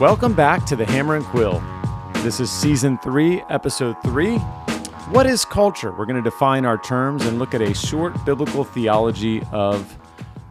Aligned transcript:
Welcome 0.00 0.32
back 0.32 0.64
to 0.64 0.76
the 0.76 0.86
Hammer 0.86 1.14
and 1.14 1.24
Quill. 1.26 1.62
This 2.22 2.40
is 2.40 2.50
season 2.50 2.96
three, 3.02 3.42
episode 3.50 3.96
three. 4.02 4.38
What 5.10 5.26
is 5.26 5.44
culture? 5.44 5.92
We're 5.92 6.06
going 6.06 6.16
to 6.16 6.30
define 6.30 6.64
our 6.64 6.78
terms 6.78 7.26
and 7.26 7.38
look 7.38 7.52
at 7.52 7.60
a 7.60 7.74
short 7.74 8.24
biblical 8.24 8.64
theology 8.64 9.42
of 9.52 9.98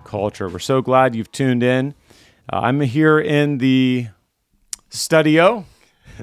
culture. 0.03 0.49
We're 0.49 0.59
so 0.59 0.83
glad 0.83 1.15
you've 1.15 1.31
tuned 1.31 1.63
in. 1.63 1.95
Uh, 2.53 2.59
I'm 2.59 2.79
here 2.81 3.19
in 3.19 3.57
the 3.57 4.09
studio 4.89 5.65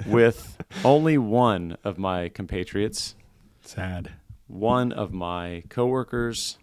with 0.07 0.57
only 0.85 1.19
one 1.19 1.79
of 1.83 1.99
my 1.99 2.29
compatriots, 2.29 3.17
Sad. 3.63 4.13
one 4.47 4.93
of 4.93 5.13
my 5.13 5.65
coworkers, 5.69 6.59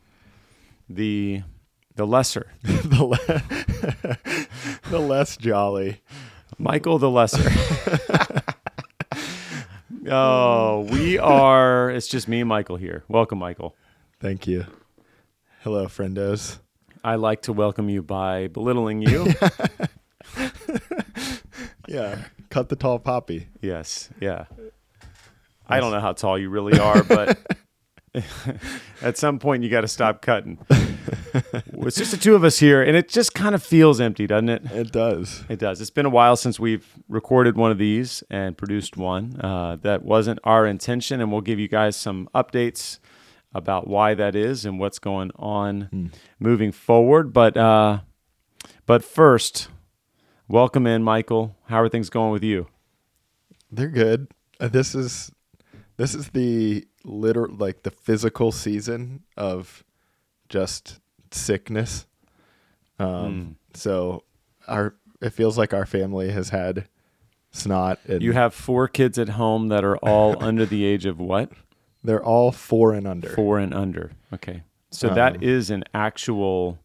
the 0.88 1.41
the 1.95 2.07
lesser, 2.07 2.53
the, 2.63 3.03
le- 3.03 4.48
the 4.89 4.99
less 4.99 5.35
jolly. 5.35 5.99
Michael 6.57 6.99
the 6.99 7.09
lesser. 7.09 7.52
oh, 10.09 10.88
we 10.91 11.17
are. 11.17 11.89
It's 11.89 12.07
just 12.07 12.27
me 12.27 12.41
and 12.41 12.49
Michael 12.49 12.77
here. 12.77 13.03
Welcome, 13.07 13.39
Michael. 13.39 13.76
Thank 14.20 14.48
you. 14.48 14.66
Hello, 15.62 15.85
friendos. 15.88 16.59
I 17.03 17.16
like 17.16 17.41
to 17.43 17.53
welcome 17.53 17.89
you 17.89 18.02
by 18.02 18.48
belittling 18.48 19.02
you. 19.02 19.27
Yeah, 21.88 22.23
cut 22.49 22.70
the 22.70 22.76
tall 22.77 22.98
poppy. 22.98 23.49
yes, 23.62 24.09
yeah. 24.21 24.45
I 25.67 25.79
don't 25.79 25.91
know 25.91 25.99
how 25.99 26.13
tall 26.13 26.40
you 26.40 26.49
really 26.49 26.79
are, 26.79 27.04
but 27.04 27.38
at 29.02 29.17
some 29.17 29.40
point 29.40 29.63
you 29.63 29.70
got 29.70 29.81
to 29.81 29.88
stop 29.88 30.21
cutting. 30.21 30.59
it's 30.70 31.98
just 31.98 32.12
the 32.12 32.18
two 32.18 32.35
of 32.35 32.43
us 32.43 32.60
here, 32.60 32.82
and 32.82 32.96
it 32.96 33.10
just 33.10 33.34
kind 33.34 33.55
of 33.55 33.63
feels 33.63 33.99
empty, 33.99 34.27
doesn't 34.27 34.49
it? 34.49 34.65
It 34.71 34.91
does. 34.91 35.43
It 35.49 35.60
does. 35.60 35.82
It's 35.82 35.90
been 35.90 36.05
a 36.05 36.12
while 36.12 36.35
since 36.35 36.60
we've 36.60 36.87
recorded 37.10 37.57
one 37.57 37.71
of 37.71 37.77
these 37.77 38.24
and 38.29 38.57
produced 38.57 38.98
one. 38.98 39.40
Uh, 39.41 39.77
that 39.82 40.04
wasn't 40.04 40.40
our 40.43 40.68
intention, 40.68 41.21
and 41.21 41.32
we'll 41.32 41.41
give 41.41 41.60
you 41.60 41.68
guys 41.68 41.96
some 41.96 42.29
updates 42.35 42.99
about 43.54 43.87
why 43.87 44.13
that 44.13 44.35
is 44.35 44.65
and 44.65 44.80
what's 44.80 44.99
going 44.99 45.32
on 45.35 46.12
moving 46.40 46.71
forward. 46.71 47.34
But 47.34 47.57
uh, 47.57 47.99
but 48.85 49.04
first, 49.04 49.70
welcome 50.48 50.85
in, 50.85 51.04
Michael. 51.04 51.55
How 51.65 51.82
are 51.82 51.90
things 51.90 52.09
going 52.09 52.32
with 52.32 52.43
you? 52.43 52.68
They're 53.71 53.87
good. 53.87 54.27
Uh, 54.59 54.68
this 54.68 54.93
is 54.93 55.32
this 55.98 56.13
is 56.13 56.30
the 56.30 56.87
literal 57.04 57.55
like 57.55 57.84
the 57.84 57.91
physical 57.91 58.51
season 58.51 59.23
of 59.37 59.84
just 60.49 60.99
sickness. 61.32 62.05
Um, 62.99 63.57
so 63.73 64.23
our 64.68 64.96
it 65.22 65.31
feels 65.31 65.57
like 65.57 65.74
our 65.74 65.85
family 65.85 66.31
has 66.31 66.50
had 66.50 66.88
snot 67.51 68.00
and 68.07 68.22
You 68.22 68.34
have 68.34 68.53
four 68.53 68.88
kids 68.88 69.18
at 69.18 69.29
home 69.29 69.68
that 69.69 69.84
are 69.84 69.97
all 69.97 70.41
under 70.44 70.66
the 70.66 70.85
age 70.85 71.06
of 71.06 71.19
what? 71.19 71.51
they're 72.06 72.24
all 72.24 72.51
four 72.51 72.94
and 72.94 73.07
under. 73.07 73.29
Four 73.29 73.59
and 73.59 73.74
under. 73.74 74.12
Okay, 74.34 74.63
so 74.91 75.07
Um, 75.09 75.16
that 75.16 75.41
is 75.41 75.69
an 75.69 75.85
actual 75.94 76.78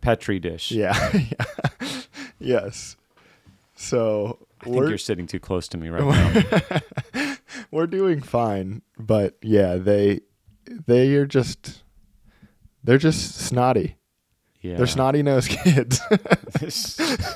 petri 0.00 0.38
dish. 0.38 0.70
Yeah. 0.70 1.10
yeah. 1.14 2.00
yes. 2.38 2.96
So 3.74 4.38
I 4.60 4.64
think 4.66 4.88
you're 4.88 4.98
sitting 4.98 5.26
too 5.26 5.40
close 5.40 5.66
to 5.68 5.78
me 5.78 5.88
right 5.88 6.04
now. 7.14 7.36
we're 7.70 7.86
doing 7.86 8.20
fine, 8.20 8.82
but 8.98 9.36
yeah, 9.42 9.76
they 9.76 10.20
they 10.66 11.14
are 11.16 11.26
just 11.26 11.82
they're 12.84 12.98
just 12.98 13.34
snotty. 13.36 13.96
Yeah. 14.62 14.76
They're 14.76 14.86
snotty 14.86 15.22
nosed 15.22 15.50
kids. 15.64 16.00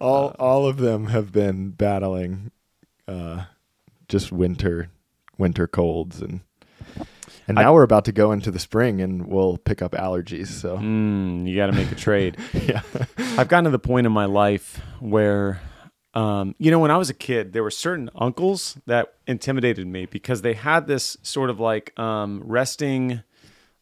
all 0.00 0.34
all 0.38 0.66
of 0.66 0.78
them 0.78 1.06
have 1.06 1.32
been 1.32 1.70
battling 1.70 2.50
uh 3.08 3.44
just 4.08 4.32
winter 4.32 4.90
winter 5.38 5.66
colds 5.66 6.20
and 6.20 6.40
and 7.46 7.58
I- 7.58 7.62
now 7.62 7.74
we're 7.74 7.82
about 7.82 8.04
to 8.06 8.12
go 8.12 8.32
into 8.32 8.50
the 8.50 8.58
spring 8.58 9.00
and 9.02 9.26
we'll 9.26 9.58
pick 9.58 9.82
up 9.82 9.92
allergies. 9.92 10.46
So 10.48 10.78
Mm, 10.78 11.46
you 11.46 11.56
got 11.56 11.66
to 11.66 11.72
make 11.72 11.92
a 11.92 11.94
trade. 11.94 12.38
yeah. 12.54 12.80
I've 13.36 13.48
gotten 13.48 13.64
to 13.64 13.70
the 13.70 13.78
point 13.78 14.06
in 14.06 14.12
my 14.12 14.24
life 14.24 14.80
where, 14.98 15.60
um, 16.14 16.54
you 16.58 16.70
know, 16.70 16.78
when 16.78 16.90
I 16.90 16.96
was 16.96 17.10
a 17.10 17.14
kid, 17.14 17.52
there 17.52 17.62
were 17.62 17.70
certain 17.70 18.10
uncles 18.14 18.78
that 18.86 19.14
intimidated 19.26 19.86
me 19.86 20.06
because 20.06 20.42
they 20.42 20.54
had 20.54 20.86
this 20.86 21.16
sort 21.22 21.50
of 21.50 21.58
like 21.60 21.98
um, 21.98 22.42
resting, 22.44 23.22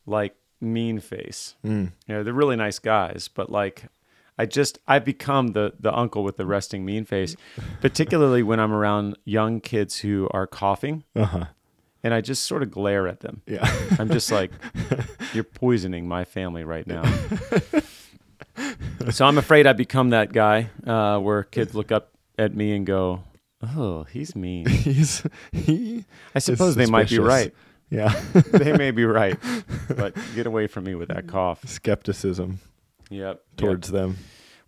like 0.06 0.34
mean 0.60 1.00
face. 1.00 1.54
Mm. 1.64 1.92
You 2.06 2.14
know, 2.14 2.22
they're 2.22 2.32
really 2.32 2.56
nice 2.56 2.78
guys, 2.78 3.28
but 3.28 3.50
like, 3.50 3.84
I 4.38 4.46
just 4.46 4.78
I've 4.88 5.04
become 5.04 5.48
the 5.48 5.74
the 5.78 5.94
uncle 5.94 6.24
with 6.24 6.36
the 6.38 6.46
resting 6.46 6.84
mean 6.84 7.04
face, 7.04 7.36
particularly 7.82 8.42
when 8.42 8.60
I'm 8.60 8.72
around 8.72 9.18
young 9.24 9.60
kids 9.60 9.98
who 9.98 10.28
are 10.32 10.46
coughing, 10.46 11.04
Uh-huh. 11.14 11.44
and 12.02 12.14
I 12.14 12.22
just 12.22 12.46
sort 12.46 12.62
of 12.62 12.70
glare 12.70 13.06
at 13.08 13.20
them. 13.20 13.42
Yeah. 13.46 13.70
I'm 13.98 14.08
just 14.08 14.32
like, 14.32 14.50
you're 15.34 15.44
poisoning 15.44 16.08
my 16.08 16.24
family 16.24 16.64
right 16.64 16.86
now. 16.86 17.02
so 19.10 19.26
I'm 19.26 19.36
afraid 19.38 19.66
I 19.66 19.74
become 19.74 20.10
that 20.10 20.32
guy 20.32 20.70
uh, 20.86 21.18
where 21.18 21.42
kids 21.44 21.74
look 21.74 21.92
up 21.92 22.08
at 22.38 22.54
me 22.54 22.74
and 22.74 22.86
go, 22.86 23.24
"Oh, 23.62 24.04
he's 24.04 24.34
mean." 24.44 24.66
He's 24.66 25.22
he 25.52 26.04
I 26.34 26.38
suppose 26.38 26.74
they 26.74 26.86
might 26.86 27.08
be 27.10 27.18
right. 27.18 27.54
Yeah. 27.90 28.12
They 28.52 28.72
may 28.76 28.90
be 28.90 29.04
right, 29.04 29.36
but 29.94 30.14
get 30.34 30.46
away 30.46 30.66
from 30.66 30.84
me 30.84 30.94
with 30.94 31.08
that 31.08 31.26
cough. 31.26 31.66
Skepticism 31.68 32.60
Yep. 33.10 33.42
towards 33.58 33.90
them. 33.90 34.16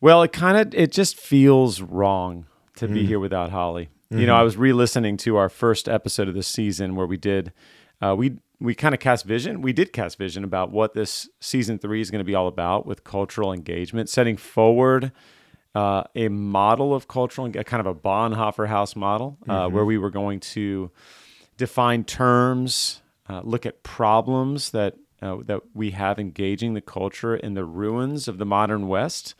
Well, 0.00 0.22
it 0.22 0.32
kind 0.32 0.58
of 0.58 0.74
it 0.74 0.92
just 0.92 1.16
feels 1.18 1.80
wrong 1.80 2.46
to 2.76 2.86
Mm. 2.86 2.94
be 2.94 3.06
here 3.06 3.18
without 3.20 3.50
Holly. 3.50 3.88
You 4.10 4.18
Mm-hmm. 4.18 4.26
know, 4.26 4.34
I 4.36 4.42
was 4.42 4.56
re-listening 4.58 5.16
to 5.18 5.36
our 5.36 5.48
first 5.48 5.88
episode 5.88 6.28
of 6.28 6.34
this 6.34 6.46
season 6.46 6.94
where 6.96 7.06
we 7.06 7.16
did 7.16 7.52
uh, 8.02 8.14
we 8.16 8.36
we 8.60 8.74
kind 8.74 8.94
of 8.94 9.00
cast 9.00 9.24
vision. 9.24 9.62
We 9.62 9.72
did 9.72 9.92
cast 9.92 10.18
vision 10.18 10.44
about 10.44 10.70
what 10.70 10.92
this 10.94 11.28
season 11.40 11.78
three 11.78 12.00
is 12.02 12.10
going 12.10 12.20
to 12.20 12.24
be 12.24 12.34
all 12.34 12.46
about 12.48 12.84
with 12.86 13.04
cultural 13.04 13.52
engagement, 13.52 14.08
setting 14.10 14.36
forward 14.36 15.12
uh, 15.74 16.04
a 16.14 16.28
model 16.28 16.94
of 16.94 17.08
cultural, 17.08 17.46
a 17.56 17.64
kind 17.64 17.80
of 17.80 17.86
a 17.86 17.94
Bonhoeffer 17.94 18.68
Haus 18.68 18.94
model, 18.96 19.38
uh, 19.48 19.66
Mm-hmm. 19.66 19.74
where 19.74 19.84
we 19.84 19.98
were 19.98 20.10
going 20.10 20.40
to 20.40 20.90
define 21.56 22.04
terms, 22.04 23.00
uh, 23.28 23.40
look 23.44 23.66
at 23.66 23.82
problems 23.82 24.70
that 24.70 24.94
uh, 25.22 25.38
that 25.46 25.62
we 25.72 25.90
have 25.92 26.18
engaging 26.18 26.74
the 26.74 26.80
culture 26.82 27.34
in 27.34 27.54
the 27.54 27.64
ruins 27.64 28.28
of 28.28 28.36
the 28.38 28.44
modern 28.44 28.88
West, 28.88 29.34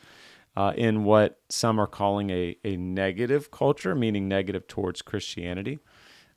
uh, 0.57 0.73
in 0.77 1.05
what 1.05 1.39
some 1.49 1.79
are 1.79 1.87
calling 1.87 2.31
a 2.31 2.57
a 2.65 2.77
negative 2.77 3.51
culture, 3.51 3.95
meaning 3.95 4.27
negative 4.29 4.67
towards 4.67 5.03
Christianity. 5.03 5.79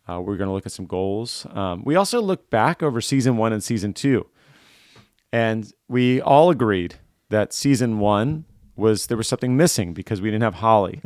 Uh, 0.09 0.21
we're 0.21 0.37
going 0.37 0.47
to 0.47 0.53
look 0.53 0.65
at 0.65 0.71
some 0.71 0.85
goals. 0.85 1.45
Um, 1.51 1.83
we 1.83 1.95
also 1.95 2.21
look 2.21 2.49
back 2.49 2.81
over 2.81 3.01
season 3.01 3.35
one 3.37 3.51
and 3.53 3.63
season 3.63 3.93
two, 3.93 4.27
and 5.31 5.71
we 5.87 6.21
all 6.21 6.49
agreed 6.49 6.95
that 7.29 7.53
season 7.53 7.99
one 7.99 8.45
was 8.77 9.07
there 9.07 9.17
was 9.17 9.27
something 9.27 9.57
missing 9.57 9.93
because 9.93 10.21
we 10.21 10.29
didn't 10.29 10.43
have 10.43 10.55
Holly. 10.55 11.01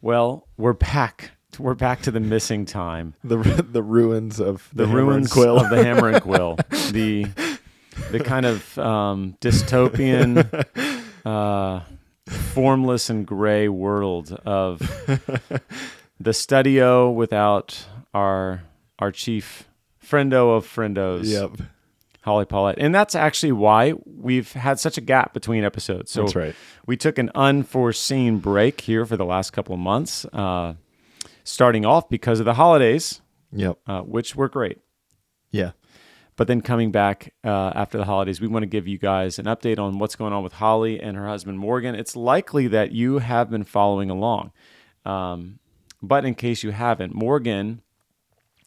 Well, 0.00 0.46
we're 0.56 0.74
back. 0.74 1.32
We're 1.58 1.74
back 1.74 2.02
to 2.02 2.10
the 2.12 2.20
missing 2.20 2.66
time 2.66 3.14
The 3.24 3.38
the 3.68 3.82
ruins 3.82 4.38
of 4.38 4.68
the, 4.72 4.84
and 4.84 4.94
ruins 4.94 5.32
quill. 5.32 5.58
of 5.58 5.70
the 5.70 5.82
hammer 5.82 6.08
and 6.08 6.22
quill 6.22 6.56
the 6.92 7.26
the 8.12 8.20
kind 8.20 8.46
of 8.46 8.78
um, 8.78 9.36
dystopian 9.40 10.44
uh, 11.26 11.80
formless 12.28 13.10
and 13.10 13.26
gray 13.26 13.66
world 13.68 14.32
of 14.44 14.78
the 16.20 16.32
studio 16.32 17.10
without 17.10 17.86
our 18.14 18.62
our 19.00 19.10
chief 19.10 19.68
friendo 20.04 20.56
of 20.56 20.64
friendos 20.64 21.24
yep. 21.24 21.66
Holly 22.28 22.44
paulette 22.44 22.76
and 22.78 22.94
that's 22.94 23.14
actually 23.14 23.52
why 23.52 23.94
we've 24.04 24.52
had 24.52 24.78
such 24.78 24.96
a 24.96 25.00
gap 25.00 25.32
between 25.34 25.64
episodes 25.64 26.10
so 26.10 26.22
That's 26.22 26.36
right. 26.36 26.54
we 26.86 26.96
took 26.96 27.16
an 27.18 27.30
unforeseen 27.34 28.38
break 28.38 28.80
here 28.82 29.04
for 29.06 29.16
the 29.16 29.24
last 29.24 29.52
couple 29.52 29.72
of 29.74 29.80
months 29.80 30.24
uh, 30.26 30.74
starting 31.44 31.84
off 31.86 32.08
because 32.08 32.38
of 32.40 32.44
the 32.46 32.54
holidays 32.54 33.20
Yep. 33.52 33.78
uh, 33.86 34.00
which 34.02 34.36
were 34.36 34.48
great 34.48 34.78
Yeah. 35.50 35.72
but 36.36 36.46
then 36.48 36.60
coming 36.60 36.92
back 36.92 37.32
uh, 37.44 37.72
after 37.74 37.96
the 37.98 38.04
holidays, 38.04 38.40
we 38.40 38.46
want 38.46 38.62
to 38.62 38.66
give 38.76 38.86
you 38.86 38.98
guys 38.98 39.38
an 39.38 39.46
update 39.46 39.78
on 39.78 39.98
what's 39.98 40.14
going 40.16 40.32
on 40.32 40.42
with 40.44 40.52
Holly 40.54 41.00
and 41.00 41.16
her 41.16 41.26
husband 41.26 41.58
Morgan. 41.58 41.94
It's 41.96 42.14
likely 42.14 42.68
that 42.68 42.92
you 42.92 43.18
have 43.18 43.48
been 43.50 43.64
following 43.64 44.08
along. 44.10 44.52
Um, 45.04 45.58
but 46.02 46.24
in 46.24 46.34
case 46.36 46.62
you 46.62 46.70
haven't, 46.72 47.12
Morgan, 47.14 47.80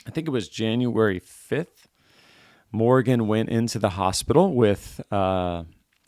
I 0.07 0.09
think 0.11 0.27
it 0.27 0.31
was 0.31 0.49
January 0.49 1.19
5th, 1.21 1.80
Morgan 2.71 3.27
went 3.27 3.50
into 3.50 3.79
the 3.79 3.89
hospital 3.91 4.53
with, 4.53 5.01
uh, 5.12 5.63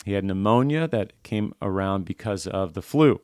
he 0.05 0.13
had 0.13 0.23
pneumonia 0.23 0.87
that 0.87 1.21
came 1.23 1.53
around 1.61 2.05
because 2.05 2.47
of 2.47 2.73
the 2.73 2.81
flu, 2.81 3.19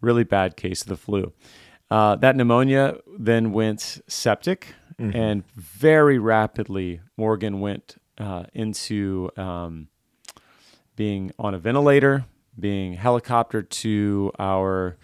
really 0.00 0.24
bad 0.24 0.56
case 0.56 0.82
of 0.82 0.88
the 0.88 0.96
flu. 0.96 1.32
Uh, 1.90 2.16
that 2.16 2.36
pneumonia 2.36 2.96
then 3.18 3.52
went 3.52 4.00
septic, 4.08 4.74
and 4.98 5.44
very 5.54 6.18
rapidly, 6.18 7.00
Morgan 7.16 7.60
went 7.60 7.96
uh, 8.18 8.44
into 8.52 9.30
um, 9.36 9.88
being 10.96 11.30
on 11.38 11.54
a 11.54 11.58
ventilator, 11.58 12.24
being 12.58 12.96
helicoptered 12.96 13.68
to 13.70 14.32
our 14.40 14.96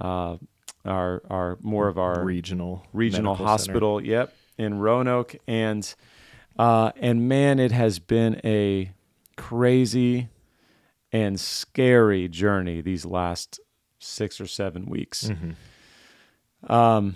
uh, 0.00 0.36
our 0.84 1.22
our 1.30 1.58
more 1.62 1.88
of 1.88 1.98
our 1.98 2.22
regional 2.22 2.86
regional 2.92 3.34
hospital. 3.34 4.02
Yep, 4.04 4.34
in 4.58 4.78
Roanoke, 4.80 5.36
and 5.46 5.94
uh, 6.58 6.92
and 6.96 7.28
man, 7.28 7.58
it 7.58 7.72
has 7.72 7.98
been 7.98 8.40
a 8.44 8.92
crazy 9.36 10.28
and 11.12 11.38
scary 11.38 12.28
journey 12.28 12.80
these 12.80 13.04
last 13.04 13.60
six 13.98 14.40
or 14.40 14.46
seven 14.46 14.86
weeks. 14.86 15.30
Mhm. 15.30 15.54
Um, 16.70 17.14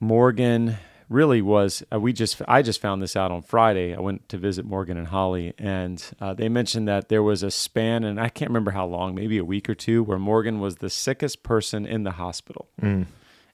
Morgan 0.00 0.76
really 1.08 1.42
was. 1.42 1.82
Uh, 1.92 1.98
we 1.98 2.12
just 2.12 2.40
I 2.46 2.62
just 2.62 2.80
found 2.80 3.02
this 3.02 3.16
out 3.16 3.30
on 3.30 3.42
Friday. 3.42 3.94
I 3.94 4.00
went 4.00 4.28
to 4.28 4.38
visit 4.38 4.64
Morgan 4.64 4.96
and 4.96 5.08
Holly, 5.08 5.54
and 5.58 6.02
uh, 6.20 6.34
they 6.34 6.48
mentioned 6.48 6.86
that 6.88 7.08
there 7.08 7.22
was 7.22 7.42
a 7.42 7.50
span, 7.50 8.04
and 8.04 8.20
I 8.20 8.28
can't 8.28 8.50
remember 8.50 8.72
how 8.72 8.86
long, 8.86 9.14
maybe 9.14 9.38
a 9.38 9.44
week 9.44 9.68
or 9.68 9.74
two, 9.74 10.02
where 10.02 10.18
Morgan 10.18 10.60
was 10.60 10.76
the 10.76 10.90
sickest 10.90 11.42
person 11.42 11.86
in 11.86 12.04
the 12.04 12.12
hospital. 12.12 12.68
Mm. 12.80 13.06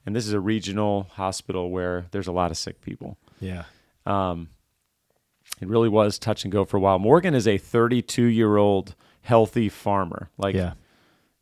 And 0.05 0.15
this 0.15 0.27
is 0.27 0.33
a 0.33 0.39
regional 0.39 1.07
hospital 1.13 1.71
where 1.71 2.05
there's 2.11 2.27
a 2.27 2.31
lot 2.31 2.51
of 2.51 2.57
sick 2.57 2.81
people. 2.81 3.17
Yeah. 3.39 3.63
Um, 4.05 4.49
it 5.61 5.67
really 5.67 5.89
was 5.89 6.19
touch 6.19 6.43
and 6.43 6.51
go 6.51 6.65
for 6.65 6.77
a 6.77 6.79
while. 6.79 6.99
Morgan 6.99 7.33
is 7.33 7.47
a 7.47 7.57
32 7.57 8.25
year 8.25 8.57
old 8.57 8.95
healthy 9.21 9.69
farmer. 9.69 10.29
Like 10.37 10.55
yeah. 10.55 10.73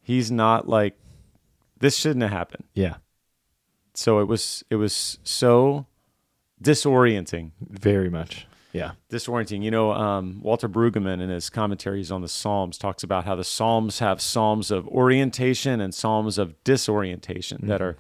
he's 0.02 0.32
not 0.32 0.68
like 0.68 0.98
this 1.80 1.98
shouldn't 1.98 2.24
have 2.24 2.32
happened. 2.32 2.66
Yeah. 2.74 2.96
So 3.94 4.20
it 4.20 4.26
was 4.26 4.64
it 4.70 4.76
was 4.76 5.20
so 5.24 5.86
disorienting. 6.62 7.52
Very 7.60 8.10
much. 8.10 8.48
Yeah. 8.72 8.94
Disorienting. 9.12 9.64
You 9.64 9.70
know, 9.70 9.92
um, 9.92 10.40
Walter 10.42 10.68
Brueggemann 10.68 11.22
in 11.22 11.30
his 11.30 11.50
commentaries 11.50 12.12
on 12.12 12.22
the 12.22 12.28
Psalms 12.28 12.78
talks 12.78 13.04
about 13.04 13.26
how 13.26 13.36
the 13.36 13.44
Psalms 13.44 14.00
have 14.00 14.20
psalms 14.20 14.72
of 14.72 14.88
orientation 14.88 15.80
and 15.80 15.94
psalms 15.94 16.38
of 16.38 16.62
disorientation 16.64 17.68
that 17.68 17.82
are 17.82 17.98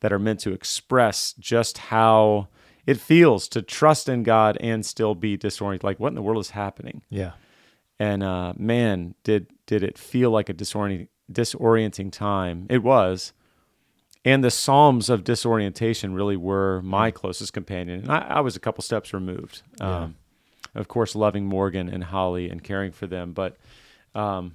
that 0.00 0.12
are 0.12 0.18
meant 0.18 0.40
to 0.40 0.52
express 0.52 1.32
just 1.38 1.78
how 1.78 2.48
it 2.86 2.98
feels 2.98 3.48
to 3.48 3.62
trust 3.62 4.08
in 4.08 4.22
God 4.22 4.56
and 4.60 4.84
still 4.84 5.14
be 5.14 5.36
disoriented. 5.36 5.84
Like 5.84 6.00
what 6.00 6.08
in 6.08 6.14
the 6.14 6.22
world 6.22 6.40
is 6.40 6.50
happening? 6.50 7.02
Yeah. 7.10 7.32
And 7.98 8.22
uh, 8.22 8.54
man, 8.56 9.14
did 9.22 9.46
did 9.66 9.82
it 9.82 9.98
feel 9.98 10.30
like 10.30 10.48
a 10.48 10.54
disorienting 10.54 11.08
disorienting 11.30 12.12
time? 12.12 12.66
It 12.68 12.82
was. 12.82 13.32
And 14.24 14.44
the 14.44 14.50
Psalms 14.50 15.10
of 15.10 15.24
disorientation 15.24 16.14
really 16.14 16.36
were 16.36 16.80
my 16.82 17.10
closest 17.10 17.52
companion. 17.52 18.00
And 18.00 18.12
I, 18.12 18.18
I 18.18 18.40
was 18.40 18.54
a 18.54 18.60
couple 18.60 18.82
steps 18.82 19.12
removed. 19.12 19.62
Yeah. 19.80 20.02
Um, 20.02 20.16
of 20.74 20.88
course, 20.88 21.14
loving 21.14 21.44
Morgan 21.46 21.88
and 21.88 22.04
Holly 22.04 22.48
and 22.48 22.62
caring 22.62 22.92
for 22.92 23.06
them. 23.06 23.32
But 23.32 23.56
um, 24.14 24.54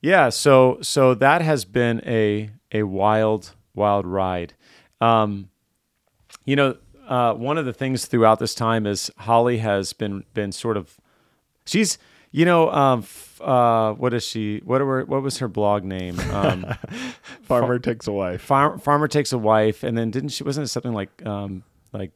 yeah, 0.00 0.28
so 0.28 0.78
so 0.82 1.14
that 1.14 1.42
has 1.42 1.64
been 1.64 2.02
a 2.04 2.50
a 2.72 2.82
wild, 2.82 3.54
wild 3.74 4.06
ride. 4.06 4.54
Um, 5.00 5.48
you 6.44 6.56
know, 6.56 6.76
uh, 7.06 7.34
one 7.34 7.58
of 7.58 7.64
the 7.64 7.72
things 7.72 8.06
throughout 8.06 8.38
this 8.38 8.54
time 8.54 8.86
is 8.86 9.10
Holly 9.18 9.58
has 9.58 9.92
been 9.92 10.24
been 10.34 10.52
sort 10.52 10.76
of 10.76 10.96
she's 11.64 11.98
you 12.32 12.44
know 12.44 12.70
um, 12.70 13.00
f- 13.00 13.40
uh, 13.40 13.92
what 13.94 14.12
is 14.14 14.24
she 14.24 14.60
what 14.64 14.80
are, 14.80 15.04
what 15.04 15.22
was 15.22 15.38
her 15.38 15.48
blog 15.48 15.84
name 15.84 16.18
um, 16.32 16.66
Farmer 17.42 17.78
takes 17.78 18.06
a 18.06 18.12
wife. 18.12 18.42
Farm, 18.42 18.78
farmer 18.78 19.08
takes 19.08 19.32
a 19.32 19.38
wife 19.38 19.82
and 19.84 19.96
then 19.96 20.10
didn't 20.10 20.30
she 20.30 20.42
wasn't 20.44 20.64
it 20.64 20.68
something 20.68 20.92
like 20.92 21.24
um, 21.24 21.62
like 21.92 22.10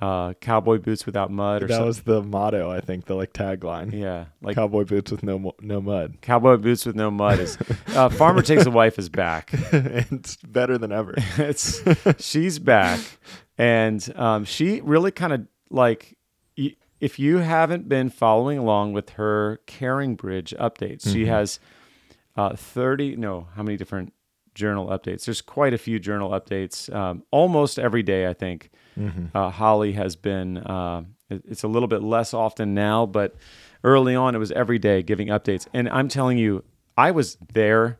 uh, 0.00 0.34
cowboy 0.34 0.76
boots 0.78 1.06
without 1.06 1.30
mud 1.30 1.62
or 1.62 1.66
That 1.66 1.74
something 1.74 1.86
was 1.86 2.02
the 2.02 2.22
motto, 2.22 2.70
I 2.70 2.80
think, 2.80 3.06
the 3.06 3.14
like 3.14 3.32
tagline. 3.32 3.92
yeah 3.92 4.26
like 4.42 4.56
Cowboy 4.56 4.84
boots 4.84 5.10
with 5.10 5.22
no 5.22 5.38
mo- 5.38 5.54
no 5.60 5.80
mud. 5.80 6.16
cowboy 6.20 6.56
boots 6.56 6.84
with 6.84 6.96
no 6.96 7.10
mud 7.10 7.38
is 7.38 7.56
uh, 7.94 8.08
farmer 8.20 8.42
takes 8.42 8.66
a 8.66 8.70
wife 8.70 8.98
is 8.98 9.08
back 9.08 9.50
it's 9.72 10.36
better 10.36 10.76
than 10.78 10.92
ever. 10.92 11.14
it's 11.38 11.82
she's 12.18 12.58
back 12.58 13.00
and 13.58 14.12
um, 14.16 14.44
she 14.44 14.80
really 14.82 15.10
kind 15.10 15.32
of 15.32 15.46
like 15.70 16.16
y- 16.58 16.76
if 17.00 17.18
you 17.18 17.38
haven't 17.38 17.88
been 17.88 18.10
following 18.10 18.58
along 18.58 18.92
with 18.92 19.10
her 19.10 19.60
caring 19.66 20.14
bridge 20.16 20.54
updates 20.58 21.06
she 21.12 21.24
Mhm. 21.24 21.28
has 21.28 21.60
uh, 22.36 22.54
30 22.56 23.16
no 23.16 23.48
how 23.54 23.62
many 23.62 23.76
different 23.76 24.12
journal 24.54 24.86
updates 24.88 25.24
there's 25.24 25.40
quite 25.42 25.74
a 25.74 25.78
few 25.78 25.98
journal 25.98 26.30
updates 26.30 26.92
um, 26.94 27.22
almost 27.30 27.78
every 27.78 28.02
day 28.02 28.26
i 28.28 28.32
think 28.32 28.70
Mm-hmm. 28.98 29.36
uh, 29.36 29.50
holly 29.50 29.92
has 29.92 30.14
been 30.14 30.58
uh, 30.58 31.02
it's 31.28 31.64
a 31.64 31.68
little 31.68 31.88
bit 31.88 32.00
less 32.02 32.32
often 32.32 32.74
now 32.74 33.06
but 33.06 33.34
early 33.82 34.14
on 34.14 34.36
it 34.36 34.38
was 34.38 34.52
every 34.52 34.78
day 34.78 35.02
giving 35.02 35.28
updates 35.28 35.66
and 35.74 35.88
i'm 35.88 36.06
telling 36.06 36.38
you 36.38 36.62
i 36.96 37.10
was 37.10 37.36
there 37.52 37.98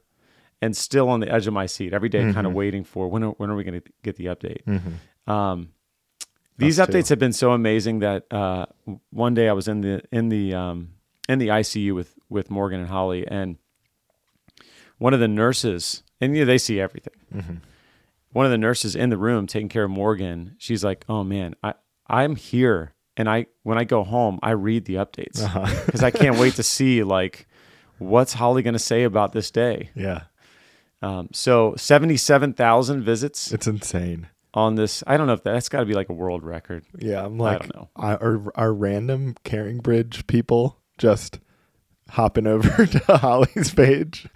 and 0.63 0.77
still 0.77 1.09
on 1.09 1.19
the 1.21 1.31
edge 1.31 1.47
of 1.49 1.53
my 1.53 1.67
seat 1.67 1.93
every 1.93 2.09
day, 2.09 2.33
kind 2.33 2.47
of 2.47 2.55
waiting 2.55 2.85
for 2.85 3.09
when 3.09 3.23
are, 3.25 3.31
when 3.33 3.51
are 3.51 3.57
we 3.57 3.65
going 3.65 3.79
to 3.81 3.87
get 4.05 4.15
the 4.17 4.27
update 4.27 4.63
Mm-hmm. 4.67 4.93
Um, 5.27 5.71
these 6.57 6.79
Us 6.79 6.87
too. 6.87 6.93
updates 6.93 7.09
have 7.09 7.19
been 7.19 7.33
so 7.33 7.53
amazing 7.53 7.99
that 8.01 8.27
uh, 8.33 8.67
one 9.11 9.35
day 9.35 9.49
I 9.49 9.53
was 9.53 9.67
in 9.69 9.81
the 9.81 10.03
in 10.13 10.29
the 10.29 10.55
um, 10.55 10.91
in 11.29 11.39
the 11.39 11.49
ICU 11.49 11.95
with 11.95 12.15
with 12.29 12.51
Morgan 12.51 12.81
and 12.81 12.89
Holly, 12.89 13.27
and 13.27 13.57
one 14.99 15.15
of 15.15 15.21
the 15.21 15.29
nurses, 15.29 16.03
and 16.21 16.35
you 16.37 16.43
know, 16.43 16.47
they 16.47 16.59
see 16.59 16.81
everything. 16.81 17.15
Mm-hmm. 17.35 17.55
One 18.33 18.45
of 18.47 18.51
the 18.53 18.59
nurses 18.59 18.95
in 18.97 19.11
the 19.11 19.17
room 19.17 19.47
taking 19.47 19.69
care 19.69 19.85
of 19.85 19.91
Morgan, 19.91 20.55
she's 20.59 20.85
like, 20.85 21.05
"Oh 21.09 21.25
man, 21.25 21.55
I 21.63 21.75
I'm 22.07 22.37
here, 22.37 22.93
and 23.17 23.29
I 23.29 23.47
when 23.63 23.79
I 23.79 23.85
go 23.85 24.05
home, 24.05 24.39
I 24.43 24.51
read 24.53 24.85
the 24.85 24.95
updates 24.97 25.43
Uh-huh. 25.43 25.67
because 25.87 26.03
I 26.03 26.11
can't 26.11 26.39
wait 26.39 26.55
to 26.55 26.63
see 26.63 27.03
like 27.03 27.47
what's 27.99 28.33
Holly 28.35 28.63
going 28.63 28.75
to 28.75 28.79
say 28.79 29.03
about 29.05 29.33
this 29.33 29.51
day." 29.51 29.91
yeah. 29.95 30.23
Um, 31.03 31.29
so 31.33 31.75
seventy 31.77 32.17
seven 32.17 32.53
thousand 32.55 33.03
visits 33.03 33.53
It's 33.53 33.67
insane. 33.67 34.29
On 34.55 34.77
this. 34.77 35.03
I 35.07 35.17
don't 35.17 35.27
know 35.27 35.35
if 35.35 35.43
that, 35.43 35.53
that's 35.53 35.69
got 35.69 35.81
to 35.81 35.87
be 35.87 35.95
like 35.95 36.09
a 36.09 36.13
world 36.15 36.43
record. 36.43 36.85
Yeah, 36.99 37.25
I'm 37.25 37.37
like, 37.39 37.57
I 37.57 37.59
don't 37.59 37.75
know. 37.75 37.89
Are 37.97 38.43
are 38.55 38.73
random 38.73 39.35
Caring 39.45 39.79
Bridge 39.79 40.27
people 40.27 40.79
just 40.97 41.41
hopping 42.11 42.47
over 42.55 42.87
to 42.87 43.17
Holly's 43.19 43.75
page? 43.75 44.27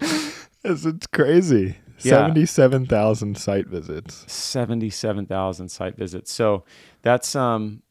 it's, 0.63 0.85
it's 0.85 1.07
crazy. 1.07 1.77
Yeah. 2.01 2.11
Seventy-seven 2.11 2.85
thousand 2.85 3.37
site 3.37 3.67
visits. 3.67 4.23
77,000 4.31 5.67
site 5.69 5.97
visits. 5.97 6.31
So 6.31 6.63
that's 7.01 7.35
um 7.35 7.81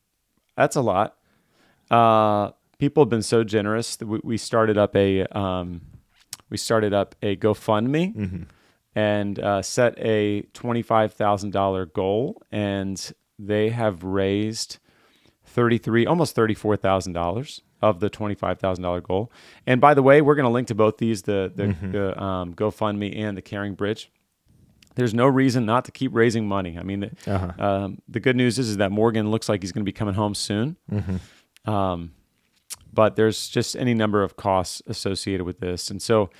that's 0.56 0.76
a 0.76 0.81
lot. 0.81 1.16
Uh 1.90 2.53
people 2.79 3.03
have 3.03 3.10
been 3.10 3.22
so 3.22 3.44
generous 3.44 3.96
that 3.96 4.06
we, 4.06 4.20
we 4.24 4.36
started 4.38 4.79
up 4.79 4.96
a 4.96 5.24
um 5.36 5.82
we 6.48 6.56
started 6.56 6.94
up 6.94 7.17
a 7.22 7.36
GoFundMe 7.36 8.14
Mm-hmm. 8.17 8.43
And 8.98 9.38
uh, 9.38 9.62
set 9.62 9.94
a 9.98 10.43
$25,000 10.55 11.93
goal 11.93 12.43
and 12.50 13.12
they 13.38 13.70
have 13.70 14.02
raised 14.02 14.78
33 15.44 16.06
almost 16.06 16.34
$34,000 16.36 17.60
of 17.81 18.00
the 18.00 18.10
$25,000 18.10 19.02
goal. 19.02 19.31
And 19.67 19.81
by 19.81 19.94
the 19.94 20.02
way, 20.02 20.20
we're 20.20 20.34
going 20.34 20.44
to 20.44 20.50
link 20.50 20.67
to 20.69 20.74
both 20.74 20.98
these 20.98 21.22
the 21.22 21.52
the, 21.55 21.64
Mhm. 21.69 21.93
the 21.93 22.22
um, 22.22 22.55
GoFundMe 22.55 23.17
and 23.17 23.36
the 23.36 23.43
Caring 23.43 23.74
Bridge. 23.74 24.10
There's 24.96 25.14
no 25.14 25.26
reason 25.28 25.64
not 25.64 25.84
to 25.84 25.93
keep 25.93 26.12
raising 26.12 26.48
money. 26.48 26.76
I 26.76 26.82
mean, 26.82 27.00
the, 27.00 27.10
Uh-huh. 27.34 27.64
um, 27.67 27.98
the 28.08 28.19
good 28.19 28.34
news 28.34 28.58
is, 28.58 28.69
is 28.70 28.76
that 28.78 28.90
Morgan 28.90 29.31
looks 29.31 29.48
like 29.48 29.62
he's 29.62 29.70
going 29.70 29.84
to 29.84 29.88
be 29.88 29.93
coming 29.93 30.14
home 30.14 30.34
soon. 30.34 30.76
Mm-hmm. 30.90 31.70
Um, 31.70 32.10
but 32.93 33.14
there's 33.14 33.48
just 33.48 33.76
any 33.76 33.94
number 33.94 34.24
of 34.24 34.36
costs 34.36 34.82
associated 34.88 35.44
with 35.44 35.60
this. 35.60 35.88
And 35.90 36.02
so, 36.02 36.31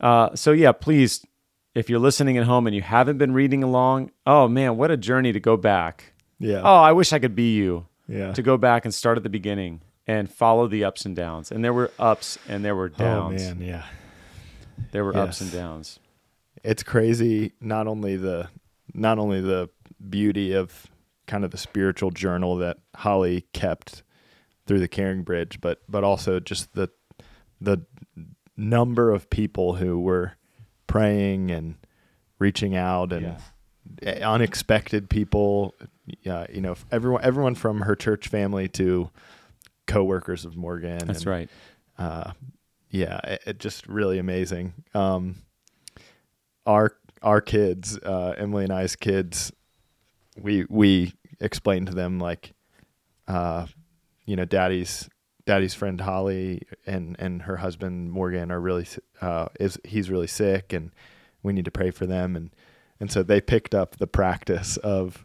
uh, 0.00 0.34
so 0.34 0.50
yeah, 0.50 0.72
please, 0.72 1.24
if 1.78 1.88
you're 1.88 2.00
listening 2.00 2.36
at 2.36 2.44
home 2.44 2.66
and 2.66 2.74
you 2.74 2.82
haven't 2.82 3.18
been 3.18 3.32
reading 3.32 3.62
along, 3.62 4.10
oh 4.26 4.48
man, 4.48 4.76
what 4.76 4.90
a 4.90 4.96
journey 4.96 5.32
to 5.32 5.38
go 5.38 5.56
back. 5.56 6.12
Yeah. 6.40 6.60
Oh, 6.64 6.76
I 6.76 6.90
wish 6.90 7.12
I 7.12 7.20
could 7.20 7.36
be 7.36 7.54
you 7.54 7.86
yeah. 8.08 8.32
to 8.32 8.42
go 8.42 8.56
back 8.56 8.84
and 8.84 8.92
start 8.92 9.16
at 9.16 9.22
the 9.22 9.28
beginning 9.28 9.82
and 10.04 10.28
follow 10.28 10.66
the 10.66 10.82
ups 10.82 11.04
and 11.04 11.14
downs. 11.14 11.52
And 11.52 11.64
there 11.64 11.72
were 11.72 11.92
ups 11.96 12.36
and 12.48 12.64
there 12.64 12.74
were 12.74 12.88
downs. 12.88 13.42
oh 13.42 13.46
downs. 13.46 13.60
man, 13.60 13.68
yeah. 13.68 13.84
There 14.90 15.04
were 15.04 15.16
ups 15.16 15.40
and 15.40 15.52
downs. 15.52 16.00
it's 16.64 16.82
crazy 16.82 17.52
not 17.60 17.86
only 17.86 18.16
the 18.16 18.48
not 18.92 19.18
only 19.18 19.40
the 19.40 19.68
beauty 20.08 20.52
of 20.54 20.86
kind 21.28 21.44
of 21.44 21.52
the 21.52 21.58
spiritual 21.58 22.10
journal 22.10 22.56
that 22.56 22.78
Holly 22.96 23.46
kept 23.52 24.02
through 24.66 24.80
the 24.80 24.88
Caring 24.88 25.22
Bridge, 25.22 25.60
but 25.60 25.82
but 25.88 26.02
also 26.02 26.40
just 26.40 26.74
the 26.74 26.90
the 27.60 27.78
number 28.56 29.12
of 29.12 29.30
people 29.30 29.74
who 29.74 30.00
were 30.00 30.37
praying 30.88 31.52
and 31.52 31.76
reaching 32.40 32.74
out 32.74 33.12
and 33.12 33.36
eh, 34.02 34.20
unexpected 34.24 35.08
people. 35.08 35.76
Yeah, 36.22 36.46
you 36.52 36.60
know, 36.60 36.74
everyone 36.90 37.22
everyone 37.22 37.54
from 37.54 37.82
her 37.82 37.94
church 37.94 38.26
family 38.26 38.66
to 38.70 39.10
coworkers 39.86 40.44
of 40.44 40.56
Morgan. 40.56 40.98
That's 41.06 41.20
and, 41.20 41.26
right. 41.26 41.50
uh, 41.98 42.32
yeah, 42.90 43.18
it, 43.24 43.42
it 43.46 43.58
just 43.60 43.86
really 43.86 44.18
amazing. 44.18 44.74
Um, 44.94 45.36
our 46.66 46.96
our 47.22 47.40
kids, 47.40 47.98
uh, 47.98 48.34
Emily 48.36 48.64
and 48.64 48.72
I's 48.72 48.96
kids, 48.96 49.52
we 50.40 50.66
we 50.68 51.12
explained 51.40 51.88
to 51.88 51.94
them 51.94 52.18
like, 52.18 52.52
uh, 53.26 53.66
you 54.24 54.36
know, 54.36 54.44
Daddy's 54.44 55.08
Daddy's 55.48 55.72
friend 55.72 55.98
Holly 56.02 56.60
and 56.86 57.16
and 57.18 57.40
her 57.40 57.56
husband 57.56 58.12
Morgan 58.12 58.52
are 58.52 58.60
really 58.60 58.86
uh, 59.22 59.48
is 59.58 59.78
he's 59.82 60.10
really 60.10 60.26
sick, 60.26 60.74
and 60.74 60.90
we 61.42 61.54
need 61.54 61.64
to 61.64 61.70
pray 61.70 61.90
for 61.90 62.04
them. 62.04 62.36
And 62.36 62.50
and 63.00 63.10
so 63.10 63.22
they 63.22 63.40
picked 63.40 63.74
up 63.74 63.96
the 63.96 64.06
practice 64.06 64.76
of 64.76 65.24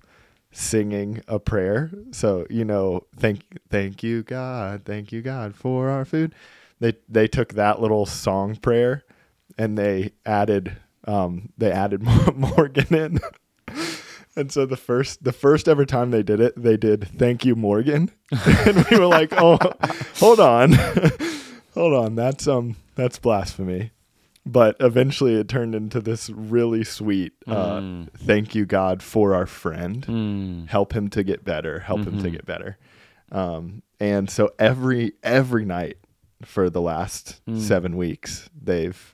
singing 0.50 1.22
a 1.28 1.40
prayer. 1.40 1.92
So 2.12 2.48
you 2.50 2.64
know, 2.64 3.06
thank 3.18 3.42
thank 3.70 4.02
you 4.02 4.24
God, 4.24 4.84
thank 4.86 5.12
you 5.12 5.22
God 5.22 5.56
for 5.56 5.90
our 5.90 6.06
food. 6.06 6.34
They 6.80 6.94
they 7.10 7.28
took 7.28 7.56
that 7.56 7.82
little 7.82 8.06
song 8.06 8.56
prayer, 8.56 9.04
and 9.58 9.78
they 9.78 10.12
added 10.26 10.78
um, 11.04 11.50
they 11.58 11.70
added 11.70 12.02
Morgan 12.34 12.96
in. 12.96 13.20
And 14.36 14.52
so 14.52 14.66
the 14.66 14.78
first 14.78 15.24
the 15.24 15.32
first 15.32 15.68
ever 15.68 15.86
time 15.86 16.12
they 16.12 16.24
did 16.24 16.40
it, 16.40 16.54
they 16.62 16.78
did 16.78 17.08
thank 17.08 17.46
you 17.46 17.56
Morgan. 17.56 18.10
and 18.32 18.86
we 18.90 18.98
were 18.98 19.06
like, 19.06 19.32
"Oh, 19.38 19.58
hold 20.16 20.40
on. 20.40 20.74
hold 21.74 21.94
on. 21.94 22.16
That's 22.16 22.48
um 22.48 22.76
that's 22.96 23.20
blasphemy." 23.20 23.92
But 24.46 24.76
eventually 24.82 25.36
it 25.36 25.48
turned 25.48 25.74
into 25.74 26.02
this 26.02 26.30
really 26.30 26.84
sweet 26.84 27.32
uh, 27.48 27.80
Mm. 27.80 28.10
thank 28.18 28.54
you 28.56 28.66
God 28.66 29.02
for 29.02 29.34
our 29.36 29.46
friend. 29.46 30.06
Mm. 30.06 30.68
Help 30.68 30.94
him 30.94 31.10
to 31.12 31.24
get 31.24 31.46
better. 31.46 31.80
Help 31.80 32.02
him 32.02 32.22
to 32.22 32.28
Mhm. 32.28 32.32
get 32.34 32.46
better. 32.46 32.78
Um 33.32 33.84
and 34.00 34.30
so 34.30 34.50
every 34.60 35.14
every 35.24 35.64
night 35.64 35.98
for 36.44 36.70
the 36.70 36.82
last 36.82 37.40
Mm. 37.48 37.60
7 37.60 37.96
weeks, 37.96 38.50
they've 38.60 39.14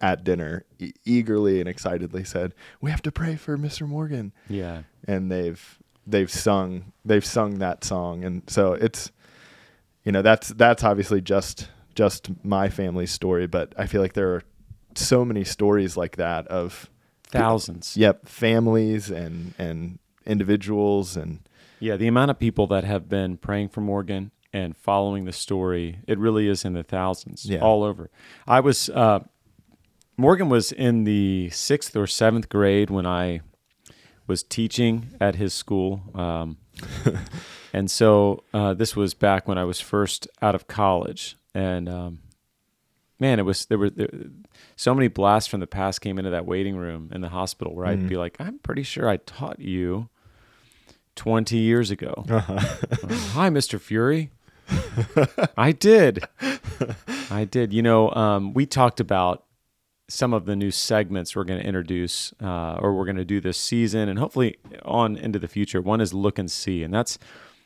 at 0.00 0.24
dinner 0.24 0.64
e- 0.78 0.92
eagerly 1.04 1.60
and 1.60 1.68
excitedly 1.68 2.24
said, 2.24 2.54
"We 2.80 2.90
have 2.90 3.02
to 3.02 3.12
pray 3.12 3.36
for 3.36 3.56
Mr. 3.58 3.86
Morgan." 3.88 4.32
Yeah. 4.48 4.82
and 5.06 5.30
they've 5.32 5.78
they've 6.06 6.30
sung 6.30 6.92
they've 7.04 7.24
sung 7.24 7.58
that 7.58 7.84
song 7.84 8.24
and 8.24 8.42
so 8.48 8.72
it's 8.72 9.10
you 10.04 10.12
know 10.12 10.22
that's 10.22 10.48
that's 10.48 10.82
obviously 10.84 11.20
just 11.20 11.68
just 11.94 12.30
my 12.44 12.68
family's 12.68 13.10
story 13.10 13.46
but 13.46 13.72
i 13.78 13.86
feel 13.86 14.00
like 14.02 14.14
there 14.14 14.34
are 14.34 14.42
so 14.94 15.24
many 15.24 15.44
stories 15.44 15.96
like 15.96 16.16
that 16.16 16.46
of 16.48 16.90
Thousands. 17.30 17.96
yep 17.96 18.26
families 18.28 19.10
and 19.10 19.54
and 19.58 19.98
individuals 20.26 21.16
and 21.16 21.40
Yeah, 21.80 21.96
the 21.96 22.08
amount 22.08 22.30
of 22.30 22.38
people 22.38 22.66
that 22.68 22.84
have 22.84 23.08
been 23.08 23.36
praying 23.38 23.68
for 23.70 23.80
Morgan 23.80 24.30
and 24.52 24.76
following 24.76 25.24
the 25.26 25.32
story, 25.32 26.00
it 26.06 26.18
really 26.18 26.48
is 26.48 26.64
in 26.64 26.72
the 26.74 26.82
thousands 26.82 27.46
Yeah. 27.46 27.60
all 27.60 27.82
over. 27.84 28.10
I 28.46 28.60
was, 28.60 28.90
uh, 28.90 29.20
Morgan 30.20 30.48
was 30.50 30.70
in 30.70 31.04
the 31.04 31.48
sixth 31.50 31.96
or 31.96 32.06
seventh 32.06 32.48
grade 32.50 32.90
when 32.90 33.06
I 33.06 33.40
was 34.26 34.42
teaching 34.42 35.14
at 35.20 35.36
his 35.36 35.54
school. 35.54 36.02
Um, 36.14 36.58
and 37.72 37.90
so 37.90 38.44
uh, 38.52 38.74
this 38.74 38.94
was 38.94 39.14
back 39.14 39.48
when 39.48 39.56
I 39.56 39.64
was 39.64 39.80
first 39.80 40.28
out 40.42 40.54
of 40.54 40.68
college. 40.68 41.36
And 41.54 41.88
um, 41.88 42.18
man, 43.18 43.38
it 43.38 43.42
was, 43.44 43.64
there 43.66 43.78
were 43.78 43.88
there, 43.88 44.10
so 44.76 44.94
many 44.94 45.08
blasts 45.08 45.48
from 45.48 45.60
the 45.60 45.66
past 45.66 46.02
came 46.02 46.18
into 46.18 46.30
that 46.30 46.44
waiting 46.44 46.76
room 46.76 47.10
in 47.14 47.22
the 47.22 47.30
hospital 47.30 47.74
where 47.74 47.86
I'd 47.86 48.00
Mhm. 48.00 48.08
be 48.08 48.16
like, 48.18 48.36
I'm 48.38 48.58
pretty 48.58 48.82
sure 48.82 49.08
I 49.08 49.16
taught 49.16 49.58
you 49.58 50.10
20 51.16 51.56
years 51.56 51.90
ago. 51.90 52.24
Uh, 52.28 52.40
Hi, 53.32 53.48
Mr. 53.48 53.80
Fury. 53.80 54.30
I 55.56 55.72
did. 55.72 56.24
I 57.30 57.44
did. 57.46 57.72
You 57.72 57.82
know, 57.82 58.10
um, 58.12 58.52
we 58.54 58.66
talked 58.66 59.00
about 59.00 59.44
some 60.10 60.34
of 60.34 60.44
the 60.44 60.56
new 60.56 60.70
segments 60.70 61.36
we're 61.36 61.44
going 61.44 61.60
to 61.60 61.66
introduce 61.66 62.32
uh, 62.42 62.74
or 62.80 62.94
we're 62.94 63.04
going 63.04 63.16
to 63.16 63.24
do 63.24 63.40
this 63.40 63.56
season 63.56 64.08
and 64.08 64.18
hopefully 64.18 64.56
on 64.84 65.16
into 65.16 65.38
the 65.38 65.48
future. 65.48 65.80
One 65.80 66.00
is 66.00 66.12
look 66.12 66.38
and 66.38 66.50
see, 66.50 66.82
and 66.82 66.92
that's 66.92 67.18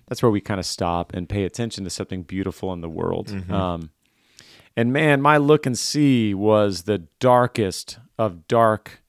that's 0.06 0.22
where 0.22 0.30
we 0.30 0.40
kind 0.40 0.60
of 0.60 0.66
stop 0.66 1.14
and 1.14 1.28
pay 1.28 1.44
attention 1.44 1.84
to 1.84 1.90
something 1.90 2.22
beautiful 2.22 2.72
in 2.72 2.82
the 2.82 2.88
world. 2.90 3.30
Um, 3.50 3.90
and 4.76 4.92
man, 4.92 5.22
my 5.22 5.38
look 5.38 5.66
and 5.66 5.78
see 5.78 6.34
was 6.34 6.82
the 6.82 6.98
darkest 7.20 7.98
of 8.18 8.46
dark 8.46 9.02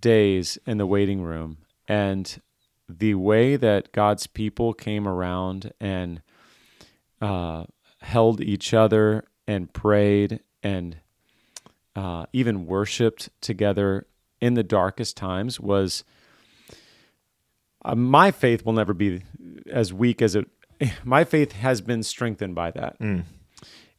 days 0.00 0.58
in 0.66 0.78
the 0.78 0.86
waiting 0.86 1.22
room, 1.22 1.58
and 1.88 2.40
the 2.88 3.14
way 3.14 3.56
that 3.56 3.92
God's 3.92 4.26
people 4.26 4.74
came 4.74 5.08
around 5.08 5.72
and 5.80 6.22
uh, 7.20 7.64
held 8.02 8.40
each 8.40 8.74
other 8.74 9.24
and 9.46 9.72
prayed 9.72 10.40
and 10.62 10.96
uh, 11.96 12.26
even 12.32 12.66
worshipped 12.66 13.28
together 13.40 14.06
in 14.40 14.54
the 14.54 14.62
darkest 14.62 15.16
times 15.16 15.60
was 15.60 16.04
uh, 17.84 17.94
my 17.94 18.30
faith 18.30 18.64
will 18.64 18.72
never 18.72 18.94
be 18.94 19.22
as 19.70 19.92
weak 19.92 20.22
as 20.22 20.34
it 20.34 20.48
my 21.04 21.24
faith 21.24 21.52
has 21.52 21.80
been 21.80 22.02
strengthened 22.02 22.54
by 22.54 22.70
that. 22.72 22.98
Mm. 22.98 23.24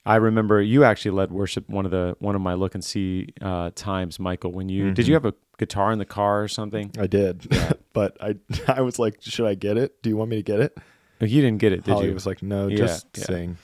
i 0.05 0.15
remember 0.17 0.61
you 0.61 0.83
actually 0.83 1.11
led 1.11 1.31
worship 1.31 1.69
one 1.69 1.85
of 1.85 1.91
the 1.91 2.15
one 2.19 2.35
of 2.35 2.41
my 2.41 2.53
look 2.55 2.73
and 2.75 2.83
see 2.83 3.29
uh, 3.41 3.69
times 3.75 4.19
michael 4.19 4.51
when 4.51 4.69
you 4.69 4.91
did 4.91 5.07
you 5.07 5.13
have 5.13 5.25
a 5.25 5.33
guitar 5.57 5.91
in 5.91 5.99
the 5.99 6.05
car 6.05 6.41
or 6.41 6.47
something? 6.47 6.91
I 6.97 7.05
did 7.07 7.47
but 7.93 8.17
i 8.19 8.35
i 8.67 8.81
was 8.81 8.97
like 8.99 9.17
should 9.21 9.45
i 9.45 9.53
get 9.55 9.77
it? 9.77 10.01
Do 10.01 10.09
you 10.09 10.17
want 10.17 10.29
me 10.31 10.37
to 10.37 10.43
get 10.43 10.59
it? 10.59 10.75
Oh, 11.21 11.25
you 11.25 11.41
didn't 11.41 11.59
get 11.59 11.71
it 11.71 11.83
did 11.83 11.91
Holly 11.93 12.07
you? 12.07 12.13
was 12.13 12.25
like 12.25 12.41
no 12.41 12.67
Yeah, 12.67 12.77
just 12.77 13.07
yeah. 13.15 13.23
sing 13.23 13.57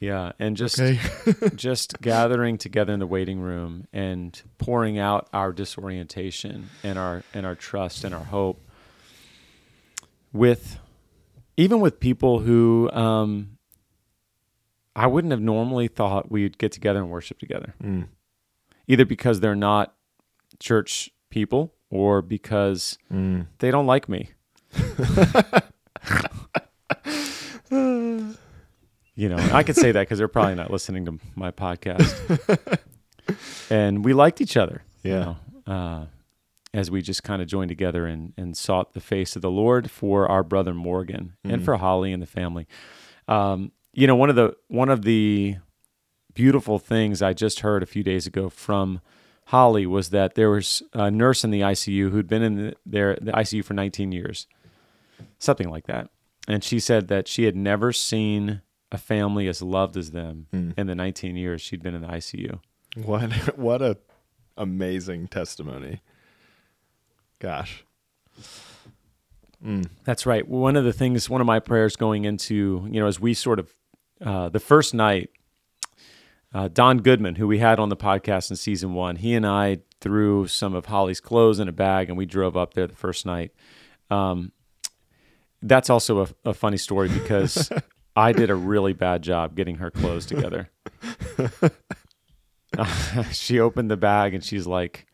yeah 0.00 0.32
and 0.38 0.56
just 0.56 0.78
okay 0.80 0.98
just 1.56 2.00
gathering 2.00 2.56
together 2.58 2.92
in 2.92 3.00
the 3.00 3.06
waiting 3.06 3.40
room 3.40 3.86
and 3.92 4.40
pouring 4.58 4.98
out 4.98 5.28
our 5.32 5.52
disorientation 5.52 6.68
and 6.84 6.98
our 6.98 7.22
and 7.34 7.44
our 7.44 7.54
trust 7.54 8.04
and 8.04 8.14
our 8.14 8.24
hope 8.24 8.60
with 10.32 10.78
even 11.56 11.80
with 11.80 11.98
people 11.98 12.38
who 12.40 12.88
um, 12.92 13.58
I 14.94 15.06
wouldn't 15.06 15.32
have 15.32 15.40
normally 15.40 15.88
thought 15.88 16.30
we'd 16.30 16.58
get 16.58 16.70
together 16.72 17.00
and 17.00 17.10
worship 17.10 17.38
together, 17.38 17.74
Mm. 17.82 18.08
either 18.86 19.04
because 19.04 19.40
they're 19.40 19.54
not 19.56 19.94
church 20.60 21.10
people 21.30 21.74
or 21.90 22.22
because 22.22 22.98
Mm. 23.12 23.46
they 23.58 23.70
don't 23.72 23.86
like 23.86 24.08
me. 24.08 24.30
you 29.18 29.28
know, 29.28 29.36
I 29.52 29.64
could 29.64 29.74
say 29.74 29.90
that 29.92 30.02
because 30.02 30.18
they're 30.18 30.28
probably 30.28 30.54
not 30.54 30.70
listening 30.70 31.04
to 31.06 31.18
my 31.34 31.50
podcast. 31.50 32.78
and 33.70 34.04
we 34.04 34.12
liked 34.14 34.40
each 34.40 34.56
other. 34.56 34.82
you 35.02 35.10
Yeah. 35.12 35.34
know, 35.66 35.72
uh, 35.72 36.06
as 36.74 36.90
we 36.90 37.02
just 37.02 37.22
kind 37.24 37.40
of 37.42 37.48
joined 37.48 37.68
together 37.68 38.06
and, 38.06 38.32
and 38.36 38.56
sought 38.56 38.92
the 38.92 39.00
face 39.00 39.34
of 39.36 39.42
the 39.42 39.50
Lord 39.50 39.90
for 39.90 40.28
our 40.30 40.42
brother 40.44 40.72
Morgan 40.74 41.34
and 41.42 41.62
Mhm. 41.62 41.64
for 41.64 41.76
Holly 41.78 42.12
and 42.12 42.22
the 42.22 42.26
family. 42.26 42.66
Um, 43.26 43.72
you 43.92 44.06
know, 44.06 44.14
one 44.16 44.30
of 44.30 44.36
the 44.36 44.54
one 44.68 44.88
of 44.88 45.02
the 45.02 45.56
beautiful 46.34 46.78
things 46.78 47.20
I 47.22 47.32
just 47.32 47.60
heard 47.60 47.82
a 47.82 47.86
few 47.86 48.02
days 48.04 48.26
ago 48.26 48.48
from 48.48 49.00
Holly 49.46 49.86
was 49.86 50.10
that 50.10 50.34
there 50.36 50.50
was 50.50 50.82
a 50.92 51.10
nurse 51.10 51.42
in 51.42 51.50
the 51.50 51.60
ICU 51.62 52.10
who'd 52.10 52.28
been 52.28 52.42
in 52.42 52.54
the, 52.54 52.74
their, 52.86 53.16
the 53.20 53.32
ICU 53.32 53.64
for 53.64 53.74
19 53.74 54.12
years, 54.12 54.46
something 55.38 55.68
like 55.70 55.86
that. 55.86 56.10
And 56.46 56.62
she 56.62 56.78
said 56.78 57.08
that 57.08 57.26
she 57.26 57.44
had 57.44 57.56
never 57.56 57.92
seen 57.92 58.60
a 58.90 58.98
family 58.98 59.48
as 59.48 59.60
loved 59.62 59.96
as 59.96 60.10
them 60.12 60.46
Mm. 60.52 60.74
in 60.78 60.86
the 60.86 60.94
19 60.94 61.36
years 61.36 61.60
she'd 61.60 61.82
been 61.82 61.94
in 61.94 62.02
the 62.02 62.08
ICU. 62.08 62.60
what 62.96 63.30
what 63.58 63.82
a 63.82 63.98
amazing 64.56 65.28
testimony 65.28 66.00
gosh 67.38 67.84
Mm. 69.64 69.88
That's 70.04 70.24
right. 70.24 70.46
One 70.46 70.76
of 70.76 70.84
the 70.84 70.92
things, 70.92 71.28
one 71.28 71.40
of 71.40 71.46
my 71.46 71.58
prayers 71.58 71.96
going 71.96 72.24
into, 72.24 72.86
you 72.90 73.00
know, 73.00 73.08
as 73.08 73.18
we 73.18 73.34
sort 73.34 73.58
of, 73.58 73.74
uh, 74.24 74.48
the 74.50 74.60
first 74.60 74.94
night, 74.94 75.30
uh, 76.54 76.68
Don 76.68 76.98
Goodman, 76.98 77.34
who 77.34 77.48
we 77.48 77.58
had 77.58 77.80
on 77.80 77.88
the 77.88 77.96
podcast 77.96 78.50
in 78.50 78.56
season 78.56 78.94
one, 78.94 79.16
he 79.16 79.34
and 79.34 79.44
I 79.44 79.78
threw 80.00 80.46
some 80.46 80.74
of 80.76 80.86
Holly's 80.86 81.20
clothes 81.20 81.58
in 81.58 81.66
a 81.68 81.72
bag 81.72 82.08
and 82.08 82.16
we 82.16 82.24
drove 82.24 82.56
up 82.56 82.74
there 82.74 82.86
the 82.86 82.94
first 82.94 83.26
night. 83.26 83.50
Um, 84.10 84.52
that's 85.60 85.90
also 85.90 86.20
a, 86.44 86.50
a 86.50 86.54
funny 86.54 86.76
story 86.76 87.08
because 87.08 87.68
I 88.18 88.32
did 88.32 88.50
a 88.50 88.54
really 88.54 88.94
bad 88.94 89.22
job 89.22 89.54
getting 89.54 89.76
her 89.76 89.92
clothes 89.92 90.26
together. 90.26 90.70
she 93.32 93.60
opened 93.60 93.90
the 93.90 93.96
bag 93.96 94.34
and 94.34 94.42
she's 94.42 94.66
like, 94.66 95.06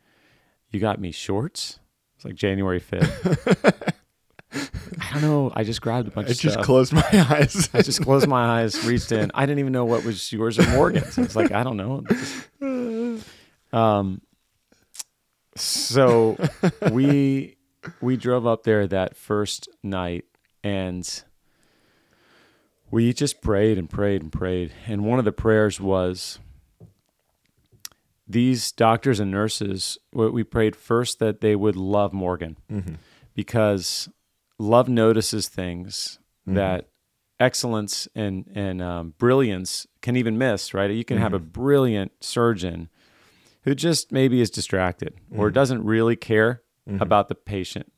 You 0.70 0.80
got 0.80 0.98
me 0.98 1.12
shorts? 1.12 1.78
It's 2.16 2.24
like 2.24 2.34
January 2.34 2.80
5th. 2.80 3.92
I 4.54 5.12
don't 5.12 5.22
know. 5.22 5.52
I 5.54 5.64
just 5.64 5.82
grabbed 5.82 6.08
a 6.08 6.10
bunch 6.10 6.28
I 6.28 6.30
of 6.30 6.38
just 6.38 6.60
closed 6.62 6.94
my 6.94 7.04
eyes. 7.12 7.68
I 7.74 7.82
just 7.82 8.00
closed 8.02 8.26
my 8.26 8.60
eyes, 8.60 8.82
reached 8.86 9.12
in. 9.12 9.30
I 9.34 9.44
didn't 9.44 9.58
even 9.58 9.72
know 9.72 9.84
what 9.84 10.04
was 10.04 10.32
yours 10.32 10.58
or 10.58 10.66
Morgan's. 10.70 11.18
It's 11.18 11.36
like 11.36 11.52
I 11.52 11.62
don't 11.62 11.76
know. 11.76 13.18
Um. 13.72 14.22
So 15.56 16.38
we 16.90 17.56
we 18.00 18.16
drove 18.16 18.46
up 18.46 18.62
there 18.62 18.86
that 18.86 19.16
first 19.16 19.68
night, 19.82 20.24
and 20.62 21.24
we 22.94 23.12
just 23.12 23.40
prayed 23.42 23.76
and 23.78 23.90
prayed 23.90 24.22
and 24.22 24.30
prayed. 24.32 24.72
And 24.86 25.04
one 25.04 25.18
of 25.18 25.24
the 25.24 25.32
prayers 25.32 25.80
was 25.80 26.38
these 28.26 28.72
doctors 28.72 29.20
and 29.20 29.30
nurses. 29.30 29.98
We 30.12 30.28
we 30.30 30.44
prayed 30.44 30.76
first 30.76 31.18
that 31.18 31.40
they 31.40 31.56
would 31.56 31.76
love 31.76 32.12
Morgan 32.12 32.56
Mhm. 32.70 32.96
because 33.34 34.08
love 34.58 34.88
notices 34.88 35.48
things 35.48 36.18
Mhm. 36.46 36.54
that 36.54 36.88
excellence 37.40 38.08
and 38.14 38.50
and 38.54 38.80
um, 38.80 39.14
brilliance 39.18 39.86
can 40.00 40.16
even 40.16 40.38
miss. 40.38 40.72
Right? 40.72 40.90
You 40.90 41.04
can 41.04 41.18
have 41.18 41.34
a 41.34 41.38
brilliant 41.38 42.12
surgeon 42.20 42.88
who 43.64 43.74
just 43.74 44.12
maybe 44.12 44.40
is 44.40 44.50
distracted 44.50 45.14
or 45.30 45.50
doesn't 45.50 45.82
really 45.84 46.16
care 46.16 46.62
about 47.00 47.28
the 47.28 47.34
patient. 47.34 47.90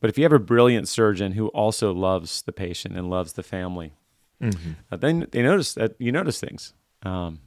But 0.00 0.10
if 0.10 0.18
you 0.18 0.24
have 0.24 0.32
a 0.34 0.38
brilliant 0.38 0.86
surgeon 0.88 1.32
who 1.32 1.48
also 1.48 1.92
loves 1.94 2.42
the 2.42 2.52
patient 2.52 2.96
and 2.96 3.08
loves 3.08 3.32
the 3.32 3.42
family, 3.42 3.94
uh, 4.90 4.96
then 4.96 5.26
they 5.30 5.42
notice 5.42 5.74
that 5.74 5.94
you 5.98 6.12
notice 6.12 6.40
things. 6.40 6.74
Um, 7.02 7.40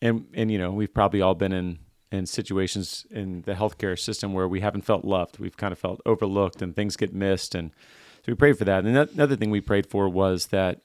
and 0.00 0.26
and 0.34 0.50
you 0.50 0.58
know 0.58 0.70
we've 0.70 0.92
probably 0.92 1.20
all 1.20 1.34
been 1.34 1.52
in 1.52 1.78
in 2.10 2.26
situations 2.26 3.06
in 3.10 3.42
the 3.42 3.54
healthcare 3.54 3.98
system 3.98 4.32
where 4.32 4.48
we 4.48 4.60
haven't 4.60 4.82
felt 4.82 5.04
loved. 5.04 5.38
We've 5.38 5.56
kind 5.56 5.72
of 5.72 5.78
felt 5.78 6.00
overlooked 6.06 6.62
and 6.62 6.74
things 6.74 6.96
get 6.96 7.12
missed. 7.12 7.54
And 7.54 7.70
so 8.18 8.24
we 8.28 8.34
prayed 8.34 8.56
for 8.58 8.64
that. 8.64 8.84
And 8.84 8.96
ano- 8.96 9.10
another 9.12 9.36
thing 9.36 9.50
we 9.50 9.60
prayed 9.60 9.86
for 9.86 10.08
was 10.08 10.46
that 10.46 10.80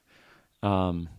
um, 0.61 1.09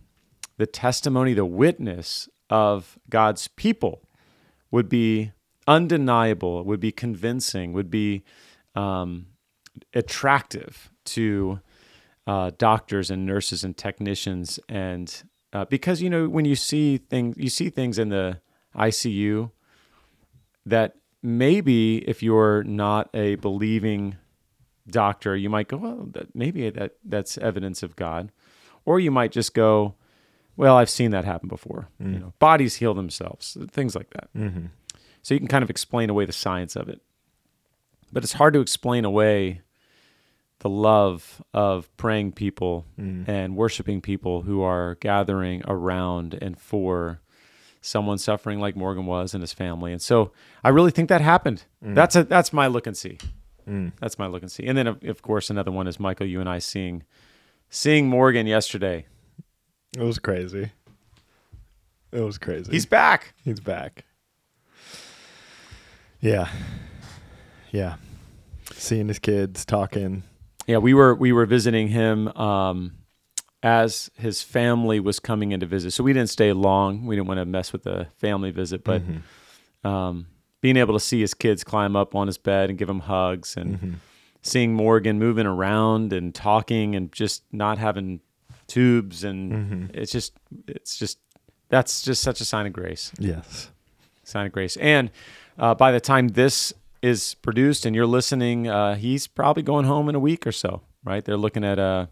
the 0.57 0.67
testimony, 0.67 1.33
the 1.33 1.45
witness 1.45 2.29
of 2.49 2.99
God's 3.09 3.47
people 3.47 4.07
would 4.69 4.89
be 4.89 5.31
undeniable, 5.67 6.63
would 6.63 6.79
be 6.79 6.91
convincing, 6.91 7.73
would 7.73 7.89
be 7.89 8.23
um, 8.75 9.27
attractive 9.93 10.91
to 11.05 11.59
uh, 12.27 12.51
doctors 12.57 13.09
and 13.11 13.25
nurses 13.25 13.63
and 13.63 13.77
technicians. 13.77 14.59
And 14.67 15.23
uh, 15.53 15.65
because 15.65 16.01
you 16.01 16.09
know 16.09 16.27
when 16.27 16.45
you 16.45 16.55
see 16.55 16.97
things, 16.97 17.35
you 17.37 17.49
see 17.49 17.69
things 17.69 17.99
in 17.99 18.09
the 18.09 18.39
ICU 18.75 19.51
that 20.65 20.95
maybe 21.21 21.97
if 22.09 22.21
you're 22.23 22.63
not 22.63 23.09
a 23.13 23.35
believing 23.35 24.17
doctor, 24.87 25.35
you 25.35 25.49
might 25.49 25.67
go, 25.67 25.77
well, 25.77 26.07
that, 26.11 26.35
maybe 26.35 26.69
that 26.69 26.93
that's 27.03 27.37
evidence 27.37 27.83
of 27.83 27.95
God, 27.95 28.31
or 28.85 28.99
you 28.99 29.11
might 29.11 29.31
just 29.31 29.53
go, 29.53 29.95
well, 30.57 30.77
I've 30.77 30.89
seen 30.89 31.11
that 31.11 31.25
happen 31.25 31.49
before. 31.49 31.89
You 32.13 32.19
know, 32.19 32.33
bodies 32.39 32.75
heal 32.75 32.93
themselves, 32.93 33.57
things 33.71 33.95
like 33.95 34.09
that. 34.11 34.29
So 35.21 35.33
you 35.33 35.39
can 35.39 35.47
kind 35.47 35.63
of 35.63 35.69
explain 35.69 36.09
away 36.09 36.25
the 36.25 36.31
science 36.31 36.75
of 36.75 36.87
it, 36.87 37.01
but 38.11 38.23
it's 38.23 38.33
hard 38.33 38.53
to 38.53 38.61
explain 38.61 39.05
away 39.05 39.61
the 40.65 40.69
love 40.69 41.43
of 41.53 41.95
praying 41.95 42.31
people 42.31 42.87
mm. 42.99 43.29
and 43.29 43.55
worshiping 43.55 44.01
people 44.01 44.41
who 44.41 44.63
are 44.63 44.95
gathering 44.95 45.61
around 45.67 46.35
and 46.41 46.57
for 46.57 47.21
someone 47.81 48.17
suffering 48.17 48.59
like 48.59 48.75
Morgan 48.75 49.05
was 49.05 49.35
and 49.35 49.43
his 49.43 49.53
family. 49.53 49.91
And 49.91 50.01
so 50.01 50.31
I 50.63 50.69
really 50.69 50.89
think 50.89 51.09
that 51.09 51.21
happened. 51.21 51.65
Mm. 51.85 51.93
That's 51.93 52.15
a 52.15 52.23
that's 52.23 52.51
my 52.51 52.65
look 52.65 52.87
and 52.87 52.97
see. 52.97 53.19
Mm. 53.69 53.91
That's 53.99 54.17
my 54.17 54.25
look 54.25 54.41
and 54.41 54.51
see. 54.51 54.65
And 54.65 54.75
then 54.75 54.87
of, 54.87 55.03
of 55.03 55.21
course 55.21 55.51
another 55.51 55.71
one 55.71 55.85
is 55.85 55.99
Michael, 55.99 56.25
you 56.25 56.39
and 56.39 56.49
I 56.49 56.57
seeing 56.57 57.03
seeing 57.69 58.07
Morgan 58.07 58.47
yesterday. 58.47 59.05
It 59.95 60.01
was 60.01 60.17
crazy. 60.17 60.71
It 62.11 62.21
was 62.21 62.39
crazy. 62.39 62.71
He's 62.71 62.87
back. 62.87 63.35
He's 63.43 63.59
back. 63.59 64.03
Yeah. 66.21 66.49
Yeah. 67.69 67.97
Seeing 68.73 69.09
his 69.09 69.19
kids 69.19 69.63
talking. 69.63 70.23
Yeah, 70.67 70.77
we 70.77 70.93
were 70.93 71.13
we 71.15 71.31
were 71.31 71.45
visiting 71.45 71.87
him 71.89 72.27
um, 72.29 72.93
as 73.61 74.09
his 74.15 74.41
family 74.41 74.99
was 74.99 75.19
coming 75.19 75.51
in 75.51 75.59
to 75.59 75.65
visit. 75.65 75.91
So 75.91 76.03
we 76.03 76.13
didn't 76.13 76.29
stay 76.29 76.53
long. 76.53 77.05
We 77.05 77.15
didn't 77.15 77.27
want 77.27 77.39
to 77.39 77.45
mess 77.45 77.71
with 77.71 77.83
the 77.83 78.07
family 78.17 78.51
visit, 78.51 78.83
but 78.83 79.01
um, 79.83 80.27
being 80.61 80.77
able 80.77 80.93
to 80.93 80.99
see 80.99 81.21
his 81.21 81.33
kids 81.33 81.63
climb 81.63 81.95
up 81.95 82.15
on 82.15 82.27
his 82.27 82.37
bed 82.37 82.69
and 82.69 82.79
give 82.79 82.89
him 82.89 83.01
hugs, 83.01 83.55
and 83.57 83.99
seeing 84.41 84.73
Morgan 84.73 85.19
moving 85.19 85.45
around 85.45 86.13
and 86.13 86.33
talking 86.33 86.95
and 86.95 87.11
just 87.11 87.43
not 87.51 87.77
having 87.77 88.21
tubes, 88.67 89.23
and 89.23 89.91
it's 89.93 90.11
just 90.11 90.33
it's 90.67 90.97
just 90.97 91.19
that's 91.69 92.01
just 92.01 92.21
such 92.23 92.41
a 92.41 92.45
sign 92.45 92.65
of 92.65 92.73
grace 92.73 93.11
Yes. 93.19 93.69
sign 94.23 94.45
of 94.47 94.51
grace. 94.51 94.77
And 94.77 95.11
uh, 95.57 95.75
by 95.75 95.91
the 95.91 95.99
time 95.99 96.29
this 96.29 96.73
is 97.05 97.35
produced 97.35 97.85
and 97.85 97.95
you're 97.95 98.05
listening, 98.07 98.67
uh, 98.67 98.95
he's 98.95 99.27
probably 99.27 99.63
going 99.63 99.85
home 99.85 100.09
in 100.09 100.15
a 100.15 100.19
week 100.19 100.47
or 100.47 100.51
so, 100.51 100.81
right? 101.03 101.23
They're 101.23 101.37
looking 101.37 101.63
at 101.63 101.77
a, 101.77 102.09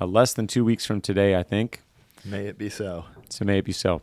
uh, 0.00 0.06
less 0.06 0.32
than 0.32 0.46
two 0.46 0.64
weeks 0.64 0.84
from 0.84 1.00
today, 1.00 1.36
I 1.36 1.42
think. 1.42 1.82
May 2.24 2.46
it 2.46 2.58
be 2.58 2.68
so. 2.68 3.04
So 3.28 3.44
may 3.44 3.58
it 3.58 3.64
be 3.64 3.72
so. 3.72 4.02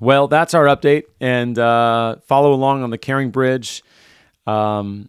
Well, 0.00 0.26
that's 0.28 0.54
our 0.54 0.64
update. 0.64 1.04
And 1.20 1.58
uh, 1.58 2.16
follow 2.26 2.52
along 2.52 2.82
on 2.82 2.90
the 2.90 2.98
Caring 2.98 3.30
Bridge. 3.30 3.82
Um, 4.46 5.08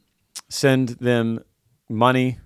send 0.49 0.89
them 0.89 1.39
money, 1.89 2.37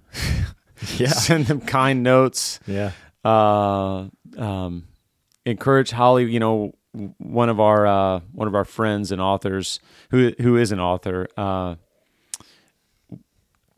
Yeah. 0.97 1.09
send 1.09 1.47
them 1.47 1.59
kind 1.61 2.01
notes 2.03 2.59
Yeah. 2.65 2.91
uh, 3.25 4.07
um, 4.37 4.87
encourage 5.45 5.91
Holly. 5.91 6.31
You 6.31 6.39
know, 6.39 6.73
one 7.17 7.49
of 7.49 7.59
our 7.59 7.85
uh, 7.85 8.19
one 8.31 8.47
of 8.47 8.55
our 8.55 8.65
friends 8.65 9.11
and 9.11 9.21
authors 9.21 9.79
who 10.11 10.33
who 10.41 10.57
is 10.57 10.71
an 10.71 10.79
author. 10.79 11.27
Uh, 11.37 11.75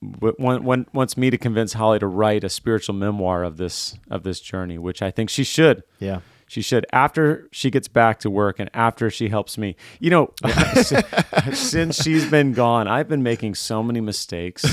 w- 0.01 0.35
one, 0.37 0.63
one, 0.63 0.85
wants 0.93 1.17
me 1.17 1.29
to 1.29 1.37
convince 1.37 1.73
Holly 1.73 1.99
to 1.99 2.07
write 2.07 2.43
a 2.43 2.49
spiritual 2.49 2.95
memoir 2.95 3.43
of 3.43 3.57
this 3.57 3.97
of 4.09 4.23
this 4.23 4.39
journey, 4.39 4.77
which 4.77 5.01
I 5.01 5.11
think 5.11 5.29
she 5.29 5.43
should. 5.43 5.83
Yeah. 5.99 6.21
She 6.47 6.61
should 6.61 6.85
after 6.91 7.47
she 7.53 7.69
gets 7.71 7.87
back 7.87 8.19
to 8.19 8.29
work 8.29 8.59
and 8.59 8.69
after 8.73 9.09
she 9.09 9.29
helps 9.29 9.57
me. 9.57 9.77
You 10.01 10.09
know, 10.09 10.33
since 11.53 12.03
she's 12.03 12.29
been 12.29 12.51
gone, 12.51 12.89
I've 12.89 13.07
been 13.07 13.23
making 13.23 13.55
so 13.55 13.81
many 13.81 14.01
mistakes. 14.01 14.65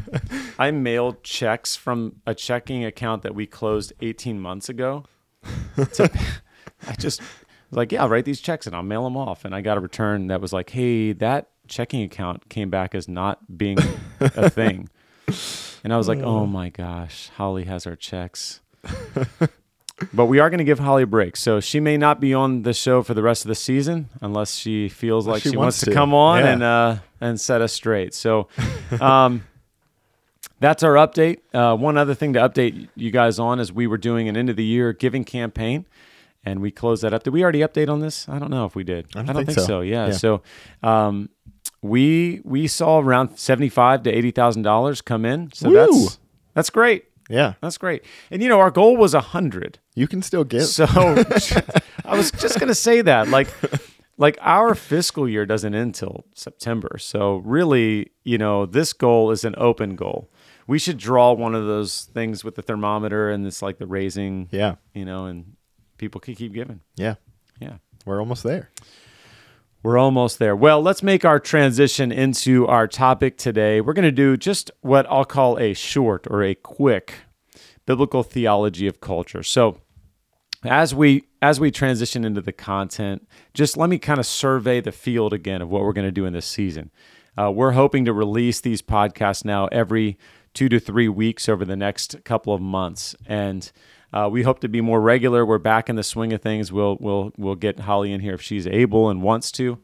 I 0.58 0.70
mailed 0.70 1.22
checks 1.22 1.76
from 1.76 2.16
a 2.26 2.34
checking 2.34 2.84
account 2.84 3.22
that 3.22 3.34
we 3.34 3.46
closed 3.46 3.94
18 4.02 4.38
months 4.38 4.68
ago. 4.68 5.04
to- 5.94 6.10
I 6.86 6.92
just 6.96 7.22
was 7.74 7.76
like, 7.78 7.92
yeah, 7.92 8.02
I'll 8.02 8.08
write 8.08 8.24
these 8.24 8.40
checks 8.40 8.66
and 8.66 8.76
I'll 8.76 8.82
mail 8.84 9.02
them 9.04 9.16
off. 9.16 9.44
And 9.44 9.54
I 9.54 9.60
got 9.60 9.76
a 9.76 9.80
return 9.80 10.28
that 10.28 10.40
was 10.40 10.52
like, 10.52 10.70
hey, 10.70 11.12
that 11.14 11.48
checking 11.66 12.02
account 12.02 12.48
came 12.48 12.70
back 12.70 12.94
as 12.94 13.08
not 13.08 13.58
being 13.58 13.78
a 14.20 14.48
thing. 14.60 14.88
And 15.82 15.92
I 15.92 15.96
was 15.96 16.06
like, 16.08 16.20
oh 16.20 16.46
my 16.46 16.68
gosh, 16.70 17.30
Holly 17.36 17.64
has 17.64 17.86
our 17.86 17.96
checks. 17.96 18.60
But 20.12 20.26
we 20.26 20.40
are 20.40 20.50
going 20.50 20.58
to 20.58 20.64
give 20.64 20.80
Holly 20.80 21.04
a 21.04 21.06
break. 21.06 21.36
So 21.36 21.60
she 21.60 21.78
may 21.80 21.96
not 21.96 22.20
be 22.20 22.34
on 22.34 22.62
the 22.62 22.72
show 22.72 23.02
for 23.02 23.14
the 23.14 23.22
rest 23.22 23.44
of 23.44 23.48
the 23.48 23.54
season 23.54 24.08
unless 24.20 24.56
she 24.56 24.88
feels 24.88 25.26
like 25.26 25.42
she 25.42 25.50
she, 25.50 25.56
wants 25.56 25.78
wants, 25.78 25.84
to, 25.84 25.92
come 25.92 26.12
on 26.12 26.40
Yeah. 26.40 26.52
and 26.52 26.62
uh, 26.62 26.96
and 27.20 27.40
set 27.40 27.62
us 27.62 27.72
straight. 27.72 28.12
So 28.12 28.48
um, 29.00 29.44
that's 30.58 30.82
our 30.82 30.94
update. 30.94 31.38
Uh, 31.52 31.76
one 31.76 31.96
other 31.96 32.14
thing 32.14 32.32
to 32.32 32.40
update 32.40 32.88
you 32.96 33.10
guys 33.12 33.38
on 33.38 33.60
is 33.60 33.72
we 33.72 33.86
were 33.86 33.96
doing 33.96 34.28
an 34.28 34.36
end 34.36 34.50
of 34.50 34.56
the 34.56 34.64
year 34.64 34.92
giving 34.92 35.24
campaign. 35.24 35.86
And 36.44 36.60
we 36.60 36.70
closed 36.70 37.02
that 37.02 37.14
up. 37.14 37.22
Did 37.22 37.32
we 37.32 37.42
already 37.42 37.60
update 37.60 37.88
on 37.88 38.00
this? 38.00 38.28
I 38.28 38.38
don't 38.38 38.50
know 38.50 38.66
if 38.66 38.74
we 38.74 38.84
did. 38.84 39.06
I 39.16 39.22
don't 39.22 39.46
think 39.46 39.58
so. 39.58 39.80
Yeah. 39.80 40.08
Yeah. 40.08 40.12
So 40.12 40.42
um, 40.82 41.30
we 41.80 42.40
we 42.44 42.66
saw 42.66 42.98
around 42.98 43.38
seventy 43.38 43.68
five 43.68 44.02
to 44.02 44.10
eighty 44.10 44.30
thousand 44.30 44.62
dollars 44.62 45.00
come 45.00 45.24
in. 45.24 45.50
So 45.52 45.70
Woo! 45.70 45.74
that's 45.74 46.18
that's 46.54 46.70
great. 46.70 47.06
Yeah. 47.28 47.54
That's 47.60 47.78
great. 47.78 48.04
And 48.30 48.42
you 48.42 48.48
know, 48.48 48.60
our 48.60 48.70
goal 48.70 48.96
was 48.96 49.14
a 49.14 49.20
hundred. 49.20 49.78
You 49.94 50.06
can 50.06 50.22
still 50.22 50.44
get. 50.44 50.64
So 50.64 50.84
I 52.04 52.16
was 52.16 52.30
just 52.30 52.60
gonna 52.60 52.74
say 52.74 53.00
that, 53.02 53.28
like, 53.28 53.48
like 54.16 54.38
our 54.40 54.74
fiscal 54.74 55.28
year 55.28 55.46
doesn't 55.46 55.74
end 55.74 55.94
till 55.94 56.26
September. 56.34 56.98
So 56.98 57.36
really, 57.38 58.12
you 58.24 58.38
know, 58.38 58.66
this 58.66 58.92
goal 58.92 59.30
is 59.30 59.44
an 59.44 59.54
open 59.56 59.96
goal. 59.96 60.30
We 60.66 60.78
should 60.78 60.98
draw 60.98 61.32
one 61.32 61.54
of 61.54 61.66
those 61.66 62.04
things 62.14 62.42
with 62.42 62.54
the 62.54 62.62
thermometer, 62.62 63.30
and 63.30 63.46
it's 63.46 63.60
like 63.60 63.76
the 63.78 63.86
raising, 63.86 64.48
yeah. 64.50 64.76
you 64.94 65.04
know, 65.04 65.26
and 65.26 65.56
people 65.98 66.20
can 66.20 66.34
keep 66.34 66.52
giving. 66.52 66.80
Yeah. 66.96 67.14
Yeah. 67.60 67.76
We're 68.04 68.20
almost 68.20 68.42
there. 68.42 68.70
We're 69.82 69.98
almost 69.98 70.38
there. 70.38 70.56
Well, 70.56 70.80
let's 70.80 71.02
make 71.02 71.26
our 71.26 71.38
transition 71.38 72.10
into 72.10 72.66
our 72.66 72.88
topic 72.88 73.36
today. 73.36 73.82
We're 73.82 73.92
going 73.92 74.04
to 74.04 74.12
do 74.12 74.36
just 74.36 74.70
what 74.80 75.06
I'll 75.10 75.26
call 75.26 75.58
a 75.58 75.74
short 75.74 76.26
or 76.30 76.42
a 76.42 76.54
quick 76.54 77.14
biblical 77.84 78.22
theology 78.22 78.86
of 78.86 79.00
culture. 79.00 79.42
So, 79.42 79.80
as 80.64 80.94
we 80.94 81.24
as 81.42 81.60
we 81.60 81.70
transition 81.70 82.24
into 82.24 82.40
the 82.40 82.52
content, 82.52 83.28
just 83.52 83.76
let 83.76 83.90
me 83.90 83.98
kind 83.98 84.18
of 84.18 84.24
survey 84.24 84.80
the 84.80 84.92
field 84.92 85.34
again 85.34 85.60
of 85.60 85.68
what 85.68 85.82
we're 85.82 85.92
going 85.92 86.08
to 86.08 86.12
do 86.12 86.24
in 86.24 86.32
this 86.32 86.46
season. 86.46 86.90
Uh, 87.36 87.50
we're 87.50 87.72
hoping 87.72 88.06
to 88.06 88.14
release 88.14 88.62
these 88.62 88.80
podcasts 88.80 89.44
now 89.44 89.66
every 89.66 90.16
two 90.54 90.70
to 90.70 90.80
three 90.80 91.08
weeks 91.08 91.46
over 91.48 91.64
the 91.64 91.76
next 91.76 92.24
couple 92.24 92.54
of 92.54 92.62
months, 92.62 93.14
and 93.26 93.70
uh, 94.14 94.28
we 94.28 94.44
hope 94.44 94.60
to 94.60 94.68
be 94.68 94.80
more 94.80 95.00
regular. 95.00 95.44
We're 95.44 95.58
back 95.58 95.90
in 95.90 95.96
the 95.96 96.04
swing 96.04 96.32
of 96.32 96.40
things. 96.40 96.70
We'll 96.72 96.96
we'll 97.00 97.32
we'll 97.36 97.56
get 97.56 97.80
Holly 97.80 98.12
in 98.12 98.20
here 98.20 98.34
if 98.34 98.40
she's 98.40 98.66
able 98.66 99.10
and 99.10 99.20
wants 99.22 99.50
to. 99.52 99.78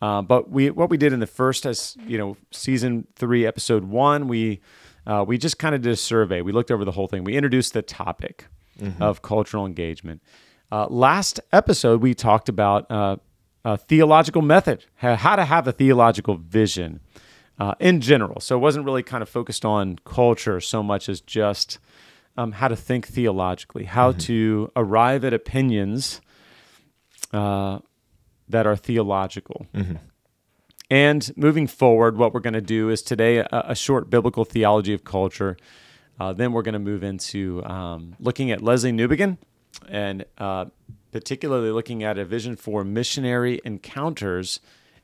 Uh, 0.00 0.22
but 0.22 0.50
we 0.50 0.70
what 0.70 0.88
we 0.88 0.96
did 0.96 1.12
in 1.12 1.20
the 1.20 1.26
first 1.26 1.66
as 1.66 1.94
you 2.06 2.16
know 2.16 2.36
season 2.50 3.06
three 3.14 3.46
episode 3.46 3.84
one 3.84 4.26
we 4.26 4.60
uh, 5.06 5.22
we 5.28 5.36
just 5.36 5.58
kind 5.58 5.74
of 5.74 5.82
did 5.82 5.92
a 5.92 5.96
survey. 5.96 6.40
We 6.40 6.50
looked 6.50 6.70
over 6.70 6.82
the 6.84 6.92
whole 6.92 7.08
thing. 7.08 7.24
We 7.24 7.36
introduced 7.36 7.74
the 7.74 7.82
topic 7.82 8.46
of 9.00 9.22
cultural 9.22 9.66
engagement. 9.66 10.22
Uh, 10.72 10.86
last 10.88 11.38
episode 11.52 12.00
we 12.00 12.14
talked 12.14 12.48
about 12.48 12.90
uh, 12.90 13.16
a 13.66 13.76
theological 13.76 14.42
method, 14.42 14.86
how 14.96 15.36
to 15.36 15.44
have 15.44 15.68
a 15.68 15.72
theological 15.72 16.36
vision 16.36 17.00
uh, 17.58 17.74
in 17.78 18.00
general. 18.00 18.40
So 18.40 18.56
it 18.56 18.60
wasn't 18.60 18.84
really 18.84 19.02
kind 19.02 19.22
of 19.22 19.28
focused 19.28 19.64
on 19.64 19.98
culture 20.04 20.60
so 20.60 20.82
much 20.82 21.08
as 21.08 21.20
just 21.20 21.78
um, 22.36 22.52
how 22.52 22.68
to 22.68 22.76
think 22.76 23.06
theologically, 23.06 23.84
how 23.84 24.12
to 24.12 24.70
arrive 24.76 25.24
at 25.24 25.32
opinions 25.32 26.20
uh, 27.32 27.78
that 28.48 28.66
are 28.66 28.76
theological. 28.76 29.66
And 30.90 31.32
moving 31.36 31.66
forward, 31.66 32.16
what 32.16 32.34
we're 32.34 32.40
going 32.40 32.54
to 32.54 32.60
do 32.60 32.90
is 32.90 33.02
today 33.02 33.38
a, 33.38 33.48
a 33.50 33.74
short 33.74 34.10
biblical 34.10 34.44
theology 34.44 34.92
of 34.92 35.04
culture. 35.04 35.56
Uh, 36.20 36.32
then 36.32 36.52
we're 36.52 36.62
going 36.62 36.74
to 36.74 36.78
move 36.78 37.02
into 37.02 37.64
um, 37.64 38.14
looking 38.20 38.50
at 38.50 38.60
Lesslie 38.60 38.92
Newbigin 38.92 39.38
and 39.88 40.24
uh, 40.38 40.66
particularly 41.10 41.70
looking 41.70 42.02
at 42.02 42.18
a 42.18 42.24
vision 42.24 42.54
for 42.56 42.84
missionary 42.84 43.60
encounters 43.64 44.60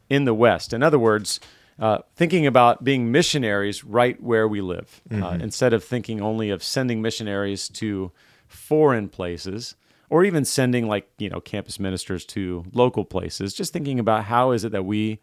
in 0.08 0.24
the 0.24 0.34
West. 0.34 0.72
In 0.72 0.82
other 0.82 0.98
words, 0.98 1.40
uh, 1.80 1.98
thinking 2.14 2.46
about 2.46 2.84
being 2.84 3.10
missionaries 3.10 3.82
right 3.82 4.22
where 4.22 4.46
we 4.46 4.60
live, 4.60 5.00
uh, 5.10 5.38
instead 5.40 5.72
of 5.72 5.82
thinking 5.82 6.20
only 6.20 6.50
of 6.50 6.62
sending 6.62 7.00
missionaries 7.00 7.68
to 7.70 8.12
foreign 8.46 9.08
places 9.08 9.76
or 10.10 10.24
even 10.24 10.44
sending 10.44 10.86
like 10.86 11.08
you 11.18 11.30
know 11.30 11.40
campus 11.40 11.80
ministers 11.80 12.24
to 12.26 12.64
local 12.72 13.04
places. 13.04 13.54
Just 13.54 13.72
thinking 13.72 13.98
about 13.98 14.24
how 14.24 14.50
is 14.50 14.64
it 14.64 14.72
that 14.72 14.84
we 14.84 15.20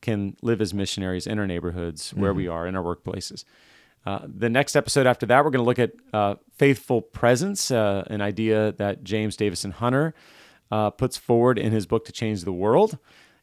can 0.00 0.36
live 0.42 0.60
as 0.60 0.72
missionaries 0.72 1.26
in 1.26 1.38
our 1.38 1.46
neighborhoods 1.46 2.14
where 2.14 2.32
we 2.32 2.46
are 2.46 2.68
in 2.68 2.76
our 2.76 2.84
workplaces. 2.84 3.44
Uh, 4.06 4.20
the 4.24 4.48
next 4.48 4.76
episode 4.76 5.06
after 5.06 5.26
that, 5.26 5.44
we're 5.44 5.50
going 5.50 5.64
to 5.64 5.66
look 5.66 5.78
at 5.78 5.92
uh, 6.12 6.36
faithful 6.56 7.02
presence, 7.02 7.70
uh, 7.70 8.04
an 8.06 8.20
idea 8.20 8.72
that 8.72 9.02
James 9.02 9.36
Davison 9.36 9.72
Hunter 9.72 10.14
uh, 10.70 10.90
puts 10.90 11.16
forward 11.16 11.58
in 11.58 11.72
his 11.72 11.84
book 11.84 12.04
to 12.04 12.12
change 12.12 12.44
the 12.44 12.52
world. 12.52 12.98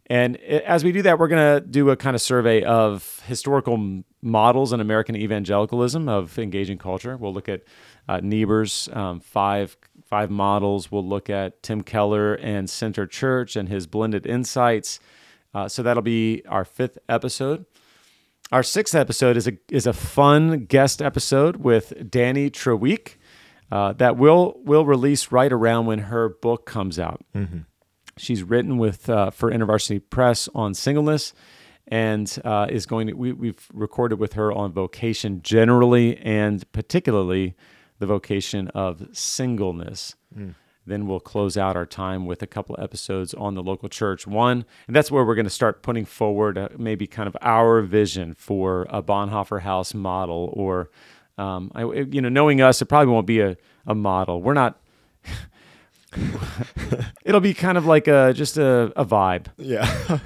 And 0.08 0.38
as 0.38 0.84
we 0.84 0.91
do 0.91 1.02
that, 1.02 1.18
we're 1.18 1.28
going 1.28 1.62
to 1.62 1.68
do 1.68 1.89
a 1.89 1.96
kind 1.96 2.15
of 2.15 2.22
survey 2.22 2.63
of 2.63 3.22
historical 3.26 4.04
models 4.22 4.72
in 4.72 4.80
American 4.80 5.15
evangelicalism 5.15 6.08
of 6.08 6.38
engaging 6.38 6.78
culture. 6.78 7.18
We'll 7.18 7.34
look 7.34 7.50
at 7.50 7.63
uh, 8.08 8.20
Niebuhr's 8.22 8.88
um, 8.94 9.20
five 9.20 9.76
five 10.06 10.30
models. 10.30 10.91
We'll 10.91 11.08
look 11.08 11.30
at 11.30 11.63
Tim 11.63 11.82
Keller 11.82 12.36
and 12.36 12.70
Center 12.70 13.08
Church 13.08 13.56
and 13.56 13.68
his 13.68 13.88
blended 13.88 14.28
insights. 14.28 15.00
Uh, 15.54 15.68
so 15.68 15.82
that'll 15.82 16.04
be 16.04 16.44
our 16.48 16.65
fifth 16.65 17.00
episode. 17.10 17.65
Our 18.52 18.62
sixth 18.62 18.94
episode 18.94 19.38
is 19.38 19.48
a 19.48 19.54
is 19.72 19.88
a 19.88 19.94
fun 19.94 20.65
guest 20.65 21.02
episode 21.02 21.58
with 21.58 21.94
Dani 22.12 22.52
Treweek 22.52 23.15
uh, 23.72 23.94
that 23.94 24.18
will 24.18 24.60
will 24.63 24.86
release 24.86 25.32
right 25.32 25.52
around 25.52 25.88
when 25.88 26.00
her 26.00 26.30
book 26.30 26.68
comes 26.68 27.00
out. 27.00 27.26
She's 28.17 28.43
written 28.43 28.78
with 28.78 29.10
uh, 29.10 29.30
for 29.32 29.51
InterVarsity 29.51 30.01
Press 30.10 30.47
on 30.56 30.73
singleness, 30.73 31.34
and 31.88 32.39
uh, 32.45 32.67
is 32.69 32.86
going 32.86 33.08
to. 33.08 33.13
We, 33.13 33.34
we've 33.34 33.67
recorded 33.73 34.19
with 34.19 34.34
her 34.34 34.51
on 34.54 34.71
vocation 34.71 35.41
generally, 35.41 36.17
and 36.17 36.69
particularly 36.71 37.56
the 37.99 38.06
vocation 38.06 38.69
of 38.69 39.10
singleness. 39.12 40.15
Then 40.88 41.08
we'll 41.08 41.19
close 41.19 41.58
out 41.58 41.75
our 41.75 41.86
time 41.86 42.25
with 42.25 42.43
a 42.43 42.47
couple 42.47 42.75
of 42.75 42.84
episodes 42.84 43.34
on 43.34 43.56
the 43.56 43.63
local 43.63 43.89
church. 43.89 44.28
One, 44.28 44.65
and 44.86 44.95
that's 44.95 45.10
where 45.10 45.25
we're 45.25 45.36
going 45.36 45.45
to 45.45 45.49
start 45.49 45.82
putting 45.82 46.06
forward 46.06 46.58
uh, 46.58 46.69
maybe 46.78 47.08
kind 47.08 47.28
of 47.28 47.36
our 47.41 47.82
vision 47.82 48.34
for 48.34 48.86
a 48.89 49.01
Bonhoeffer 49.01 49.62
Haus 49.62 49.93
model, 49.93 50.54
or 50.54 50.89
um, 51.38 51.71
I, 51.73 51.84
you 51.84 52.21
know, 52.21 52.30
knowing 52.30 52.62
us, 52.62 52.82
it 52.82 52.86
probably 52.86 53.12
won't 53.12 53.28
be 53.28 53.39
a, 53.41 53.58
a 53.86 53.95
model. 53.95 54.41
We're 54.41 54.54
not. 54.54 54.80
It'll 57.25 57.41
be 57.41 57.54
kind 57.54 57.78
of 57.78 57.86
like 57.86 58.08
a 58.08 58.34
just 58.34 58.58
a, 58.58 58.91
a 58.95 59.06
vibe, 59.06 59.47
Yeah. 59.58 59.84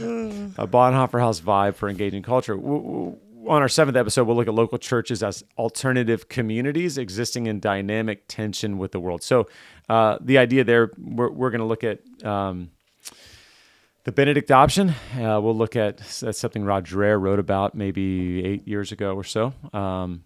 a 0.00 0.66
Bonhoeffer 0.66 1.20
Haus 1.20 1.40
vibe 1.40 1.74
for 1.74 1.88
engaging 1.88 2.22
culture. 2.22 2.54
W- 2.54 2.82
w- 2.82 3.16
On 3.48 3.62
our 3.62 3.68
seventh 3.68 3.96
episode, 3.96 4.24
we'll 4.26 4.36
look 4.36 4.48
at 4.48 4.54
local 4.54 4.78
churches 4.78 5.22
as 5.22 5.44
alternative 5.58 6.28
communities 6.28 6.98
existing 6.98 7.46
in 7.46 7.60
dynamic 7.60 8.24
tension 8.28 8.78
with 8.78 8.92
the 8.92 9.00
world. 9.00 9.22
So, 9.22 9.46
uh, 9.88 10.18
the 10.20 10.38
idea 10.38 10.64
there, 10.64 10.90
we're, 10.98 11.30
we're 11.30 11.50
going 11.50 11.60
to 11.60 11.66
look 11.66 11.84
at 11.84 12.00
um, 12.24 12.70
the 14.04 14.12
Benedict 14.12 14.50
option. 14.50 14.90
Uh, 15.14 15.40
we'll 15.42 15.56
look 15.56 15.76
at 15.76 15.98
that's 15.98 16.38
something 16.38 16.64
Rod 16.64 16.86
Dreher 16.86 17.20
wrote 17.20 17.38
about 17.38 17.74
maybe 17.74 18.44
eight 18.44 18.66
years 18.68 18.92
ago 18.92 19.14
or 19.14 19.24
so. 19.24 19.52
Um, 19.72 20.22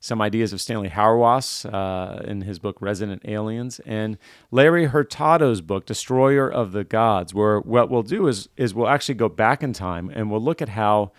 some 0.00 0.20
ideas 0.20 0.52
of 0.52 0.60
Stanley 0.60 0.88
Hauerwas 0.88 1.66
uh, 1.72 2.22
in 2.24 2.42
his 2.42 2.58
book 2.58 2.76
Resident 2.80 3.22
Aliens, 3.24 3.80
and 3.80 4.18
Larry 4.50 4.86
Hurtado's 4.86 5.60
book 5.60 5.86
Destroyer 5.86 6.48
of 6.50 6.72
the 6.72 6.84
Gods. 6.84 7.34
Where 7.34 7.60
what 7.60 7.90
we'll 7.90 8.02
do 8.02 8.28
is 8.28 8.48
is 8.56 8.74
we'll 8.74 8.88
actually 8.88 9.16
go 9.16 9.28
back 9.28 9.62
in 9.62 9.72
time 9.72 10.10
and 10.14 10.30
we'll 10.30 10.42
look 10.42 10.62
at 10.62 10.70
how 10.70 11.12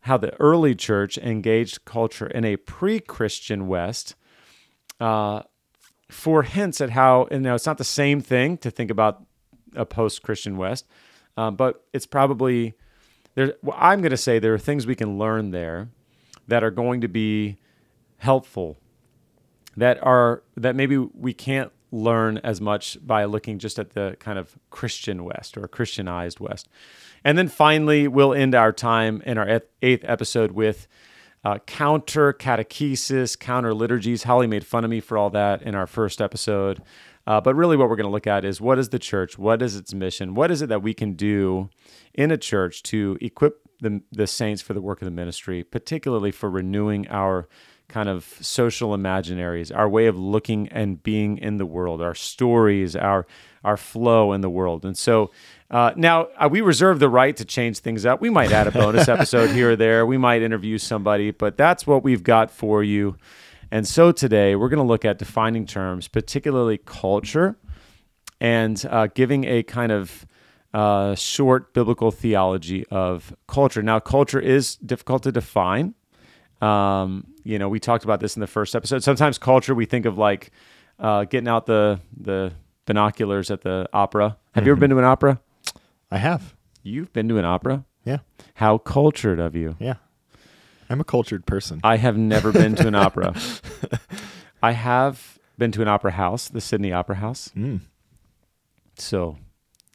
how 0.00 0.16
the 0.16 0.34
early 0.40 0.74
church 0.74 1.18
engaged 1.18 1.84
culture 1.84 2.26
in 2.26 2.44
a 2.44 2.56
pre-Christian 2.56 3.66
West. 3.66 4.14
Uh, 5.00 5.42
for 6.10 6.42
hints 6.42 6.80
at 6.80 6.90
how, 6.90 7.28
and 7.30 7.42
now 7.42 7.54
it's 7.54 7.66
not 7.66 7.78
the 7.78 7.84
same 7.84 8.20
thing 8.20 8.56
to 8.58 8.70
think 8.70 8.90
about 8.90 9.22
a 9.76 9.84
post-Christian 9.84 10.56
West, 10.56 10.86
um, 11.36 11.54
but 11.54 11.84
it's 11.92 12.06
probably 12.06 12.74
there. 13.34 13.54
Well, 13.62 13.76
I'm 13.78 14.00
going 14.00 14.10
to 14.10 14.16
say 14.16 14.38
there 14.38 14.54
are 14.54 14.58
things 14.58 14.86
we 14.86 14.94
can 14.94 15.18
learn 15.18 15.50
there 15.50 15.90
that 16.46 16.64
are 16.64 16.70
going 16.70 17.02
to 17.02 17.08
be 17.08 17.58
helpful 18.18 18.78
that 19.76 20.02
are 20.02 20.42
that 20.56 20.76
maybe 20.76 20.96
we 20.96 21.32
can't 21.32 21.72
learn 21.90 22.38
as 22.38 22.60
much 22.60 22.98
by 23.04 23.24
looking 23.24 23.58
just 23.58 23.78
at 23.78 23.90
the 23.90 24.16
kind 24.20 24.38
of 24.38 24.58
Christian 24.70 25.24
West 25.24 25.56
or 25.56 25.66
Christianized 25.68 26.40
West. 26.40 26.68
And 27.24 27.38
then 27.38 27.48
finally, 27.48 28.06
we'll 28.08 28.34
end 28.34 28.54
our 28.54 28.72
time 28.72 29.22
in 29.24 29.38
our 29.38 29.62
eighth- 29.82 30.04
episode 30.04 30.52
with 30.52 30.86
uh, 31.44 31.58
counter 31.60 32.32
catechesis, 32.32 33.38
counter 33.38 33.72
liturgies. 33.72 34.24
Holly 34.24 34.46
made 34.46 34.66
fun 34.66 34.84
of 34.84 34.90
me 34.90 35.00
for 35.00 35.16
all 35.16 35.30
that 35.30 35.62
in 35.62 35.74
our 35.74 35.86
first 35.86 36.20
episode. 36.20 36.82
Uh, 37.26 37.40
but 37.40 37.54
really, 37.54 37.76
what 37.76 37.88
we're 37.88 37.96
going 37.96 38.06
to 38.06 38.12
look 38.12 38.26
at 38.26 38.44
is 38.44 38.60
what 38.60 38.78
is 38.78 38.88
the 38.88 38.98
church? 38.98 39.38
What 39.38 39.62
is 39.62 39.76
its 39.76 39.94
mission? 39.94 40.34
What 40.34 40.50
is 40.50 40.62
it 40.62 40.68
that 40.68 40.82
we 40.82 40.94
can 40.94 41.12
do 41.12 41.70
in 42.14 42.30
a 42.30 42.36
church 42.36 42.82
to 42.84 43.18
equip 43.20 43.68
the, 43.80 44.02
the 44.10 44.26
saints 44.26 44.62
for 44.62 44.74
the 44.74 44.80
work 44.80 45.00
of 45.00 45.06
the 45.06 45.12
ministry, 45.12 45.62
particularly 45.62 46.32
for 46.32 46.50
renewing 46.50 47.06
our 47.08 47.46
kind 47.88 48.08
of 48.08 48.24
social 48.40 48.90
imaginaries, 48.90 49.74
our 49.74 49.88
way 49.88 50.06
of 50.06 50.18
looking 50.18 50.68
and 50.68 51.02
being 51.02 51.38
in 51.38 51.56
the 51.56 51.66
world, 51.66 52.02
our 52.02 52.14
stories, 52.14 52.94
our 52.94 53.26
our 53.64 53.76
flow 53.76 54.32
in 54.32 54.40
the 54.40 54.50
world. 54.50 54.84
And 54.84 54.96
so 54.96 55.30
uh, 55.70 55.92
now 55.96 56.28
uh, 56.38 56.48
we 56.50 56.60
reserve 56.60 57.00
the 57.00 57.08
right 57.08 57.36
to 57.36 57.44
change 57.44 57.80
things 57.80 58.06
up. 58.06 58.20
We 58.20 58.30
might 58.30 58.52
add 58.52 58.66
a 58.66 58.70
bonus 58.70 59.08
episode 59.08 59.50
here 59.50 59.72
or 59.72 59.76
there. 59.76 60.06
We 60.06 60.16
might 60.16 60.42
interview 60.42 60.78
somebody, 60.78 61.32
but 61.32 61.56
that's 61.56 61.86
what 61.86 62.04
we've 62.04 62.22
got 62.22 62.50
for 62.50 62.84
you. 62.84 63.16
And 63.70 63.86
so 63.86 64.12
today 64.12 64.54
we're 64.54 64.68
going 64.68 64.78
to 64.78 64.86
look 64.86 65.04
at 65.04 65.18
defining 65.18 65.66
terms, 65.66 66.08
particularly 66.08 66.78
culture, 66.78 67.56
and 68.40 68.82
uh, 68.88 69.08
giving 69.08 69.44
a 69.44 69.62
kind 69.64 69.92
of 69.92 70.26
uh, 70.72 71.14
short 71.14 71.74
biblical 71.74 72.10
theology 72.10 72.86
of 72.90 73.34
culture. 73.46 73.82
Now, 73.82 73.98
culture 73.98 74.40
is 74.40 74.76
difficult 74.76 75.22
to 75.24 75.32
define. 75.32 75.94
Um, 76.60 77.26
you 77.48 77.58
know, 77.58 77.68
we 77.70 77.80
talked 77.80 78.04
about 78.04 78.20
this 78.20 78.36
in 78.36 78.40
the 78.40 78.46
first 78.46 78.76
episode. 78.76 79.02
Sometimes 79.02 79.38
culture, 79.38 79.74
we 79.74 79.86
think 79.86 80.04
of 80.04 80.18
like 80.18 80.50
uh, 80.98 81.24
getting 81.24 81.48
out 81.48 81.64
the 81.64 81.98
the 82.14 82.52
binoculars 82.84 83.50
at 83.50 83.62
the 83.62 83.88
opera. 83.92 84.36
Have 84.54 84.66
you 84.66 84.72
ever 84.72 84.80
been 84.80 84.90
to 84.90 84.98
an 84.98 85.04
opera? 85.04 85.40
I 86.10 86.18
have. 86.18 86.54
You've 86.82 87.12
been 87.14 87.26
to 87.28 87.38
an 87.38 87.46
opera. 87.46 87.84
Yeah. 88.04 88.18
How 88.54 88.76
cultured 88.78 89.38
of 89.40 89.56
you. 89.56 89.76
Yeah. 89.78 89.94
I'm 90.90 91.00
a 91.00 91.04
cultured 91.04 91.46
person. 91.46 91.80
I 91.82 91.96
have 91.96 92.16
never 92.18 92.52
been 92.52 92.74
to 92.76 92.86
an 92.86 92.94
opera. 92.94 93.34
I 94.62 94.72
have 94.72 95.38
been 95.56 95.72
to 95.72 95.82
an 95.82 95.88
opera 95.88 96.12
house, 96.12 96.48
the 96.48 96.60
Sydney 96.60 96.92
Opera 96.92 97.16
House. 97.16 97.50
Mm. 97.56 97.80
So 98.96 99.36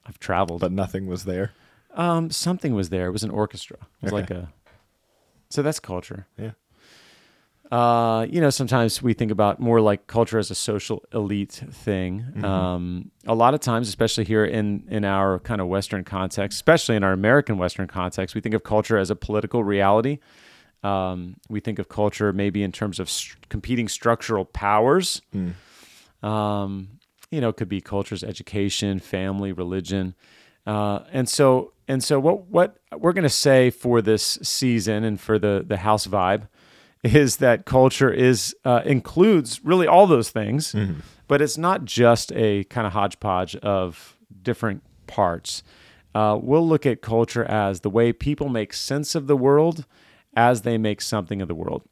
I've 0.06 0.20
traveled. 0.20 0.62
But 0.62 0.72
nothing 0.72 1.06
was 1.08 1.26
there. 1.26 1.52
Um, 1.96 2.32
something 2.32 2.74
was 2.74 2.90
there. 2.90 3.08
It 3.08 3.12
was 3.12 3.24
an 3.24 3.30
orchestra. 3.32 3.78
It 4.02 4.12
was 4.12 4.14
Okay. 4.14 4.22
like 4.22 4.32
a. 4.32 4.54
So 5.50 5.62
that's 5.62 5.80
culture. 5.80 6.26
Yeah. 6.38 6.52
Uh, 7.72 8.28
you 8.30 8.40
know, 8.40 8.50
sometimes 8.50 9.02
we 9.02 9.14
think 9.14 9.32
about 9.32 9.60
more 9.60 9.82
like 9.82 10.06
culture 10.06 10.38
as 10.38 10.52
a 10.52 10.56
social 10.56 11.04
elite 11.14 11.64
thing. 11.72 12.20
Mm-hmm. 12.22 12.46
Um, 12.46 13.12
a 13.26 13.34
lot 13.34 13.54
of 13.54 13.62
times, 13.62 13.88
especially 13.88 14.26
here 14.26 14.46
in 14.46 14.86
in 14.90 15.06
our 15.06 15.40
kind 15.40 15.62
of 15.62 15.68
Western 15.68 16.04
context, 16.04 16.58
especially 16.58 16.96
in 16.96 17.04
our 17.04 17.14
American 17.14 17.58
Western 17.58 17.88
context, 17.88 18.36
we 18.36 18.42
think 18.42 18.54
of 18.54 18.64
culture 18.64 18.98
as 18.98 19.10
a 19.10 19.16
political 19.16 19.64
reality. 19.64 20.20
Um, 20.84 21.38
we 21.50 21.62
think 21.62 21.80
of 21.80 21.88
culture 21.88 22.34
maybe 22.34 22.62
in 22.62 22.72
terms 22.72 23.00
of 23.00 23.10
st- 23.10 23.48
competing 23.50 23.88
structural 23.88 24.44
powers. 24.44 25.22
Mm. 25.34 25.54
Um, 26.28 27.00
you 27.32 27.40
know, 27.40 27.50
it 27.50 27.58
could 27.58 27.70
be 27.70 27.80
culture's 27.82 28.24
education, 28.24 29.00
family, 29.00 29.54
religion, 29.54 30.14
uh, 30.68 31.00
and 31.12 31.28
so 31.28 31.74
and 31.88 32.04
so. 32.04 32.20
What 32.20 32.46
what 32.50 32.78
we're 32.96 33.14
going 33.14 33.24
to 33.24 33.30
say 33.30 33.70
for 33.70 34.02
this 34.02 34.38
season 34.44 35.04
and 35.06 35.20
for 35.20 35.40
the 35.40 35.64
the 35.66 35.78
house 35.78 36.06
vibe 36.06 36.50
is 37.04 37.38
that 37.38 37.66
culture 37.66 38.12
is 38.12 38.56
uh, 38.66 38.82
includes 38.86 39.64
really 39.64 39.88
all 39.88 40.08
those 40.08 40.30
things, 40.30 40.76
but 41.28 41.42
it's 41.42 41.58
not 41.58 41.86
just 41.86 42.32
a 42.34 42.64
kind 42.66 42.88
of 42.88 42.94
hodgepodge 42.94 43.56
of 43.58 44.18
different 44.42 44.84
parts. 45.08 45.64
Uh, 46.16 46.38
we'll 46.42 46.68
look 46.68 46.86
at 46.86 47.02
culture 47.02 47.44
as 47.46 47.82
the 47.82 47.90
way 47.90 48.14
people 48.14 48.48
make 48.50 48.74
sense 48.74 49.16
of 49.16 49.28
the 49.28 49.36
world 49.36 49.86
as 50.36 50.62
they 50.62 50.78
make 50.78 51.02
something 51.02 51.42
of 51.42 51.48
the 51.48 51.56
world. 51.56 51.84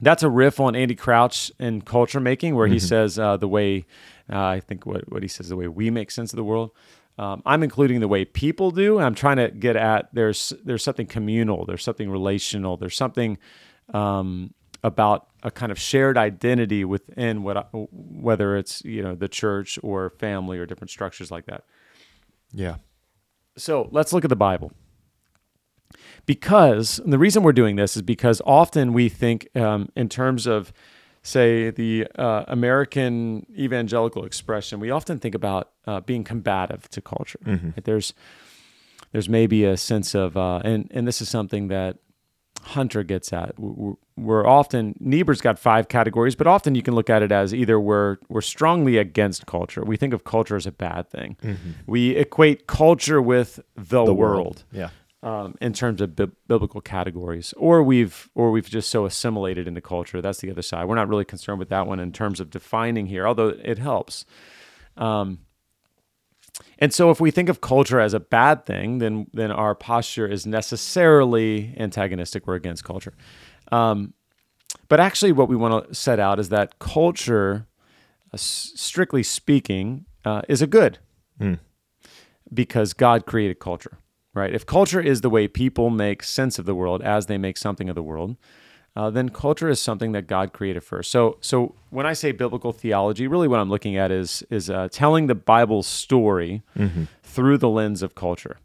that's 0.00 0.22
a 0.22 0.28
riff 0.28 0.60
on 0.60 0.76
Andy 0.76 0.94
Crouch 0.94 1.50
in 1.58 1.80
culture 1.82 2.20
making, 2.20 2.54
where 2.54 2.66
he 2.66 2.76
Mm-hmm. 2.76 2.86
says 2.86 3.18
uh, 3.18 3.36
the 3.36 3.48
way 3.48 3.84
uh, 4.32 4.44
I 4.56 4.60
think 4.60 4.86
what 4.86 5.10
what 5.12 5.22
he 5.22 5.28
says 5.28 5.48
the 5.48 5.56
way 5.56 5.68
we 5.68 5.90
make 5.90 6.10
sense 6.10 6.32
of 6.32 6.36
the 6.36 6.44
world. 6.44 6.70
Um, 7.18 7.42
I'm 7.46 7.62
including 7.62 8.00
the 8.00 8.08
way 8.08 8.26
people 8.26 8.70
do. 8.70 8.98
I'm 8.98 9.14
trying 9.14 9.38
to 9.38 9.48
get 9.50 9.74
at 9.76 10.08
there's 10.12 10.52
there's 10.64 10.84
something 10.84 11.06
communal, 11.06 11.64
there's 11.64 11.82
something 11.82 12.10
relational, 12.10 12.76
there's 12.76 12.96
something 12.96 13.38
um, 13.92 14.54
about 14.82 15.28
a 15.42 15.50
kind 15.50 15.70
of 15.70 15.78
shared 15.78 16.18
identity 16.18 16.84
within 16.84 17.42
what 17.42 17.56
I, 17.56 17.64
whether 17.72 18.56
it's 18.56 18.84
you 18.84 19.02
know 19.02 19.14
the 19.14 19.28
church 19.28 19.78
or 19.82 20.10
family 20.10 20.58
or 20.58 20.66
different 20.66 20.90
structures 20.90 21.30
like 21.30 21.46
that. 21.46 21.64
Yeah. 22.52 22.76
So 23.56 23.88
let's 23.90 24.12
look 24.12 24.24
at 24.24 24.28
the 24.28 24.36
Bible. 24.36 24.72
Because 26.26 26.98
and 26.98 27.12
the 27.12 27.18
reason 27.18 27.42
we're 27.42 27.52
doing 27.52 27.76
this 27.76 27.96
is 27.96 28.02
because 28.02 28.42
often 28.44 28.92
we 28.92 29.08
think 29.08 29.48
um, 29.56 29.88
in 29.94 30.08
terms 30.08 30.46
of, 30.46 30.72
say, 31.22 31.70
the 31.70 32.08
uh, 32.16 32.44
American 32.48 33.46
evangelical 33.56 34.24
expression, 34.24 34.80
we 34.80 34.90
often 34.90 35.20
think 35.20 35.34
about 35.34 35.70
uh, 35.86 36.00
being 36.00 36.24
combative 36.24 36.88
to 36.90 37.00
culture. 37.00 37.38
Right? 37.46 37.84
There's 37.84 38.12
there's 39.12 39.28
maybe 39.28 39.64
a 39.64 39.76
sense 39.76 40.14
of, 40.14 40.36
uh, 40.36 40.60
and 40.64 40.90
and 40.92 41.06
this 41.06 41.22
is 41.22 41.28
something 41.28 41.68
that 41.68 41.98
Hunter 42.66 43.02
gets 43.02 43.32
at. 43.32 43.54
We're, 43.58 44.46
often 44.46 44.94
Niebuhr's 45.00 45.40
got 45.40 45.58
five 45.58 45.88
categories, 45.88 46.34
but 46.34 46.46
often 46.46 46.74
you 46.74 46.82
can 46.82 46.94
look 46.94 47.08
at 47.08 47.22
it 47.22 47.30
as 47.32 47.54
either 47.54 47.78
we're 47.78 48.16
we're 48.28 48.40
strongly 48.40 48.98
against 48.98 49.46
culture. 49.46 49.84
We 49.84 49.96
think 49.96 50.12
of 50.12 50.24
culture 50.24 50.56
as 50.56 50.66
a 50.66 50.72
bad 50.72 51.08
thing. 51.08 51.36
We 51.86 52.10
equate 52.16 52.66
culture 52.66 53.22
with 53.22 53.60
the, 53.76 54.12
world, 54.12 54.64
Yeah. 54.72 54.88
um, 55.22 55.54
in 55.60 55.72
terms 55.72 56.00
of 56.00 56.16
bi- 56.16 56.26
biblical 56.48 56.80
categories, 56.80 57.54
or 57.56 57.82
we've 57.82 58.30
or 58.34 58.50
we've 58.50 58.68
just 58.68 58.90
so 58.90 59.06
assimilated 59.06 59.68
into 59.68 59.80
culture. 59.80 60.20
That's 60.20 60.38
the 60.40 60.50
other 60.50 60.62
side. 60.62 60.86
We're 60.86 60.94
not 60.96 61.08
really 61.08 61.24
concerned 61.24 61.58
with 61.58 61.68
that 61.68 61.86
one 61.86 62.00
in 62.00 62.10
terms 62.12 62.40
of 62.40 62.50
defining 62.50 63.06
here, 63.06 63.26
although 63.28 63.48
it 63.62 63.78
helps. 63.78 64.24
Um, 64.96 65.38
and 66.78 66.92
so, 66.92 67.10
if 67.10 67.20
we 67.20 67.30
think 67.30 67.48
of 67.48 67.60
culture 67.60 68.00
as 68.00 68.12
a 68.14 68.20
bad 68.20 68.66
thing, 68.66 68.98
then 68.98 69.26
then 69.32 69.50
our 69.50 69.74
posture 69.74 70.26
is 70.26 70.46
necessarily 70.46 71.74
antagonistic. 71.78 72.46
We're 72.46 72.54
against 72.56 72.84
culture. 72.84 73.14
Um, 73.72 74.12
but 74.88 75.00
actually, 75.00 75.32
what 75.32 75.48
we 75.48 75.56
want 75.56 75.88
to 75.88 75.94
set 75.94 76.20
out 76.20 76.38
is 76.38 76.50
that 76.50 76.78
culture, 76.78 77.66
uh, 78.32 78.36
strictly 78.36 79.22
speaking, 79.22 80.04
uh, 80.24 80.42
is 80.48 80.60
a 80.62 80.66
good 80.66 80.98
because 82.52 82.92
God 82.92 83.26
created 83.26 83.58
culture, 83.58 83.98
right? 84.34 84.52
If 84.52 84.66
culture 84.66 85.00
is 85.00 85.20
the 85.22 85.30
way 85.30 85.48
people 85.48 85.90
make 85.90 86.22
sense 86.22 86.58
of 86.58 86.66
the 86.66 86.74
world 86.74 87.02
as 87.02 87.26
they 87.26 87.38
make 87.38 87.56
something 87.56 87.88
of 87.88 87.94
the 87.94 88.02
world, 88.02 88.36
uh, 88.96 89.10
then 89.10 89.28
culture 89.28 89.68
is 89.68 89.80
something 89.80 90.12
that 90.12 90.26
God 90.26 90.52
created 90.52 90.82
first. 90.82 91.10
So, 91.10 91.36
so 91.40 91.74
when 91.90 92.06
I 92.06 92.14
say 92.14 92.32
biblical 92.32 92.72
theology, 92.72 93.26
really 93.28 93.46
what 93.48 93.60
I'm 93.60 93.68
looking 93.70 93.96
at 93.96 94.10
is 94.10 94.42
is 94.50 94.70
uh, 94.70 94.88
telling 94.90 95.26
the 95.26 95.34
Bible 95.34 95.82
story 95.82 96.62
through 97.22 97.58
the 97.58 97.68
lens 97.68 98.02
of 98.02 98.14
culture. 98.14 98.56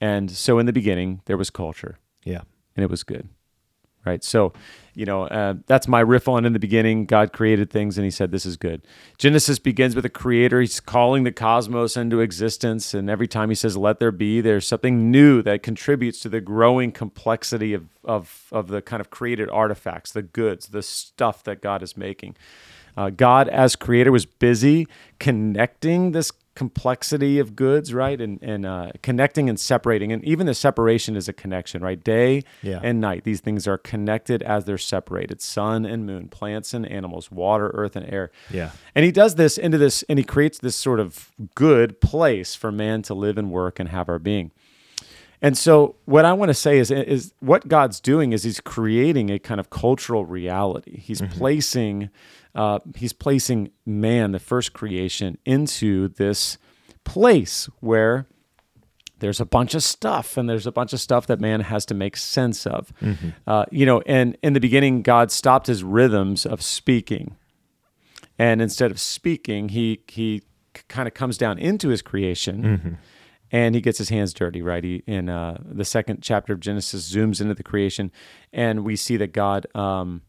And 0.00 0.30
so, 0.30 0.58
in 0.58 0.66
the 0.66 0.72
beginning, 0.72 1.20
there 1.26 1.36
was 1.36 1.50
culture, 1.50 1.98
Yeah. 2.24 2.42
and 2.76 2.84
it 2.84 2.90
was 2.90 3.02
good, 3.02 3.28
right? 4.08 4.24
So, 4.24 4.52
you 4.94 5.04
know, 5.04 5.24
uh, 5.24 5.54
that's 5.66 5.86
my 5.86 6.00
riff 6.00 6.26
on 6.26 6.44
in 6.44 6.52
the 6.54 6.58
beginning. 6.58 7.06
God 7.06 7.32
created 7.32 7.70
things, 7.70 7.98
and 7.98 8.04
He 8.04 8.10
said, 8.10 8.32
"This 8.32 8.44
is 8.44 8.56
good." 8.56 8.82
Genesis 9.16 9.58
begins 9.58 9.94
with 9.94 10.04
a 10.04 10.10
creator. 10.10 10.60
He's 10.60 10.80
calling 10.80 11.22
the 11.22 11.30
cosmos 11.30 11.96
into 11.96 12.20
existence, 12.20 12.94
and 12.94 13.08
every 13.08 13.28
time 13.28 13.48
He 13.50 13.54
says, 13.54 13.76
"Let 13.76 14.00
there 14.00 14.10
be," 14.10 14.40
there's 14.40 14.66
something 14.66 15.10
new 15.10 15.42
that 15.42 15.62
contributes 15.62 16.20
to 16.20 16.28
the 16.28 16.40
growing 16.40 16.90
complexity 16.90 17.74
of 17.74 17.84
of 18.04 18.46
of 18.50 18.68
the 18.68 18.82
kind 18.82 19.00
of 19.00 19.10
created 19.10 19.48
artifacts, 19.50 20.10
the 20.10 20.22
goods, 20.22 20.68
the 20.68 20.82
stuff 20.82 21.44
that 21.44 21.62
God 21.62 21.82
is 21.82 21.96
making. 21.96 22.34
Uh, 22.96 23.10
God, 23.10 23.48
as 23.48 23.76
creator, 23.76 24.10
was 24.10 24.26
busy 24.26 24.88
connecting 25.20 26.10
this 26.10 26.32
complexity 26.58 27.38
of 27.38 27.54
goods, 27.54 27.94
right? 27.94 28.20
And 28.20 28.38
and 28.42 28.66
uh, 28.66 28.90
connecting 29.02 29.48
and 29.48 29.58
separating, 29.58 30.12
and 30.12 30.24
even 30.24 30.46
the 30.46 30.54
separation 30.54 31.16
is 31.16 31.28
a 31.28 31.32
connection, 31.32 31.82
right? 31.82 32.02
Day 32.02 32.42
Yeah. 32.62 32.80
and 32.82 33.00
night. 33.00 33.22
These 33.24 33.40
things 33.40 33.66
are 33.68 33.78
connected 33.78 34.42
as 34.42 34.64
they're 34.64 34.76
separated: 34.94 35.40
sun 35.40 35.86
and 35.86 36.04
moon, 36.04 36.28
plants 36.28 36.74
and 36.74 36.84
animals, 36.86 37.30
water, 37.30 37.70
earth, 37.74 37.94
and 37.96 38.06
air. 38.12 38.30
Yeah. 38.50 38.70
And 38.94 39.04
he 39.04 39.12
does 39.12 39.36
this 39.36 39.56
into 39.56 39.78
this, 39.78 40.02
and 40.08 40.18
he 40.18 40.24
creates 40.24 40.58
this 40.58 40.76
sort 40.76 41.00
of 41.00 41.30
good 41.54 42.00
place 42.00 42.54
for 42.56 42.72
man 42.72 43.02
to 43.02 43.14
live 43.14 43.38
and 43.38 43.50
work 43.50 43.78
and 43.78 43.88
have 43.90 44.08
our 44.08 44.18
being. 44.18 44.50
And 45.40 45.56
so, 45.56 45.96
what 46.04 46.24
I 46.24 46.32
want 46.32 46.48
to 46.48 46.54
say 46.54 46.78
is, 46.78 46.90
is 46.90 47.32
what 47.38 47.68
God's 47.68 48.00
doing 48.00 48.32
is 48.32 48.42
He's 48.42 48.60
creating 48.60 49.30
a 49.30 49.38
kind 49.38 49.60
of 49.60 49.70
cultural 49.70 50.24
reality. 50.26 50.98
He's 50.98 51.20
placing, 51.20 52.10
uh, 52.54 52.80
He's 52.96 53.12
placing 53.12 53.70
man, 53.86 54.32
the 54.32 54.40
first 54.40 54.72
creation, 54.72 55.38
into 55.44 56.08
this 56.08 56.58
place 57.04 57.68
where 57.80 58.26
there's 59.20 59.40
a 59.40 59.46
bunch 59.46 59.74
of 59.74 59.82
stuff, 59.82 60.36
and 60.36 60.48
there's 60.48 60.66
a 60.66 60.72
bunch 60.72 60.92
of 60.92 61.00
stuff 61.00 61.26
that 61.26 61.40
man 61.40 61.60
has 61.60 61.84
to 61.86 61.94
make 61.94 62.16
sense 62.16 62.66
of. 62.66 62.92
Uh, 63.46 63.64
you 63.70 63.86
know, 63.86 64.00
and 64.06 64.36
in 64.42 64.52
the 64.52 64.60
beginning, 64.60 65.02
God 65.02 65.30
stopped 65.30 65.68
His 65.68 65.84
rhythms 65.84 66.46
of 66.46 66.62
speaking, 66.62 67.36
and 68.38 68.60
instead 68.60 68.90
of 68.90 69.00
speaking, 69.00 69.68
He 69.68 70.00
He 70.08 70.42
kind 70.88 71.06
of 71.06 71.14
comes 71.14 71.38
down 71.38 71.58
into 71.58 71.88
His 71.90 72.02
creation 72.02 72.98
and 73.50 73.74
he 73.74 73.80
gets 73.80 73.98
his 73.98 74.08
hands 74.10 74.32
dirty 74.34 74.62
right? 74.62 74.84
He 74.84 75.02
in 75.06 75.28
uh, 75.28 75.58
the 75.64 75.84
second 75.84 76.22
chapter 76.22 76.52
of 76.52 76.60
genesis 76.60 77.10
zooms 77.12 77.40
into 77.40 77.54
the 77.54 77.62
creation 77.62 78.10
and 78.52 78.84
we 78.84 78.96
see 78.96 79.16
that 79.18 79.32
god 79.32 79.66
um, 79.74 80.22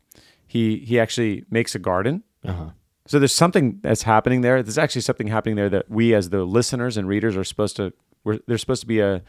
he 0.48 0.78
he 0.80 1.00
actually 1.00 1.46
makes 1.50 1.76
a 1.76 1.80
garden. 1.80 2.24
Uh-huh. 2.46 2.70
so 3.06 3.20
there's 3.20 3.36
something 3.36 3.80
that's 3.82 4.04
happening 4.04 4.42
there. 4.42 4.64
There's 4.64 4.78
actually 4.78 5.02
something 5.02 5.28
happening 5.28 5.56
there 5.58 5.70
that 5.70 5.90
we 5.90 6.14
as 6.16 6.30
the 6.30 6.44
listeners 6.46 6.96
and 6.98 7.08
readers 7.08 7.36
are 7.36 7.44
supposed 7.44 7.76
to 7.76 7.92
we're, 8.24 8.40
there's 8.48 8.62
supposed 8.62 8.82
to 8.82 8.88
be 8.88 9.00
a 9.02 9.22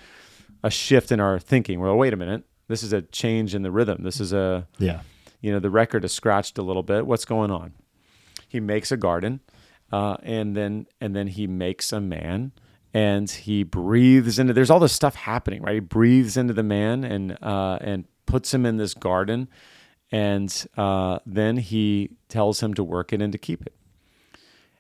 a 0.62 0.70
shift 0.70 1.10
in 1.10 1.18
our 1.20 1.38
thinking. 1.38 1.80
Well 1.80 1.96
wait 1.96 2.12
a 2.12 2.16
minute. 2.16 2.44
This 2.68 2.82
is 2.84 2.92
a 2.92 3.02
change 3.02 3.54
in 3.54 3.62
the 3.62 3.70
rhythm. 3.72 4.02
This 4.04 4.20
is 4.20 4.32
a 4.32 4.68
Yeah. 4.78 5.00
you 5.40 5.50
know 5.52 5.58
the 5.58 5.70
record 5.70 6.04
is 6.04 6.12
scratched 6.12 6.56
a 6.58 6.62
little 6.62 6.82
bit. 6.84 7.06
What's 7.06 7.24
going 7.24 7.50
on? 7.50 7.72
He 8.48 8.60
makes 8.60 8.92
a 8.92 8.96
garden 8.96 9.40
uh, 9.92 10.16
and 10.22 10.56
then 10.56 10.86
and 11.00 11.14
then 11.16 11.26
he 11.26 11.46
makes 11.48 11.92
a 11.92 12.00
man 12.00 12.52
and 12.92 13.30
he 13.30 13.62
breathes 13.62 14.38
into 14.38 14.52
there's 14.52 14.70
all 14.70 14.80
this 14.80 14.92
stuff 14.92 15.14
happening 15.14 15.62
right? 15.62 15.74
He 15.74 15.80
breathes 15.80 16.36
into 16.36 16.52
the 16.52 16.62
man 16.62 17.04
and 17.04 17.38
uh, 17.42 17.78
and 17.80 18.04
puts 18.26 18.52
him 18.52 18.66
in 18.66 18.76
this 18.76 18.94
garden. 18.94 19.48
And 20.12 20.66
uh, 20.76 21.20
then 21.24 21.58
he 21.58 22.10
tells 22.28 22.60
him 22.60 22.74
to 22.74 22.82
work 22.82 23.12
it 23.12 23.22
and 23.22 23.32
to 23.32 23.38
keep 23.38 23.62
it. 23.62 23.74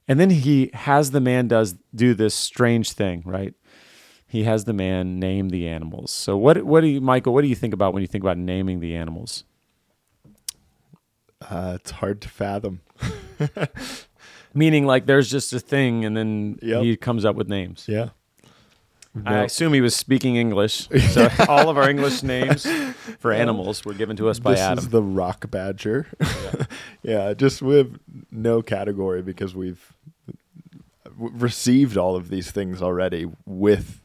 And 0.08 0.18
then 0.18 0.30
he 0.30 0.70
has 0.74 1.12
the 1.12 1.20
man 1.20 1.46
does 1.46 1.76
do 1.94 2.14
this 2.14 2.34
strange 2.34 2.92
thing 2.92 3.22
right? 3.24 3.54
He 4.26 4.44
has 4.44 4.64
the 4.64 4.72
man 4.72 5.18
name 5.18 5.48
the 5.48 5.68
animals. 5.68 6.10
So 6.10 6.36
what 6.36 6.64
what 6.64 6.80
do 6.80 6.88
you 6.88 7.00
michael 7.00 7.32
what 7.32 7.42
do 7.42 7.48
you 7.48 7.54
think 7.54 7.74
about 7.74 7.94
when 7.94 8.00
you 8.00 8.08
think 8.08 8.24
about 8.24 8.38
naming 8.38 8.80
the 8.80 8.96
animals? 8.96 9.44
Uh, 11.40 11.78
it's 11.80 11.92
hard 11.92 12.20
to 12.22 12.28
fathom. 12.28 12.80
Meaning, 14.54 14.86
like, 14.86 15.06
there's 15.06 15.30
just 15.30 15.52
a 15.52 15.60
thing, 15.60 16.04
and 16.04 16.16
then 16.16 16.58
Yep. 16.62 16.82
he 16.82 16.96
comes 16.96 17.24
up 17.24 17.36
with 17.36 17.48
names. 17.48 17.84
Yeah. 17.88 18.08
I 19.24 19.30
No. 19.34 19.44
assume 19.44 19.72
he 19.72 19.80
was 19.80 19.94
speaking 19.96 20.36
English. 20.36 20.88
So 21.14 21.28
all 21.48 21.68
of 21.68 21.76
our 21.76 21.88
English 21.90 22.22
names 22.22 22.64
for 23.18 23.32
animals 23.32 23.84
were 23.84 23.94
given 23.94 24.16
to 24.16 24.28
us 24.28 24.38
by 24.38 24.52
this 24.52 24.60
Adam. 24.60 24.78
is 24.78 24.88
the 24.90 25.02
rock 25.02 25.50
badger. 25.50 26.06
Yeah. 27.02 27.34
just 27.44 27.60
with 27.62 27.98
no 28.30 28.62
category 28.62 29.22
because 29.22 29.54
we've 29.54 29.92
received 31.18 31.96
all 31.96 32.16
of 32.16 32.28
these 32.30 32.50
things 32.50 32.80
already 32.82 33.26
with 33.46 34.00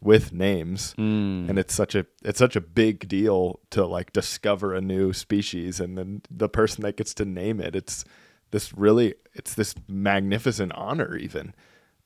with 0.00 0.32
names 0.32 0.94
Mm. 0.98 1.48
and 1.48 1.58
it's 1.60 1.72
such 1.74 1.94
a 1.94 2.04
it's 2.24 2.38
such 2.38 2.56
a 2.56 2.60
big 2.60 3.06
deal 3.08 3.60
to 3.70 3.86
like 3.86 4.12
discover 4.12 4.74
a 4.74 4.80
new 4.80 5.12
species 5.12 5.78
and 5.80 5.96
then 5.96 6.22
the 6.28 6.48
person 6.48 6.82
that 6.82 6.96
gets 6.96 7.14
to 7.14 7.24
name 7.24 7.60
it 7.60 7.76
it's 7.76 8.04
this 8.52 8.72
really 8.74 9.14
it's 9.34 9.54
this 9.54 9.74
magnificent 9.88 10.72
honor 10.74 11.16
even 11.16 11.52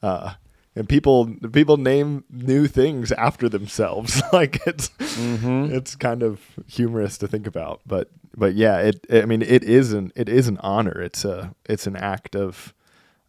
uh 0.03 0.35
and 0.75 0.89
people 0.89 1.35
people 1.53 1.77
name 1.77 2.25
new 2.31 2.67
things 2.67 3.13
after 3.13 3.49
themselves 3.49 4.21
like 4.33 4.59
it's 4.67 4.89
Mm-hmm. 5.17 5.75
it's 5.75 5.95
kind 5.97 6.23
of 6.23 6.41
humorous 6.67 7.17
to 7.19 7.27
think 7.29 7.47
about 7.47 7.81
but 7.87 8.11
but 8.37 8.55
yeah 8.55 8.79
it, 8.81 9.07
i 9.11 9.25
mean 9.25 9.41
it 9.41 9.65
is 9.65 9.93
an 9.95 10.13
it 10.15 10.29
is 10.29 10.47
an 10.47 10.59
honor 10.59 11.01
it's 11.01 11.25
a 11.25 11.55
it's 11.69 11.87
an 11.87 11.97
act 11.97 12.37
of 12.37 12.75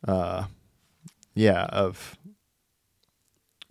uh 0.05 0.43
yeah 1.33 1.63
of 1.65 2.17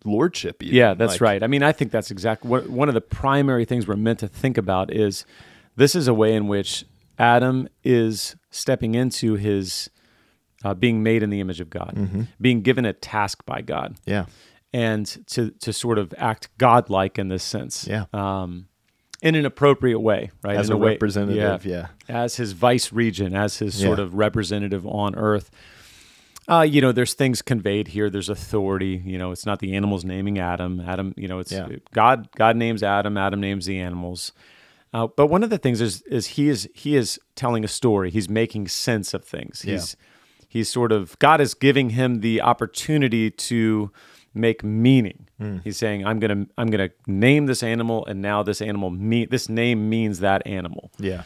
lordship 0.04 0.62
even. 0.62 0.74
Yeah, 0.74 0.94
that's 0.94 1.14
Like, 1.14 1.20
right. 1.20 1.42
I 1.42 1.46
mean, 1.48 1.62
I 1.62 1.72
think 1.72 1.90
that's 1.90 2.10
exactly 2.10 2.48
what 2.48 2.68
one 2.68 2.88
of 2.88 2.94
the 2.94 3.00
primary 3.00 3.64
things 3.64 3.86
we're 3.88 3.96
meant 3.96 4.20
to 4.20 4.28
think 4.28 4.56
about 4.56 4.92
is 4.92 5.26
this 5.76 5.94
is 5.94 6.06
a 6.08 6.14
way 6.14 6.34
in 6.34 6.46
which 6.46 6.84
Adam 7.18 7.68
is 7.84 8.36
stepping 8.50 8.94
into 8.94 9.34
his 9.34 9.90
uh, 10.64 10.74
being 10.74 11.02
made 11.02 11.22
in 11.22 11.30
the 11.30 11.40
image 11.40 11.60
of 11.60 11.70
God, 11.70 11.94
Mm-hmm. 11.96 12.22
being 12.40 12.62
given 12.62 12.84
a 12.84 12.92
task 12.92 13.44
by 13.46 13.60
God, 13.62 13.96
yeah 14.06 14.26
and 14.72 15.06
to 15.28 15.50
to 15.60 15.72
sort 15.72 15.96
of 15.98 16.12
act 16.18 16.48
godlike 16.58 17.18
in 17.18 17.28
this 17.28 17.44
sense. 17.44 17.86
Yeah. 17.86 18.04
Um, 18.12 18.66
in 19.22 19.34
an 19.34 19.46
appropriate 19.46 20.00
way, 20.00 20.30
right? 20.42 20.56
As 20.56 20.68
in 20.68 20.74
a 20.74 20.76
way- 20.76 20.90
representative, 20.90 21.64
yeah. 21.64 21.86
as 22.08 22.36
his 22.36 22.52
vice 22.52 22.92
regent, 22.92 23.34
as 23.34 23.58
his 23.58 23.74
sort 23.80 23.98
Yeah. 23.98 24.04
of 24.04 24.14
representative 24.14 24.84
on 24.86 25.14
earth. 25.14 25.50
Uh, 26.48 26.60
you 26.68 26.80
know, 26.80 26.92
there's 26.92 27.14
things 27.14 27.40
conveyed 27.42 27.88
here. 27.88 28.10
There's 28.10 28.28
authority. 28.28 29.02
You 29.04 29.16
know, 29.18 29.32
it's 29.32 29.46
not 29.46 29.58
the 29.60 29.74
animals 29.74 30.04
naming 30.04 30.38
Adam. 30.38 30.80
Adam, 30.80 31.14
you 31.16 31.28
know, 31.28 31.38
it's 31.38 31.50
Yeah. 31.52 31.68
God. 31.92 32.28
God 32.36 32.56
names 32.56 32.82
Adam. 32.82 33.16
Adam 33.16 33.40
names 33.40 33.64
the 33.66 33.78
animals. 33.80 34.32
Uh, 34.92 35.06
but 35.06 35.26
one 35.26 35.42
of 35.42 35.50
the 35.50 35.58
things 35.58 35.80
is 35.80 36.02
is 36.02 36.26
he 36.28 36.48
is 36.48 36.68
he 36.74 36.96
is 36.96 37.18
telling 37.34 37.64
a 37.64 37.68
story. 37.68 38.10
He's 38.10 38.28
making 38.28 38.68
sense 38.68 39.14
of 39.14 39.24
things. 39.24 39.64
Yeah. 39.64 39.72
He's 39.72 39.96
he's 40.48 40.68
sort 40.68 40.92
of 40.92 41.18
God 41.18 41.40
is 41.40 41.54
giving 41.54 41.90
him 41.90 42.20
the 42.20 42.40
opportunity 42.40 43.30
to 43.30 43.90
make 44.32 44.62
meaning. 44.62 45.28
Hmm. 45.38 45.58
He's 45.64 45.76
saying, 45.76 46.06
"I'm 46.06 46.18
gonna 46.18 46.46
I'm 46.56 46.68
gonna 46.68 46.90
name 47.06 47.46
this 47.46 47.62
animal, 47.62 48.06
and 48.06 48.22
now 48.22 48.42
this 48.42 48.62
animal 48.62 48.90
me 48.90 49.26
this 49.26 49.48
name 49.48 49.88
means 49.88 50.20
that 50.20 50.46
animal." 50.46 50.90
Yeah. 50.98 51.22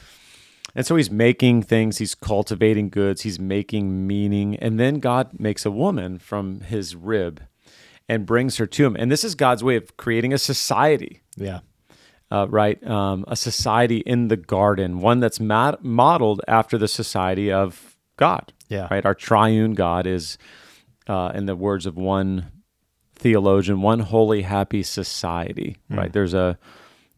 And 0.74 0.86
so 0.86 0.96
he's 0.96 1.10
making 1.10 1.62
things, 1.64 1.98
he's 1.98 2.14
cultivating 2.14 2.90
goods, 2.90 3.22
he's 3.22 3.40
making 3.40 4.06
meaning. 4.06 4.54
And 4.56 4.78
then 4.78 5.00
God 5.00 5.38
makes 5.38 5.66
a 5.66 5.70
woman 5.70 6.18
from 6.18 6.60
his 6.60 6.94
rib 6.94 7.42
and 8.08 8.24
brings 8.24 8.56
her 8.58 8.66
to 8.66 8.86
him. 8.86 8.96
And 8.96 9.10
this 9.10 9.24
is 9.24 9.34
God's 9.34 9.64
way 9.64 9.76
of 9.76 9.96
creating 9.96 10.32
a 10.32 10.38
society, 10.38 11.22
Yeah. 11.36 11.60
Uh, 12.30 12.46
right? 12.48 12.82
Um, 12.86 13.24
a 13.28 13.36
society 13.36 13.98
in 13.98 14.28
the 14.28 14.36
garden, 14.36 15.00
one 15.00 15.20
that's 15.20 15.40
mod- 15.40 15.82
modeled 15.82 16.40
after 16.46 16.78
the 16.78 16.88
society 16.88 17.50
of 17.50 17.96
God, 18.16 18.52
Yeah. 18.68 18.86
right? 18.90 19.04
Our 19.04 19.14
triune 19.14 19.74
God 19.74 20.06
is, 20.06 20.38
uh, 21.08 21.32
in 21.34 21.46
the 21.46 21.56
words 21.56 21.86
of 21.86 21.96
one 21.96 22.46
theologian, 23.16 23.82
one 23.82 24.00
holy, 24.00 24.42
happy 24.42 24.82
society, 24.82 25.76
right? 25.90 26.12
There's 26.12 26.34
a 26.34 26.58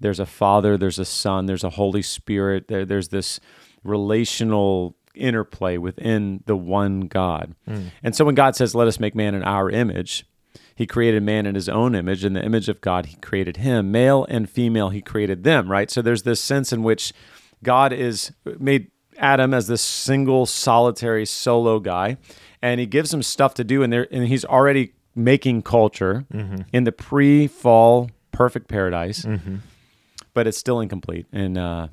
there's 0.01 0.19
a 0.19 0.27
father, 0.27 0.77
there's 0.77 0.99
a 0.99 1.05
son, 1.05 1.47
there's 1.47 1.63
a 1.63 1.71
Holy 1.71 2.03
Spirit. 2.03 2.67
There, 2.67 2.85
there's 2.85 3.09
this 3.09 3.39
relational 3.85 4.97
interplay 5.15 5.77
within 5.77 6.43
the 6.47 6.57
one 6.57 7.01
God. 7.03 7.55
And 8.03 8.17
so 8.17 8.25
when 8.25 8.35
God 8.35 8.57
says, 8.57 8.75
"Let 8.75 8.89
us 8.89 8.99
make 8.99 9.15
man 9.15 9.35
in 9.35 9.43
our 9.45 9.71
image," 9.71 10.25
He 10.83 10.87
created 10.87 11.23
man 11.23 11.47
in 11.47 11.55
His 11.55 11.69
own 11.69 11.95
image. 11.95 12.25
In 12.25 12.33
the 12.33 12.45
image 12.45 12.69
of 12.69 12.81
God, 12.81 13.07
He 13.07 13.17
created 13.17 13.59
him, 13.59 13.93
male 13.93 14.27
and 14.29 14.51
female. 14.51 14.89
He 14.89 15.01
created 15.01 15.45
them. 15.45 15.71
Right. 15.71 15.89
So 15.93 16.03
there's 16.03 16.25
this 16.25 16.41
sense 16.41 16.73
in 16.73 16.83
which 16.83 17.13
God 17.63 17.93
is 17.93 18.33
made 18.59 18.91
Adam 19.17 19.55
as 19.55 19.69
this 19.69 19.81
single, 19.81 20.45
solitary, 20.45 21.25
solo 21.25 21.79
guy, 21.79 22.17
and 22.61 22.81
He 22.81 22.87
gives 22.87 23.15
him 23.15 23.23
stuff 23.23 23.55
to 23.55 23.63
do, 23.63 23.85
and 23.85 23.93
there, 23.93 24.09
and 24.11 24.27
He's 24.27 24.45
already 24.45 24.95
making 25.15 25.63
culture 25.63 26.25
mm-hmm. 26.35 26.63
in 26.73 26.83
the 26.83 26.93
pre-fall 26.93 28.11
perfect 28.33 28.67
paradise 28.67 29.27
mm-hmm. 29.27 29.57
but 30.35 30.47
it's 30.47 30.57
still 30.57 30.81
incomplete. 30.81 31.27
And 31.33 31.59
uh, 31.59 31.89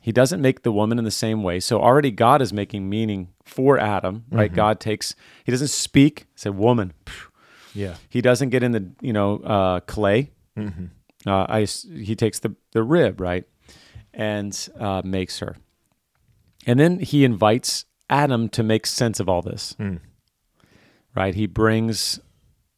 he 0.00 0.12
doesn't 0.12 0.40
make 0.40 0.64
the 0.64 0.72
woman 0.72 0.98
in 0.98 1.04
the 1.04 1.10
same 1.10 1.42
way. 1.42 1.60
So 1.60 1.80
already 1.80 2.10
God 2.10 2.42
is 2.42 2.52
making 2.52 2.88
meaning 2.88 3.28
for 3.44 3.78
Adam, 3.78 4.24
right? 4.30 4.50
Mm-hmm. 4.50 4.56
God 4.56 4.80
takes, 4.80 5.14
he 5.44 5.52
doesn't 5.52 5.68
speak, 5.68 6.26
say 6.34 6.50
woman. 6.50 6.92
Phew. 7.06 7.30
Yeah. 7.74 7.96
He 8.08 8.20
doesn't 8.20 8.50
get 8.50 8.62
in 8.62 8.72
the, 8.72 8.90
you 9.00 9.12
know, 9.12 9.38
uh, 9.38 9.80
clay. 9.80 10.30
Uh, 11.26 11.46
I, 11.48 11.64
he 11.64 12.14
takes 12.14 12.38
the, 12.38 12.54
the 12.72 12.82
rib, 12.82 13.20
right? 13.20 13.44
And 14.12 14.68
uh, 14.78 15.02
makes 15.04 15.40
her. 15.40 15.56
And 16.66 16.78
then 16.78 17.00
he 17.00 17.24
invites 17.24 17.84
Adam 18.08 18.48
to 18.50 18.62
make 18.62 18.86
sense 18.86 19.20
of 19.20 19.28
all 19.28 19.42
this, 19.42 19.74
right? 21.14 21.34
He 21.34 21.46
brings 21.46 22.20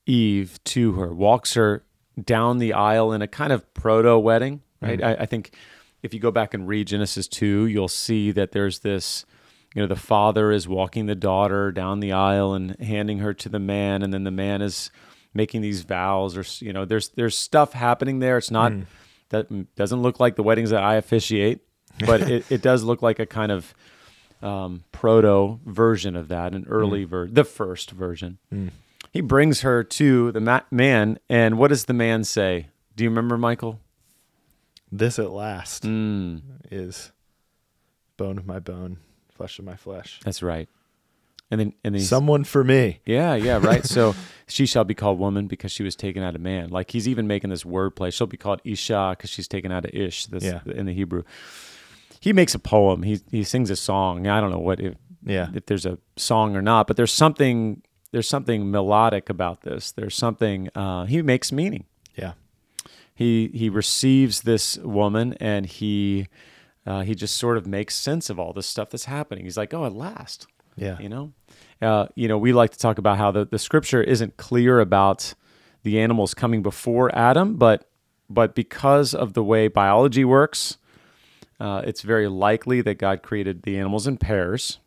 Eve 0.06 0.58
to 0.64 0.92
her, 0.92 1.12
walks 1.12 1.54
her 1.54 1.84
down 2.22 2.58
the 2.58 2.72
aisle 2.72 3.12
in 3.12 3.20
a 3.22 3.28
kind 3.28 3.52
of 3.52 3.72
proto 3.74 4.18
wedding, 4.18 4.62
right? 4.80 5.02
I, 5.02 5.14
I 5.22 5.26
think 5.26 5.54
if 6.02 6.14
you 6.14 6.20
go 6.20 6.30
back 6.30 6.54
and 6.54 6.66
read 6.66 6.86
Genesis 6.86 7.28
2, 7.28 7.66
you'll 7.66 7.88
see 7.88 8.30
that 8.32 8.52
there's 8.52 8.78
this, 8.80 9.26
you 9.76 9.82
know, 9.82 9.86
the 9.86 9.94
father 9.94 10.50
is 10.50 10.66
walking 10.66 11.04
the 11.04 11.14
daughter 11.14 11.70
down 11.70 12.00
the 12.00 12.10
aisle 12.12 12.54
and 12.54 12.80
handing 12.80 13.18
her 13.18 13.34
to 13.34 13.48
the 13.50 13.58
man, 13.58 14.02
and 14.02 14.10
then 14.12 14.24
the 14.24 14.30
man 14.30 14.62
is 14.62 14.90
making 15.34 15.60
these 15.60 15.82
vows, 15.82 16.34
or 16.34 16.64
you 16.64 16.72
know, 16.72 16.86
there's 16.86 17.10
there's 17.10 17.36
stuff 17.38 17.74
happening 17.74 18.20
there. 18.20 18.38
It's 18.38 18.50
not 18.50 18.72
that 19.28 19.74
doesn't 19.76 20.00
look 20.00 20.18
like 20.18 20.36
the 20.36 20.42
weddings 20.42 20.70
that 20.70 20.82
I 20.82 20.94
officiate, 20.94 21.60
but 22.06 22.22
it, 22.30 22.50
it 22.50 22.62
does 22.62 22.84
look 22.84 23.02
like 23.02 23.18
a 23.18 23.26
kind 23.26 23.52
of 23.52 23.74
um, 24.40 24.84
proto 24.92 25.60
version 25.66 26.16
of 26.16 26.28
that, 26.28 26.54
an 26.54 26.64
early 26.68 27.04
ver, 27.04 27.26
the 27.28 27.44
first 27.44 27.90
version. 27.90 28.38
He 29.12 29.20
brings 29.20 29.60
her 29.60 29.84
to 29.84 30.32
the 30.32 30.40
ma- 30.40 30.60
man, 30.70 31.18
and 31.28 31.58
what 31.58 31.68
does 31.68 31.84
the 31.84 31.92
man 31.94 32.24
say? 32.24 32.68
Do 32.96 33.04
you 33.04 33.10
remember, 33.10 33.36
Michael? 33.36 33.78
This 34.90 35.18
at 35.18 35.32
last 35.32 35.82
Mm, 35.82 36.40
is 36.70 37.12
bone 38.16 38.38
of 38.38 38.46
my 38.46 38.58
bone, 38.58 38.98
flesh 39.36 39.58
of 39.58 39.64
my 39.64 39.76
flesh. 39.76 40.20
that's 40.24 40.42
right. 40.42 40.68
And 41.48 41.60
then, 41.60 41.72
and 41.84 41.94
then 41.94 42.02
Someone 42.02 42.42
for 42.42 42.64
me. 42.64 42.98
yeah, 43.06 43.36
yeah, 43.36 43.58
right. 43.62 43.84
so 43.84 44.16
she 44.48 44.66
shall 44.66 44.82
be 44.82 44.94
called 44.94 45.20
woman 45.20 45.46
because 45.46 45.70
she 45.70 45.84
was 45.84 45.94
taken 45.94 46.20
out 46.24 46.34
of 46.34 46.40
man. 46.40 46.70
Like 46.70 46.90
he's 46.90 47.06
even 47.06 47.28
making 47.28 47.50
this 47.50 47.62
wordplay. 47.62 48.12
She'll 48.12 48.26
be 48.26 48.36
called 48.36 48.60
Isha 48.64 49.14
because 49.16 49.30
she's 49.30 49.46
taken 49.46 49.70
out 49.70 49.84
of 49.84 49.92
Ish. 49.94 50.26
This 50.26 50.42
Yeah. 50.42 50.60
in 50.66 50.86
the 50.86 50.92
Hebrew. 50.92 51.22
He 52.20 52.32
makes 52.32 52.54
a 52.54 52.58
poem. 52.58 53.04
He 53.04 53.20
he 53.30 53.44
sings 53.44 53.70
a 53.70 53.76
song. 53.76 54.26
I 54.26 54.40
don't 54.40 54.50
know 54.50 54.58
what 54.58 54.80
if 54.80 54.94
Yeah. 55.24 55.48
if 55.54 55.66
there's 55.66 55.86
a 55.86 55.98
song 56.16 56.56
or 56.56 56.62
not, 56.62 56.88
but 56.88 56.96
there's 56.96 57.12
something 57.12 57.82
there's 58.10 58.28
something 58.28 58.68
melodic 58.70 59.30
about 59.30 59.62
this. 59.62 59.92
There's 59.92 60.16
something 60.16 60.68
uh, 60.74 61.04
he 61.04 61.22
makes 61.22 61.52
meaning. 61.52 61.84
Yeah. 62.16 62.32
he 63.14 63.50
he 63.54 63.68
receives 63.70 64.40
this 64.40 64.78
woman 64.78 65.34
and 65.40 65.66
he 65.66 66.26
uh, 66.86 67.00
he 67.02 67.14
just 67.14 67.36
sort 67.36 67.56
of 67.56 67.66
makes 67.66 67.94
sense 67.96 68.30
of 68.30 68.38
all 68.38 68.52
this 68.52 68.66
stuff 68.66 68.90
that's 68.90 69.06
happening. 69.06 69.44
He's 69.44 69.56
like, 69.56 69.74
oh, 69.74 69.84
at 69.86 69.92
last, 69.92 70.46
Yeah. 70.76 70.98
you 71.00 71.08
know, 71.08 71.32
uh, 71.82 72.06
you 72.14 72.28
know. 72.28 72.38
We 72.38 72.52
like 72.52 72.70
to 72.70 72.78
talk 72.78 72.98
about 72.98 73.18
how 73.18 73.30
the, 73.32 73.44
the 73.44 73.58
scripture 73.58 74.02
isn't 74.02 74.36
clear 74.36 74.78
about 74.80 75.34
the 75.82 75.98
animals 76.00 76.34
coming 76.34 76.62
before 76.62 77.14
Adam, 77.16 77.56
but 77.56 77.88
but 78.28 78.54
because 78.54 79.14
of 79.14 79.34
the 79.34 79.42
way 79.44 79.68
biology 79.68 80.24
works, 80.24 80.78
uh, 81.60 81.82
it's 81.84 82.02
very 82.02 82.28
likely 82.28 82.80
that 82.82 82.98
God 82.98 83.22
created 83.22 83.62
the 83.62 83.78
animals 83.78 84.06
in 84.06 84.16
pairs, 84.16 84.78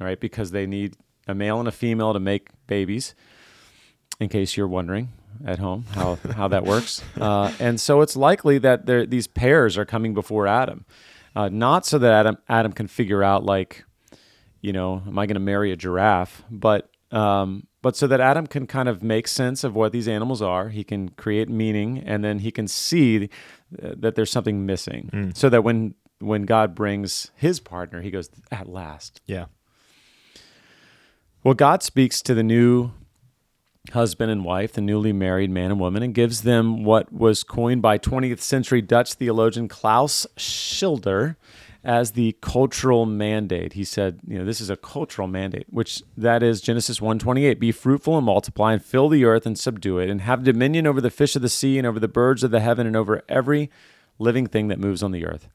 right? 0.00 0.18
Because 0.18 0.50
they 0.50 0.66
need 0.66 0.96
a 1.28 1.34
male 1.34 1.58
and 1.60 1.68
a 1.68 1.72
female 1.72 2.12
to 2.12 2.20
make 2.20 2.48
babies. 2.66 3.14
In 4.20 4.28
case 4.28 4.56
you're 4.56 4.66
wondering 4.66 5.10
at 5.46 5.60
home 5.60 5.84
how 5.92 6.18
how 6.34 6.48
that 6.48 6.64
works, 6.64 7.02
uh, 7.20 7.52
and 7.60 7.80
so 7.80 8.00
it's 8.00 8.16
likely 8.16 8.58
that 8.58 8.86
there, 8.86 9.06
these 9.06 9.28
pairs 9.28 9.78
are 9.78 9.84
coming 9.84 10.12
before 10.12 10.48
Adam, 10.48 10.84
uh, 11.36 11.48
not 11.48 11.86
so 11.86 11.98
that 11.98 12.12
Adam 12.12 12.38
Adam 12.48 12.72
can 12.72 12.86
figure 12.86 13.22
out 13.22 13.44
like, 13.44 13.84
you 14.60 14.72
know, 14.72 15.02
am 15.06 15.18
I 15.18 15.26
going 15.26 15.34
to 15.34 15.40
marry 15.40 15.72
a 15.72 15.76
giraffe, 15.76 16.42
but 16.50 16.90
um, 17.10 17.66
but 17.80 17.96
so 17.96 18.06
that 18.06 18.20
Adam 18.20 18.46
can 18.46 18.66
kind 18.66 18.88
of 18.88 19.02
make 19.02 19.28
sense 19.28 19.64
of 19.64 19.74
what 19.74 19.92
these 19.92 20.08
animals 20.08 20.42
are. 20.42 20.68
He 20.68 20.84
can 20.84 21.08
create 21.10 21.48
meaning, 21.48 21.98
and 21.98 22.22
then 22.24 22.40
he 22.40 22.50
can 22.50 22.68
see 22.68 23.30
that 23.70 24.14
there's 24.14 24.30
something 24.30 24.66
missing, 24.66 25.10
so 25.34 25.48
that 25.48 25.62
when 25.62 25.94
when 26.18 26.42
God 26.42 26.74
brings 26.74 27.30
his 27.36 27.60
partner, 27.60 28.02
he 28.02 28.10
goes 28.10 28.28
at 28.50 28.68
last. 28.68 29.20
Yeah. 29.26 29.46
Well, 31.44 31.54
God 31.54 31.82
speaks 31.82 32.20
to 32.22 32.34
the 32.34 32.42
new 32.42 32.90
husband 33.92 34.30
and 34.30 34.44
wife, 34.44 34.72
the 34.72 34.80
newly 34.80 35.12
married 35.12 35.50
man 35.50 35.70
and 35.70 35.80
woman, 35.80 36.02
and 36.02 36.14
gives 36.14 36.42
them 36.42 36.84
what 36.84 37.12
was 37.12 37.42
coined 37.42 37.82
by 37.82 37.98
20th 37.98 38.40
century 38.40 38.82
Dutch 38.82 39.14
theologian 39.14 39.68
Klaus 39.68 40.26
Schilder 40.36 41.36
as 41.84 42.12
the 42.12 42.36
cultural 42.40 43.06
mandate. 43.06 43.72
He 43.74 43.84
said, 43.84 44.20
you 44.26 44.38
know, 44.38 44.44
this 44.44 44.60
is 44.60 44.68
a 44.68 44.76
cultural 44.76 45.28
mandate, 45.28 45.66
which 45.70 46.02
that 46.16 46.42
is 46.42 46.60
Genesis 46.60 47.00
1:28, 47.00 47.58
be 47.58 47.72
fruitful 47.72 48.16
and 48.16 48.26
multiply 48.26 48.72
and 48.72 48.84
fill 48.84 49.08
the 49.08 49.24
earth 49.24 49.46
and 49.46 49.58
subdue 49.58 49.98
it 49.98 50.10
and 50.10 50.20
have 50.22 50.44
dominion 50.44 50.86
over 50.86 51.00
the 51.00 51.10
fish 51.10 51.36
of 51.36 51.42
the 51.42 51.48
sea 51.48 51.78
and 51.78 51.86
over 51.86 52.00
the 52.00 52.08
birds 52.08 52.42
of 52.42 52.50
the 52.50 52.60
heaven 52.60 52.86
and 52.86 52.96
over 52.96 53.22
every 53.28 53.70
living 54.18 54.46
thing 54.46 54.68
that 54.68 54.78
moves 54.78 55.02
on 55.02 55.12
the 55.12 55.24
earth. 55.24 55.48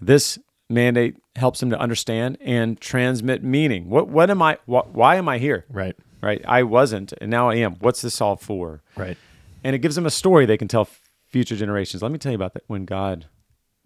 This 0.00 0.38
mandate 0.68 1.16
helps 1.36 1.62
him 1.62 1.70
to 1.70 1.78
understand 1.78 2.38
and 2.40 2.80
transmit 2.80 3.42
meaning. 3.42 3.88
What 3.88 4.08
what 4.08 4.30
am 4.30 4.42
I 4.42 4.58
wh- 4.66 4.94
why 4.94 5.16
am 5.16 5.28
I 5.28 5.38
here? 5.38 5.64
Right. 5.68 5.96
Right? 6.22 6.42
I 6.46 6.62
wasn't 6.62 7.12
and 7.20 7.30
now 7.30 7.50
I 7.50 7.56
am. 7.56 7.76
What's 7.76 8.02
this 8.02 8.20
all 8.20 8.36
for? 8.36 8.82
Right. 8.96 9.16
And 9.62 9.74
it 9.74 9.80
gives 9.80 9.96
them 9.96 10.06
a 10.06 10.10
story 10.10 10.46
they 10.46 10.56
can 10.56 10.68
tell 10.68 10.88
future 11.26 11.56
generations. 11.56 12.02
Let 12.02 12.12
me 12.12 12.18
tell 12.18 12.32
you 12.32 12.36
about 12.36 12.54
that 12.54 12.64
when 12.66 12.84
God 12.84 13.26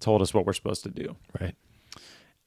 told 0.01 0.22
us 0.22 0.33
what 0.33 0.47
we're 0.47 0.53
supposed 0.53 0.83
to 0.85 0.91
do. 0.91 1.16
Right. 1.41 1.55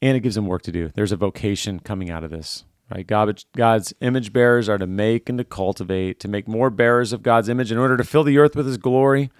And 0.01 0.17
it 0.17 0.21
gives 0.21 0.35
them 0.35 0.47
work 0.47 0.63
to 0.63 0.71
do. 0.71 0.89
There's 0.93 1.11
a 1.11 1.17
vocation 1.17 1.79
coming 1.79 2.09
out 2.09 2.23
of 2.23 2.31
this. 2.31 2.65
Right? 2.93 3.07
God, 3.07 3.43
God's 3.55 3.93
image 4.01 4.33
bearers 4.33 4.67
are 4.69 4.77
to 4.77 4.85
make 4.85 5.29
and 5.29 5.37
to 5.37 5.43
cultivate, 5.43 6.19
to 6.19 6.27
make 6.27 6.47
more 6.47 6.69
bearers 6.69 7.13
of 7.13 7.23
God's 7.23 7.49
image 7.49 7.71
in 7.71 7.77
order 7.77 7.97
to 7.97 8.03
fill 8.03 8.23
the 8.23 8.37
earth 8.37 8.55
with 8.55 8.65
his 8.65 8.77
glory. 8.77 9.31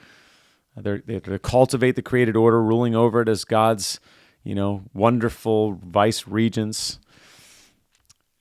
They're, 0.75 1.03
they're 1.05 1.19
to 1.19 1.39
cultivate 1.39 1.95
the 1.95 2.01
created 2.01 2.35
order, 2.35 2.63
ruling 2.63 2.95
over 2.95 3.21
it 3.21 3.29
as 3.29 3.45
God's, 3.45 3.99
you 4.43 4.55
know, 4.55 4.83
wonderful 4.93 5.73
vice 5.73 6.27
regents. 6.27 6.99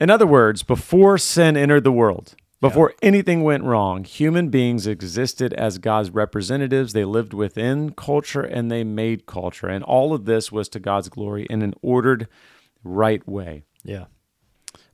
In 0.03 0.11
other 0.11 0.27
words, 0.27 0.65
before 0.65 1.17
sin 1.17 1.57
entered 1.57 1.85
the 1.85 1.93
world, 1.93 2.35
Before 2.61 2.95
anything 3.03 3.43
went 3.43 3.65
wrong, 3.65 4.05
human 4.05 4.49
beings 4.49 4.87
existed 4.87 5.53
as 5.53 5.79
God's 5.79 6.11
representatives. 6.11 6.93
They 6.93 7.05
lived 7.05 7.35
within 7.35 7.91
culture 7.93 8.43
and 8.43 8.71
they 8.71 8.85
made 8.85 9.27
culture. 9.27 9.67
And 9.67 9.83
all 9.83 10.15
of 10.15 10.25
this 10.25 10.53
was 10.53 10.69
to 10.71 10.81
God's 10.81 11.09
glory 11.09 11.45
in 11.51 11.63
an 11.63 11.75
ordered, 11.83 12.29
right 12.85 13.27
way. 13.29 13.65
Yeah. 13.83 14.05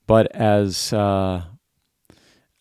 But 0.07 0.35
as 0.35 0.95
uh, 0.95 1.43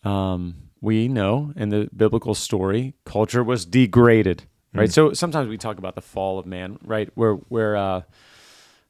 um, 0.04 0.70
we 0.80 1.08
know 1.08 1.54
in 1.56 1.70
the 1.70 1.88
biblical 1.96 2.34
story, 2.34 2.94
culture 3.06 3.42
was 3.42 3.64
degraded, 3.64 4.44
right? 4.74 4.92
So 4.92 5.14
sometimes 5.14 5.48
we 5.48 5.56
talk 5.56 5.78
about 5.78 5.94
the 5.94 6.02
fall 6.02 6.38
of 6.38 6.44
man, 6.44 6.78
right? 6.82 7.08
Where 7.14 7.34
where 7.34 7.76
uh, 7.76 8.02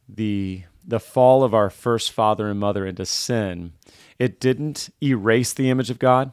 the 0.08 0.64
the 0.88 0.98
fall 0.98 1.44
of 1.44 1.52
our 1.54 1.68
first 1.70 2.10
father 2.10 2.48
and 2.48 2.58
mother 2.58 2.84
into 2.86 3.04
sin, 3.06 3.72
it 4.18 4.40
didn't 4.40 4.88
erase 5.02 5.52
the 5.52 5.68
image 5.70 5.90
of 5.90 5.98
God, 5.98 6.32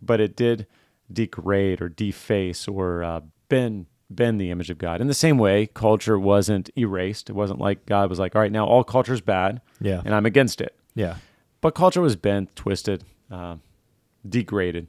but 0.00 0.18
it 0.20 0.34
did 0.34 0.66
degrade 1.12 1.80
or 1.82 1.88
deface 1.90 2.66
or 2.66 3.04
uh, 3.04 3.20
bend 3.48 3.86
bend 4.10 4.38
the 4.40 4.50
image 4.50 4.68
of 4.70 4.76
God. 4.76 5.00
In 5.00 5.06
the 5.06 5.14
same 5.14 5.38
way, 5.38 5.66
culture 5.72 6.18
wasn't 6.18 6.68
erased. 6.76 7.30
It 7.30 7.32
wasn't 7.34 7.60
like 7.60 7.86
God 7.86 8.10
was 8.10 8.18
like, 8.18 8.34
all 8.36 8.42
right, 8.42 8.52
now 8.52 8.66
all 8.66 8.84
culture 8.84 9.14
is 9.14 9.22
bad, 9.22 9.62
Yeah. 9.80 10.02
and 10.04 10.14
I'm 10.14 10.26
against 10.26 10.60
it. 10.60 10.74
Yeah. 10.94 11.16
But 11.62 11.74
culture 11.74 12.02
was 12.02 12.14
bent, 12.16 12.54
twisted, 12.54 13.04
uh, 13.30 13.56
degraded. 14.28 14.86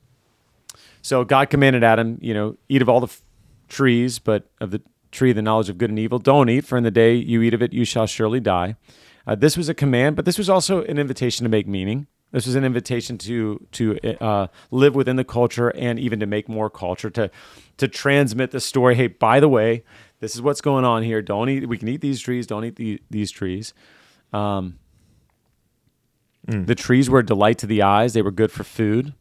So 1.01 1.23
God 1.23 1.49
commanded 1.49 1.83
Adam, 1.85 2.17
you 2.21 2.33
know, 2.33 2.57
eat 2.67 2.81
of 2.81 2.89
all 2.89 2.99
the 2.99 3.07
f- 3.07 3.21
trees, 3.69 4.19
but 4.19 4.49
of 4.59 4.71
the 4.71 4.81
tree 5.13 5.29
of 5.29 5.35
the 5.35 5.41
knowledge 5.41 5.69
of 5.69 5.77
good 5.77 5.89
and 5.89 5.99
evil, 5.99 6.19
don't 6.19 6.49
eat, 6.49 6.65
for 6.65 6.77
in 6.77 6.83
the 6.83 6.91
day 6.91 7.13
you 7.13 7.41
eat 7.41 7.53
of 7.53 7.61
it, 7.61 7.71
you 7.71 7.85
shall 7.85 8.07
surely 8.07 8.39
die. 8.39 8.75
Uh, 9.25 9.35
this 9.35 9.55
was 9.55 9.69
a 9.69 9.73
command, 9.73 10.15
but 10.15 10.25
this 10.25 10.37
was 10.37 10.49
also 10.49 10.83
an 10.83 10.97
invitation 10.97 11.45
to 11.45 11.49
make 11.49 11.67
meaning. 11.67 12.07
This 12.31 12.47
was 12.47 12.55
an 12.55 12.65
invitation 12.65 13.17
to 13.19 13.65
to 13.73 13.99
uh, 14.19 14.47
live 14.71 14.95
within 14.95 15.17
the 15.17 15.23
culture 15.23 15.69
and 15.69 15.99
even 15.99 16.19
to 16.19 16.25
make 16.25 16.49
more 16.49 16.69
culture 16.69 17.11
to 17.11 17.29
to 17.77 17.87
transmit 17.87 18.51
the 18.51 18.59
story. 18.59 18.95
Hey, 18.95 19.07
by 19.07 19.39
the 19.39 19.47
way, 19.47 19.83
this 20.19 20.33
is 20.35 20.41
what's 20.41 20.59
going 20.59 20.83
on 20.83 21.03
here. 21.03 21.21
Don't 21.21 21.47
eat. 21.47 21.69
We 21.69 21.77
can 21.77 21.87
eat 21.87 22.01
these 22.01 22.19
trees. 22.19 22.47
Don't 22.47 22.65
eat 22.65 22.75
the, 22.75 22.99
these 23.09 23.29
trees. 23.29 23.73
Um, 24.33 24.79
the 26.47 26.75
trees 26.75 27.09
were 27.09 27.19
a 27.19 27.25
delight 27.25 27.59
to 27.59 27.67
the 27.67 27.83
eyes. 27.83 28.13
They 28.13 28.21
were 28.21 28.31
good 28.31 28.51
for 28.51 28.63
food. 28.63 29.13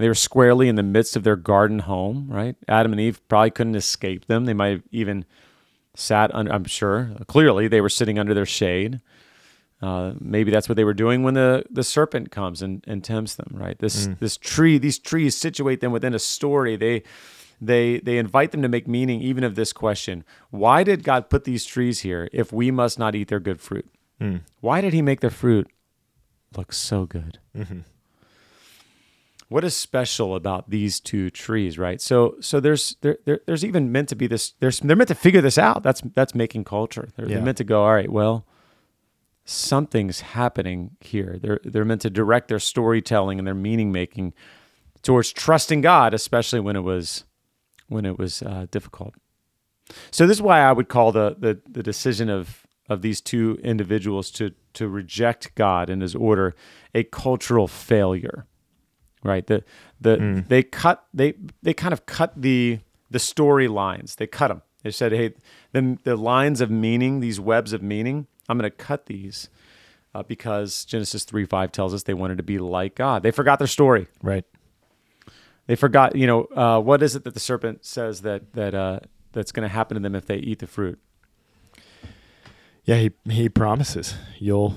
They 0.00 0.08
were 0.08 0.14
squarely 0.14 0.68
in 0.68 0.76
the 0.76 0.82
midst 0.82 1.14
of 1.14 1.24
their 1.24 1.36
garden 1.36 1.80
home, 1.80 2.26
right? 2.30 2.56
Adam 2.66 2.92
and 2.92 3.00
Eve 3.00 3.20
probably 3.28 3.50
couldn't 3.50 3.74
escape 3.74 4.26
them. 4.26 4.46
They 4.46 4.54
might 4.54 4.68
have 4.68 4.82
even 4.90 5.26
sat 5.94 6.34
under, 6.34 6.52
I'm 6.52 6.64
sure, 6.64 7.10
clearly 7.26 7.68
they 7.68 7.80
were 7.80 7.90
sitting 7.90 8.18
under 8.18 8.32
their 8.32 8.46
shade. 8.46 9.00
Uh, 9.82 10.14
maybe 10.18 10.50
that's 10.50 10.68
what 10.68 10.76
they 10.76 10.84
were 10.84 10.94
doing 10.94 11.22
when 11.22 11.34
the, 11.34 11.64
the 11.70 11.82
serpent 11.82 12.30
comes 12.30 12.62
and, 12.62 12.82
and 12.86 13.04
tempts 13.04 13.34
them, 13.34 13.48
right? 13.52 13.78
This 13.78 14.08
mm. 14.08 14.18
this 14.18 14.36
tree, 14.36 14.76
these 14.78 14.98
trees 14.98 15.36
situate 15.36 15.80
them 15.80 15.90
within 15.90 16.14
a 16.14 16.18
story. 16.18 16.76
They 16.76 17.02
they 17.62 17.98
they 18.00 18.18
invite 18.18 18.52
them 18.52 18.60
to 18.60 18.68
make 18.68 18.86
meaning 18.86 19.22
even 19.22 19.42
of 19.42 19.54
this 19.54 19.72
question: 19.72 20.22
Why 20.50 20.82
did 20.82 21.02
God 21.02 21.30
put 21.30 21.44
these 21.44 21.64
trees 21.64 22.00
here 22.00 22.28
if 22.30 22.52
we 22.52 22.70
must 22.70 22.98
not 22.98 23.14
eat 23.14 23.28
their 23.28 23.40
good 23.40 23.58
fruit? 23.58 23.90
Mm. 24.20 24.42
Why 24.60 24.82
did 24.82 24.92
He 24.92 25.00
make 25.00 25.20
their 25.20 25.30
fruit 25.30 25.70
look 26.54 26.74
so 26.74 27.06
good? 27.06 27.38
Mm-hmm. 27.56 27.80
What 29.50 29.64
is 29.64 29.76
special 29.76 30.34
about 30.34 30.70
these 30.70 30.98
two 30.98 31.28
trees, 31.28 31.78
right? 31.78 32.00
So 32.00 32.36
so 32.40 32.58
there's 32.58 32.96
there, 33.02 33.18
there 33.26 33.40
there's 33.46 33.64
even 33.64 33.92
meant 33.92 34.08
to 34.08 34.16
be 34.16 34.26
this. 34.26 34.54
There's 34.60 34.80
they're 34.80 34.96
meant 34.96 35.08
to 35.08 35.14
figure 35.14 35.42
this 35.42 35.58
out. 35.58 35.82
That's 35.82 36.00
that's 36.14 36.34
making 36.34 36.64
culture. 36.64 37.10
They're, 37.16 37.26
they're 37.26 37.42
meant 37.42 37.58
to 37.58 37.64
go. 37.64 37.82
All 37.82 37.92
right, 37.94 38.10
well 38.10 38.46
something's 39.44 40.20
happening 40.20 40.96
here. 41.00 41.38
They're 41.40 41.60
they're 41.64 41.84
meant 41.84 42.02
to 42.02 42.10
direct 42.10 42.48
their 42.48 42.58
storytelling 42.58 43.38
and 43.38 43.46
their 43.46 43.54
meaning 43.54 43.92
making 43.92 44.32
towards 45.02 45.32
trusting 45.32 45.80
God, 45.80 46.14
especially 46.14 46.60
when 46.60 46.76
it 46.76 46.80
was 46.80 47.24
when 47.88 48.04
it 48.06 48.18
was 48.18 48.42
uh, 48.42 48.66
difficult. 48.70 49.14
So 50.10 50.26
this 50.26 50.36
is 50.36 50.42
why 50.42 50.60
I 50.60 50.72
would 50.72 50.88
call 50.88 51.12
the 51.12 51.36
the, 51.38 51.60
the 51.68 51.82
decision 51.82 52.30
of 52.30 52.66
of 52.88 53.02
these 53.02 53.20
two 53.20 53.58
individuals 53.62 54.30
to 54.32 54.52
to 54.74 54.88
reject 54.88 55.54
God 55.54 55.90
and 55.90 56.02
His 56.02 56.14
order 56.14 56.54
a 56.94 57.02
cultural 57.04 57.66
failure. 57.66 58.46
Right. 59.22 59.46
The 59.46 59.64
the 60.00 60.44
they 60.48 60.62
cut 60.62 61.04
they 61.12 61.34
they 61.62 61.74
kind 61.74 61.92
of 61.92 62.06
cut 62.06 62.40
the 62.40 62.80
the 63.10 63.18
storylines. 63.18 64.16
They 64.16 64.26
cut 64.26 64.48
them. 64.48 64.62
They 64.82 64.90
said, 64.90 65.12
"Hey, 65.12 65.34
the 65.72 65.98
the 66.04 66.16
lines 66.16 66.60
of 66.60 66.70
meaning, 66.70 67.20
these 67.20 67.38
webs 67.38 67.72
of 67.72 67.82
meaning, 67.82 68.26
I'm 68.48 68.58
going 68.58 68.70
to 68.70 68.76
cut 68.76 69.06
these." 69.06 69.48
Uh, 70.12 70.24
because 70.24 70.84
Genesis 70.86 71.22
3 71.22 71.44
5 71.44 71.70
tells 71.70 71.94
us 71.94 72.02
they 72.02 72.14
wanted 72.14 72.38
to 72.38 72.42
be 72.42 72.58
like 72.58 72.96
God. 72.96 73.22
They 73.22 73.30
forgot 73.30 73.60
their 73.60 73.68
story. 73.68 74.08
Right. 74.24 74.44
They 75.68 75.76
forgot, 75.76 76.16
you 76.16 76.26
know, 76.26 76.46
uh, 76.56 76.80
what 76.80 77.00
is 77.00 77.14
it 77.14 77.22
that 77.22 77.34
the 77.34 77.38
serpent 77.38 77.84
says 77.84 78.22
that 78.22 78.54
that 78.54 78.74
uh, 78.74 79.00
that's 79.30 79.52
going 79.52 79.62
to 79.62 79.72
happen 79.72 79.94
to 79.94 80.00
them 80.00 80.16
if 80.16 80.26
they 80.26 80.38
eat 80.38 80.58
the 80.58 80.66
fruit? 80.66 80.98
Yeah, 82.84 82.96
he 82.96 83.10
he 83.30 83.48
promises 83.48 84.14
you'll 84.40 84.74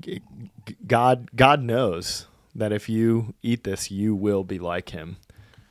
g- 0.00 0.22
g- 0.64 0.76
God 0.86 1.28
God 1.36 1.60
knows 1.60 2.26
that 2.54 2.72
if 2.72 2.88
you 2.88 3.34
eat 3.42 3.64
this, 3.64 3.90
you 3.90 4.14
will 4.14 4.44
be 4.44 4.58
like 4.58 4.90
him. 4.90 5.16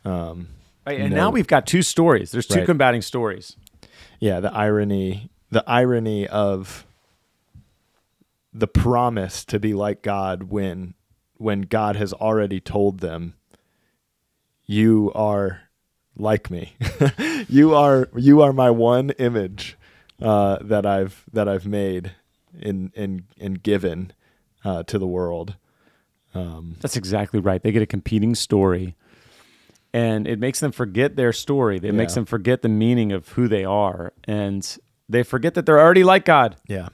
Um, 0.05 0.49
Right, 0.85 0.99
and 0.99 1.11
No. 1.11 1.15
now 1.15 1.29
we've 1.31 1.47
got 1.47 1.65
two 1.65 1.81
stories. 1.81 2.31
There's 2.31 2.45
two 2.45 2.59
Right. 2.59 2.65
combating 2.65 3.01
stories. 3.01 3.55
yeah, 4.19 4.39
the 4.41 4.53
irony 4.53 5.29
the 5.49 5.63
irony 5.67 6.27
of 6.27 6.85
the 8.53 8.67
promise 8.67 9.45
to 9.45 9.59
be 9.59 9.73
like 9.73 10.01
God 10.01 10.43
when 10.43 10.93
when 11.37 11.61
God 11.61 11.95
has 11.95 12.11
already 12.13 12.59
told 12.59 12.99
them 12.99 13.33
you 14.65 15.11
are 15.15 15.61
like 16.15 16.49
me. 16.49 16.73
you 17.47 17.73
are 17.75 18.09
you 18.15 18.41
are 18.41 18.53
my 18.53 18.69
one 18.69 19.11
image 19.11 19.77
uh, 20.21 20.57
that 20.61 20.85
I've 20.85 21.23
that 21.33 21.47
I've 21.47 21.65
made 21.65 22.11
and 22.61 22.91
and 22.95 23.23
and 23.39 23.61
given 23.63 24.13
uh, 24.65 24.83
to 24.83 24.97
the 24.99 25.07
world. 25.07 25.55
Um, 26.33 26.75
That's 26.81 26.95
exactly 26.97 27.39
right. 27.39 27.61
They 27.61 27.71
get 27.71 27.81
a 27.81 27.85
competing 27.87 28.33
story, 28.35 28.95
and 29.93 30.27
it 30.27 30.39
makes 30.39 30.59
them 30.59 30.71
forget 30.71 31.15
their 31.15 31.31
story. 31.33 31.77
It 31.81 31.93
makes 31.93 32.13
them 32.15 32.25
forget 32.25 32.61
the 32.61 32.69
meaning 32.69 33.11
of 33.11 33.29
who 33.29 33.47
they 33.47 33.63
are, 33.65 34.13
and 34.25 34.77
they 35.07 35.23
forget 35.23 35.53
that 35.53 35.65
they're 35.65 35.79
already 35.79 36.03
like 36.03 36.25
God. 36.25 36.55
yeah, 36.67 36.89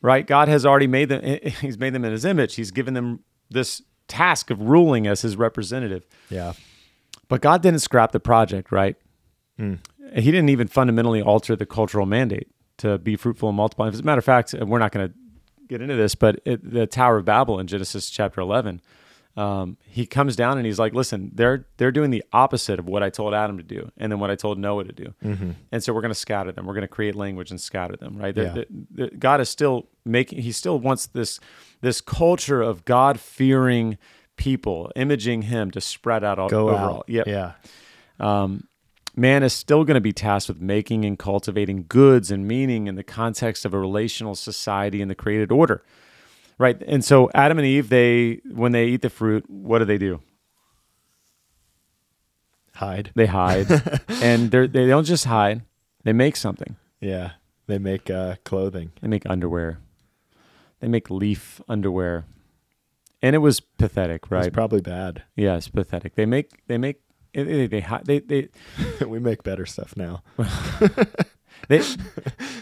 Right? 0.00 0.26
God 0.26 0.48
has 0.48 0.64
already 0.64 0.86
made 0.86 1.08
them. 1.08 1.22
He's 1.60 1.76
made 1.78 1.92
them 1.92 2.04
in 2.04 2.12
His 2.12 2.24
image. 2.24 2.54
He's 2.54 2.70
given 2.70 2.94
them 2.94 3.20
this 3.50 3.82
task 4.06 4.50
of 4.50 4.60
ruling 4.62 5.06
as 5.06 5.22
His 5.22 5.36
representative. 5.36 6.06
yeah, 6.30 6.52
But 7.28 7.40
God 7.42 7.62
didn't 7.62 7.80
scrap 7.80 8.12
the 8.12 8.20
project, 8.20 8.70
right? 8.72 8.96
He 9.58 10.30
didn't 10.30 10.48
even 10.50 10.68
fundamentally 10.68 11.20
alter 11.20 11.56
the 11.56 11.66
cultural 11.66 12.06
mandate 12.06 12.48
to 12.78 12.96
be 12.96 13.16
fruitful 13.16 13.48
and 13.48 13.56
multiply. 13.56 13.88
As 13.88 13.98
a 13.98 14.02
matter 14.04 14.20
of 14.20 14.24
fact, 14.24 14.54
we're 14.58 14.78
not 14.78 14.92
going 14.92 15.08
to 15.08 15.14
get 15.68 15.80
into 15.82 15.96
this, 15.96 16.14
but 16.14 16.40
it, 16.44 16.68
the 16.68 16.86
Tower 16.86 17.18
of 17.18 17.24
Babel 17.24 17.58
in 17.60 17.66
Genesis 17.66 18.10
chapter 18.10 18.40
11, 18.40 18.80
um, 19.36 19.76
he 19.84 20.04
comes 20.04 20.34
down 20.34 20.56
and 20.58 20.66
he's 20.66 20.78
like, 20.80 20.94
listen, 20.94 21.30
they're, 21.32 21.66
they're 21.76 21.92
doing 21.92 22.10
the 22.10 22.24
opposite 22.32 22.78
of 22.80 22.86
what 22.88 23.02
I 23.04 23.10
told 23.10 23.34
Adam 23.34 23.56
to 23.58 23.62
do 23.62 23.90
and 23.96 24.10
then 24.10 24.18
what 24.18 24.30
I 24.30 24.34
told 24.34 24.58
Noah 24.58 24.84
to 24.84 24.92
do. 24.92 25.14
And 25.70 25.84
so 25.84 25.92
we're 25.92 26.00
going 26.00 26.10
to 26.12 26.18
scatter 26.18 26.50
them. 26.50 26.66
We're 26.66 26.74
going 26.74 26.82
to 26.82 26.88
create 26.88 27.14
language 27.14 27.50
and 27.52 27.60
scatter 27.60 27.96
them, 27.96 28.16
right? 28.16 28.36
Yeah. 28.36 28.44
they're- 28.54 28.66
they're- 28.90 29.10
God 29.18 29.40
is 29.40 29.48
still 29.48 29.86
making, 30.04 30.40
he 30.42 30.50
still 30.50 30.78
wants 30.80 31.06
this, 31.06 31.38
this 31.82 32.00
culture 32.00 32.62
of 32.62 32.84
God 32.84 33.20
fearing 33.20 33.96
people, 34.36 34.90
imaging 34.96 35.42
him 35.42 35.70
to 35.72 35.80
spread 35.80 36.24
out 36.24 36.38
all 36.40 36.48
go 36.48 36.70
overall. 36.70 36.96
out. 36.98 37.04
Yep 37.08 37.26
Yeah, 37.28 37.52
man 39.18 39.42
is 39.42 39.52
still 39.52 39.84
going 39.84 39.96
to 39.96 40.00
be 40.00 40.12
tasked 40.12 40.48
with 40.48 40.60
making 40.60 41.04
and 41.04 41.18
cultivating 41.18 41.84
goods 41.88 42.30
and 42.30 42.46
meaning 42.46 42.86
in 42.86 42.94
the 42.94 43.02
context 43.04 43.64
of 43.64 43.74
a 43.74 43.78
relational 43.78 44.34
society 44.34 45.02
and 45.02 45.10
the 45.10 45.14
created 45.14 45.50
order 45.52 45.82
right? 46.58 46.82
And 46.86 47.04
so 47.04 47.30
adam 47.34 47.58
and 47.58 47.66
eve 47.66 47.88
they 47.88 48.40
when 48.50 48.72
they 48.72 48.86
eat 48.86 49.02
the 49.02 49.10
fruit 49.10 49.44
what 49.48 49.78
do 49.80 49.84
they 49.84 49.98
do? 49.98 50.20
Hide. 52.74 53.10
they 53.14 53.26
hide. 53.26 53.66
And 54.22 54.50
they're, 54.50 54.66
they 54.68 54.86
don't 54.86 55.04
just 55.04 55.24
hide. 55.24 55.62
They 56.04 56.12
make 56.12 56.36
something. 56.36 56.76
Yeah, 57.00 57.32
they 57.66 57.78
make 57.78 58.08
uh, 58.10 58.36
clothing. 58.44 58.92
they 59.00 59.08
make 59.08 59.28
underwear. 59.28 59.78
They 60.80 60.88
make 60.88 61.10
leaf 61.10 61.60
underwear. 61.68 62.24
And 63.20 63.34
it 63.34 63.38
was 63.40 63.58
pathetic 63.60 64.22
It's 64.24 64.30
right? 64.30 64.52
probably 64.52 64.80
bad. 64.80 65.22
yeah 65.36 65.56
it's 65.56 65.68
pathetic. 65.68 66.14
They 66.14 66.26
make 66.26 66.66
they 66.68 66.78
make 66.78 67.00
they 67.34 67.66
they, 67.66 67.80
they, 68.04 68.18
they, 68.20 68.48
we 69.06 69.18
make 69.18 69.42
better 69.42 69.66
stuff 69.66 69.94
now. 69.96 70.22
They, 71.68 71.82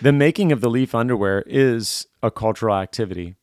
the 0.00 0.12
making 0.12 0.52
of 0.52 0.60
the 0.62 0.70
leaf 0.70 0.94
underwear 0.94 1.44
is 1.46 2.06
a 2.22 2.30
cultural 2.30 2.74
activity. 2.74 3.36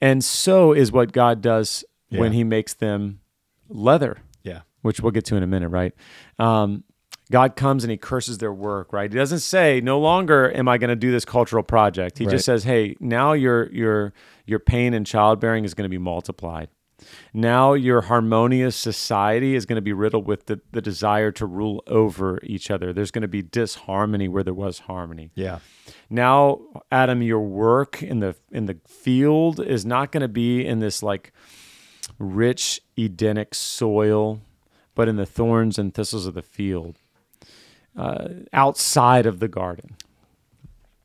And 0.00 0.22
so 0.22 0.72
is 0.72 0.92
what 0.92 1.10
God 1.12 1.40
does 1.40 1.84
when 2.10 2.32
he 2.32 2.44
makes 2.44 2.74
them 2.74 3.20
leather, 3.68 4.18
Yeah, 4.42 4.60
which 4.82 5.00
we'll 5.00 5.10
get 5.10 5.24
to 5.26 5.36
in 5.36 5.42
a 5.42 5.46
minute, 5.46 5.70
right? 5.70 5.94
Um, 6.38 6.84
God 7.30 7.56
comes 7.56 7.82
and 7.82 7.90
he 7.90 7.96
curses 7.96 8.38
their 8.38 8.52
work, 8.52 8.92
right? 8.92 9.10
He 9.10 9.18
doesn't 9.18 9.38
say, 9.40 9.80
"No 9.80 9.98
longer 9.98 10.52
am 10.54 10.68
I 10.68 10.76
going 10.78 10.90
to 10.90 10.96
do 10.96 11.10
this 11.10 11.24
cultural 11.24 11.62
project." 11.64 12.18
He 12.18 12.26
Right. 12.26 12.32
just 12.32 12.44
says, 12.44 12.64
"Hey, 12.64 12.94
now 13.00 13.32
your 13.32 13.72
your 13.72 14.12
your 14.46 14.58
pain 14.58 14.92
and 14.92 15.06
childbearing 15.06 15.64
is 15.64 15.72
going 15.74 15.86
to 15.86 15.90
be 15.90 15.98
multiplied." 15.98 16.68
Now 17.32 17.74
your 17.74 18.02
harmonious 18.02 18.76
society 18.76 19.54
is 19.54 19.66
going 19.66 19.76
to 19.76 19.82
be 19.82 19.92
riddled 19.92 20.26
with 20.26 20.46
the, 20.46 20.60
the 20.72 20.80
desire 20.80 21.32
to 21.32 21.46
rule 21.46 21.82
over 21.86 22.38
each 22.42 22.70
other. 22.70 22.92
There's 22.92 23.10
going 23.10 23.22
to 23.22 23.28
be 23.28 23.42
disharmony 23.42 24.28
where 24.28 24.44
there 24.44 24.54
was 24.54 24.80
harmony. 24.80 25.30
Yeah. 25.34 25.58
Now, 26.08 26.60
Adam, 26.90 27.22
your 27.22 27.40
work 27.40 28.02
in 28.02 28.20
the 28.20 28.36
in 28.50 28.66
the 28.66 28.78
field 28.86 29.60
is 29.60 29.84
not 29.84 30.12
going 30.12 30.22
to 30.22 30.28
be 30.28 30.64
in 30.64 30.78
this 30.78 31.02
like 31.02 31.32
rich 32.18 32.80
Edenic 32.96 33.54
soil, 33.54 34.40
but 34.94 35.08
in 35.08 35.16
the 35.16 35.26
thorns 35.26 35.78
and 35.78 35.92
thistles 35.92 36.26
of 36.26 36.34
the 36.34 36.42
field, 36.42 36.98
uh, 37.96 38.28
outside 38.52 39.26
of 39.26 39.40
the 39.40 39.48
garden. 39.48 39.96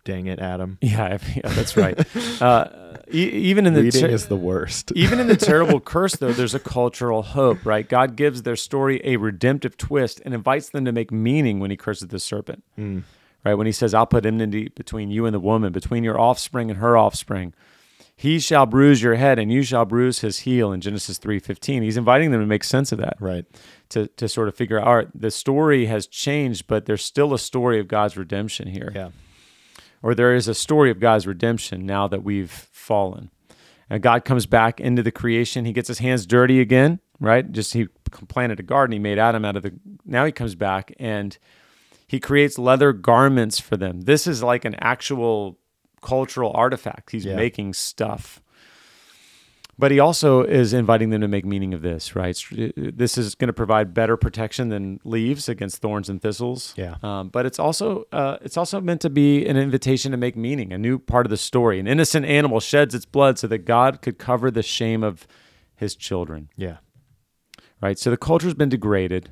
Dang 0.06 0.28
it, 0.28 0.40
Adam. 0.40 0.78
Yeah, 0.82 1.18
yeah 1.36 1.50
that's 1.50 1.76
right. 1.78 1.98
Uh, 2.42 2.96
e- 3.12 3.18
even 3.30 3.66
in 3.68 3.74
the 3.74 3.84
Reading 3.84 4.02
ter- 4.02 4.08
is 4.08 4.28
the 4.28 4.36
worst. 4.36 4.92
even 4.96 5.20
in 5.20 5.28
the 5.28 5.36
terrible 5.36 5.80
curse, 5.82 6.16
though, 6.16 6.32
there's 6.32 6.56
a 6.56 6.60
cultural 6.60 7.22
hope, 7.22 7.66
right? 7.66 7.88
God 7.88 8.16
gives 8.16 8.44
their 8.44 8.56
story 8.56 9.02
a 9.04 9.18
redemptive 9.18 9.76
twist 9.78 10.22
and 10.24 10.34
invites 10.34 10.70
them 10.70 10.86
to 10.86 10.92
make 10.94 11.12
meaning 11.12 11.60
when 11.60 11.70
He 11.70 11.78
curses 11.78 12.08
the 12.08 12.20
serpent, 12.20 12.64
Mm. 12.78 13.04
right? 13.44 13.56
When 13.56 13.66
He 13.68 13.74
says, 13.74 13.94
"I'll 13.94 14.06
put 14.06 14.26
enmity 14.26 14.70
between 14.70 15.12
you 15.12 15.26
and 15.26 15.34
the 15.34 15.40
woman, 15.40 15.74
between 15.74 16.04
your 16.06 16.20
offspring 16.20 16.70
and 16.72 16.80
her 16.80 16.96
offspring." 16.98 17.54
He 18.16 18.40
shall 18.40 18.66
bruise 18.66 19.02
your 19.02 19.16
head, 19.16 19.40
and 19.40 19.50
you 19.52 19.64
shall 19.64 19.86
bruise 19.86 20.20
his 20.20 20.40
heel. 20.40 20.72
In 20.74 20.82
Genesis 20.82 21.18
three 21.18 21.40
fifteen, 21.40 21.84
he's 21.84 21.96
inviting 21.98 22.32
them 22.32 22.42
to 22.42 22.48
make 22.48 22.64
sense 22.66 22.92
of 22.92 22.98
that, 23.00 23.16
Right. 23.20 23.46
to 23.90 24.08
to 24.08 24.28
sort 24.30 24.48
of 24.50 24.56
figure 24.56 24.78
out 24.80 24.88
all 24.88 24.96
right, 24.96 25.08
the 25.14 25.32
story 25.32 25.86
has 25.86 26.06
changed, 26.08 26.68
but 26.68 26.86
there's 26.86 27.04
still 27.04 27.34
a 27.34 27.40
story 27.40 27.80
of 27.80 27.88
God's 27.88 28.18
redemption 28.18 28.68
here 28.70 28.92
Yeah. 28.96 29.10
Or 30.02 30.16
there 30.16 30.34
is 30.36 30.48
a 30.48 30.54
story 30.54 30.90
of 30.92 31.00
God's 31.00 31.28
redemption 31.28 31.86
now 31.86 32.08
that 32.08 32.24
we've 32.24 32.52
fallen. 32.52 33.30
And 33.90 34.04
God 34.04 34.24
comes 34.24 34.46
back 34.46 34.80
into 34.80 35.02
the 35.02 35.12
creation. 35.12 35.66
He 35.66 35.74
gets 35.74 35.88
his 35.88 36.00
hands 36.00 36.26
dirty 36.28 36.60
again, 36.60 37.00
right? 37.20 37.52
Just 37.52 37.74
he 37.74 37.88
planted 38.28 38.60
a 38.60 38.64
garden. 38.64 38.92
He 38.94 39.00
made 39.00 39.18
Adam 39.18 39.44
out 39.44 39.56
of 39.56 39.64
the. 39.64 39.74
Now 40.06 40.26
he 40.26 40.32
comes 40.32 40.54
back 40.56 40.94
and 41.00 41.38
he 42.08 42.20
creates 42.20 42.58
leather 42.60 42.94
garments 42.94 43.60
for 43.60 43.78
them. 43.78 44.02
This 44.02 44.28
is 44.28 44.44
like 44.44 44.64
an 44.66 44.76
actual 44.76 45.58
cultural 46.02 46.52
artifact. 46.54 47.12
He's 47.12 47.26
Yeah. 47.26 47.36
making 47.36 47.74
stuff. 47.74 48.42
But 49.80 49.92
he 49.92 50.00
also 50.00 50.44
is 50.44 50.74
inviting 50.74 51.10
them 51.10 51.22
to 51.22 51.28
make 51.30 51.46
meaning 51.46 51.74
of 51.74 51.82
this, 51.82 52.14
right? 52.14 52.38
This 52.76 53.18
is 53.18 53.34
going 53.34 53.48
to 53.48 53.54
provide 53.54 53.94
better 53.94 54.18
protection 54.18 54.68
than 54.68 55.00
leaves 55.06 55.48
against 55.48 55.78
thorns 55.78 56.10
and 56.10 56.22
thistles. 56.22 56.74
Yeah. 56.76 56.96
Um, 57.02 57.30
but 57.30 57.46
it's 57.46 57.60
also 57.60 58.06
uh, 58.12 58.38
it's 58.42 58.58
also 58.58 58.82
meant 58.82 59.00
to 59.02 59.10
be 59.10 59.46
an 59.46 59.56
invitation 59.56 60.12
to 60.12 60.18
make 60.18 60.36
meaning, 60.36 60.74
a 60.74 60.78
new 60.78 61.00
part 61.00 61.26
of 61.26 61.30
the 61.30 61.38
story. 61.38 61.80
An 61.80 61.88
innocent 61.88 62.26
animal 62.26 62.60
sheds 62.60 62.94
its 62.94 63.06
blood 63.06 63.40
so 63.40 63.48
that 63.48 63.60
God 63.60 64.02
could 64.02 64.18
cover 64.18 64.52
the 64.52 64.64
shame 64.64 65.02
of 65.02 65.26
His 65.78 65.96
children, 65.96 66.50
Yeah. 66.58 66.80
right? 67.82 67.98
So 67.98 68.10
the 68.12 68.18
culture's 68.18 68.56
been 68.56 68.70
degraded, 68.70 69.32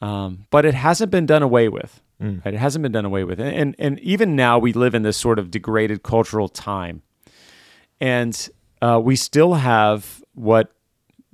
um, 0.00 0.46
but 0.50 0.64
it 0.64 0.72
hasn't 0.74 1.10
been 1.10 1.26
done 1.26 1.42
away 1.42 1.68
with. 1.68 2.00
Mm. 2.18 2.42
Right? 2.46 2.54
It 2.54 2.60
hasn't 2.60 2.82
been 2.82 2.92
done 2.92 3.04
away 3.04 3.24
with, 3.24 3.38
and, 3.38 3.54
and 3.54 3.76
and 3.78 4.00
even 4.00 4.34
now 4.34 4.58
we 4.58 4.72
live 4.72 4.94
in 4.94 5.02
this 5.02 5.18
sort 5.18 5.38
of 5.38 5.50
degraded 5.50 6.02
cultural 6.02 6.48
time, 6.48 7.02
and 8.00 8.48
uh, 8.82 9.00
we 9.02 9.16
still 9.16 9.54
have 9.54 10.22
what 10.34 10.72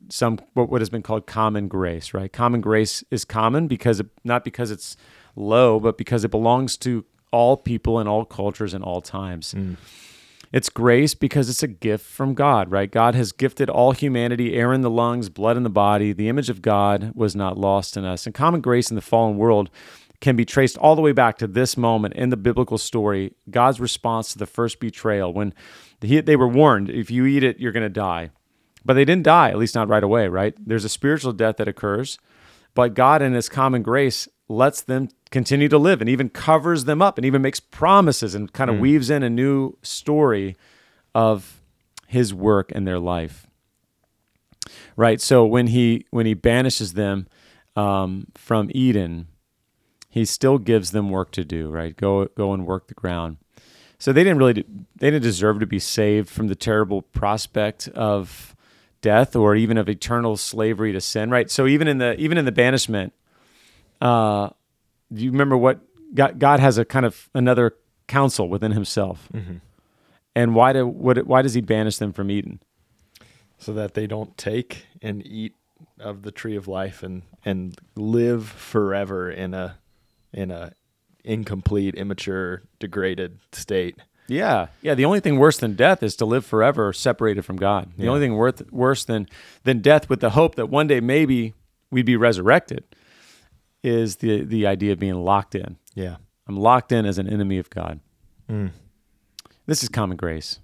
some 0.08 0.38
what 0.54 0.68
what 0.68 0.80
has 0.80 0.90
been 0.90 1.02
called 1.02 1.26
common 1.26 1.68
grace. 1.68 2.14
Right? 2.14 2.32
Common 2.32 2.60
grace 2.60 3.02
is 3.10 3.24
common 3.24 3.66
because 3.66 4.00
it, 4.00 4.06
not 4.24 4.44
because 4.44 4.70
it's 4.70 4.96
low, 5.36 5.80
but 5.80 5.98
because 5.98 6.24
it 6.24 6.30
belongs 6.30 6.76
to 6.78 7.04
all 7.30 7.56
people 7.56 7.98
in 7.98 8.06
all 8.06 8.24
cultures 8.24 8.74
and 8.74 8.84
all 8.84 9.00
times. 9.00 9.54
Mm. 9.54 9.76
It's 10.52 10.68
grace 10.68 11.14
because 11.14 11.48
it's 11.48 11.62
a 11.62 11.68
gift 11.68 12.04
from 12.04 12.34
God, 12.34 12.70
right? 12.70 12.90
God 12.90 13.14
has 13.14 13.32
gifted 13.32 13.70
all 13.70 13.92
humanity 13.92 14.54
air 14.54 14.74
in 14.74 14.82
the 14.82 14.90
lungs, 14.90 15.30
blood 15.30 15.56
in 15.56 15.62
the 15.62 15.70
body. 15.70 16.12
The 16.12 16.28
image 16.28 16.50
of 16.50 16.60
God 16.60 17.12
was 17.14 17.34
not 17.34 17.56
lost 17.56 17.96
in 17.96 18.04
us. 18.04 18.26
And 18.26 18.34
common 18.34 18.60
grace 18.60 18.90
in 18.90 18.94
the 18.94 19.00
fallen 19.00 19.38
world 19.38 19.70
can 20.20 20.36
be 20.36 20.44
traced 20.44 20.76
all 20.76 20.94
the 20.94 21.00
way 21.00 21.12
back 21.12 21.38
to 21.38 21.46
this 21.46 21.76
moment 21.76 22.14
in 22.14 22.28
the 22.28 22.36
biblical 22.36 22.76
story 22.76 23.32
God's 23.50 23.80
response 23.80 24.32
to 24.32 24.38
the 24.38 24.46
first 24.46 24.78
betrayal 24.78 25.32
when 25.32 25.54
he, 26.02 26.20
they 26.20 26.36
were 26.36 26.48
warned 26.48 26.90
if 26.90 27.10
you 27.10 27.26
eat 27.26 27.42
it, 27.42 27.58
you're 27.58 27.72
going 27.72 27.82
to 27.82 27.88
die. 27.88 28.30
But 28.84 28.94
they 28.94 29.04
didn't 29.04 29.24
die, 29.24 29.50
at 29.50 29.58
least 29.58 29.74
not 29.74 29.88
right 29.88 30.02
away, 30.02 30.26
right? 30.28 30.54
There's 30.58 30.84
a 30.84 30.88
spiritual 30.88 31.32
death 31.32 31.56
that 31.58 31.68
occurs, 31.68 32.18
but 32.74 32.94
God, 32.94 33.22
in 33.22 33.32
His 33.32 33.48
common 33.48 33.82
grace, 33.82 34.28
lets 34.48 34.80
them 34.80 35.08
continue 35.30 35.68
to 35.68 35.78
live 35.78 36.00
and 36.00 36.10
even 36.10 36.28
covers 36.28 36.84
them 36.84 37.00
up 37.00 37.16
and 37.16 37.24
even 37.24 37.42
makes 37.42 37.60
promises 37.60 38.34
and 38.34 38.52
kind 38.52 38.70
of 38.70 38.78
weaves 38.78 39.08
in 39.08 39.22
a 39.22 39.30
new 39.30 39.76
story 39.82 40.56
of 41.14 41.60
His 42.06 42.34
work 42.34 42.72
in 42.72 42.84
their 42.84 42.98
life. 42.98 43.46
Right. 44.96 45.20
So 45.20 45.44
when 45.44 45.68
He 45.68 46.06
when 46.10 46.26
He 46.26 46.34
banishes 46.34 46.94
them 46.94 47.28
um, 47.76 48.26
from 48.34 48.70
Eden, 48.74 49.28
He 50.08 50.24
still 50.24 50.58
gives 50.58 50.90
them 50.90 51.10
work 51.10 51.30
to 51.32 51.44
do. 51.44 51.70
Right. 51.70 51.96
Go 51.96 52.26
go 52.36 52.52
and 52.52 52.66
work 52.66 52.88
the 52.88 52.94
ground. 52.94 53.38
So 54.02 54.12
they 54.12 54.24
didn't 54.24 54.38
really 54.38 54.64
they 54.96 55.12
didn't 55.12 55.22
deserve 55.22 55.60
to 55.60 55.66
be 55.66 55.78
saved 55.78 56.28
from 56.28 56.48
the 56.48 56.56
terrible 56.56 57.02
prospect 57.02 57.86
of 57.90 58.56
death 59.00 59.36
or 59.36 59.54
even 59.54 59.78
of 59.78 59.88
eternal 59.88 60.36
slavery 60.36 60.90
to 60.90 61.00
sin, 61.00 61.30
right? 61.30 61.48
So 61.48 61.68
even 61.68 61.86
in 61.86 61.98
the 61.98 62.18
even 62.18 62.36
in 62.36 62.44
the 62.44 62.50
banishment, 62.50 63.12
uh, 64.00 64.50
do 65.14 65.22
you 65.22 65.30
remember 65.30 65.56
what 65.56 65.82
God, 66.12 66.40
God 66.40 66.58
has 66.58 66.78
a 66.78 66.84
kind 66.84 67.06
of 67.06 67.30
another 67.32 67.76
counsel 68.08 68.48
within 68.48 68.72
Himself, 68.72 69.28
Mm-hmm. 69.32 69.58
and 70.34 70.56
why 70.56 70.72
do 70.72 70.84
what 70.84 71.24
why 71.24 71.40
does 71.40 71.54
He 71.54 71.60
banish 71.60 71.98
them 71.98 72.12
from 72.12 72.28
Eden? 72.28 72.58
So 73.58 73.72
that 73.72 73.94
they 73.94 74.08
don't 74.08 74.36
take 74.36 74.86
and 75.00 75.24
eat 75.24 75.54
of 76.00 76.22
the 76.22 76.32
tree 76.32 76.56
of 76.56 76.66
life 76.66 77.04
and 77.04 77.22
and 77.44 77.78
live 77.94 78.48
forever 78.48 79.30
in 79.30 79.54
a 79.54 79.78
in 80.32 80.50
a 80.50 80.72
incomplete, 81.24 81.94
immature, 81.94 82.62
degraded 82.78 83.38
state. 83.52 83.96
Yeah, 84.28 84.68
yeah. 84.82 84.94
The 84.94 85.04
only 85.04 85.20
thing 85.20 85.38
worse 85.38 85.58
than 85.58 85.74
death 85.74 86.02
is 86.02 86.16
to 86.16 86.24
live 86.24 86.46
forever 86.46 86.92
separated 86.92 87.42
from 87.44 87.56
God. 87.56 87.92
The 87.96 88.04
Yeah. 88.04 88.10
only 88.10 88.20
thing 88.20 88.34
worth, 88.34 88.70
worse 88.72 89.04
than 89.04 89.28
than 89.64 89.80
death, 89.80 90.08
with 90.08 90.20
the 90.20 90.30
hope 90.30 90.54
that 90.54 90.66
one 90.70 90.86
day 90.86 91.00
maybe 91.00 91.54
we'd 91.90 92.06
be 92.06 92.16
resurrected, 92.16 92.84
is 93.82 94.16
the 94.16 94.42
the 94.44 94.66
idea 94.66 94.92
of 94.92 94.98
being 94.98 95.16
locked 95.24 95.54
in. 95.54 95.76
Yeah. 95.94 96.16
I'm 96.48 96.56
locked 96.56 96.92
in 96.92 97.04
as 97.04 97.18
an 97.18 97.28
enemy 97.28 97.58
of 97.58 97.68
God. 97.70 98.00
Mm. 98.50 98.70
This 99.66 99.82
is 99.82 99.88
common 99.88 100.16
grace. 100.16 100.58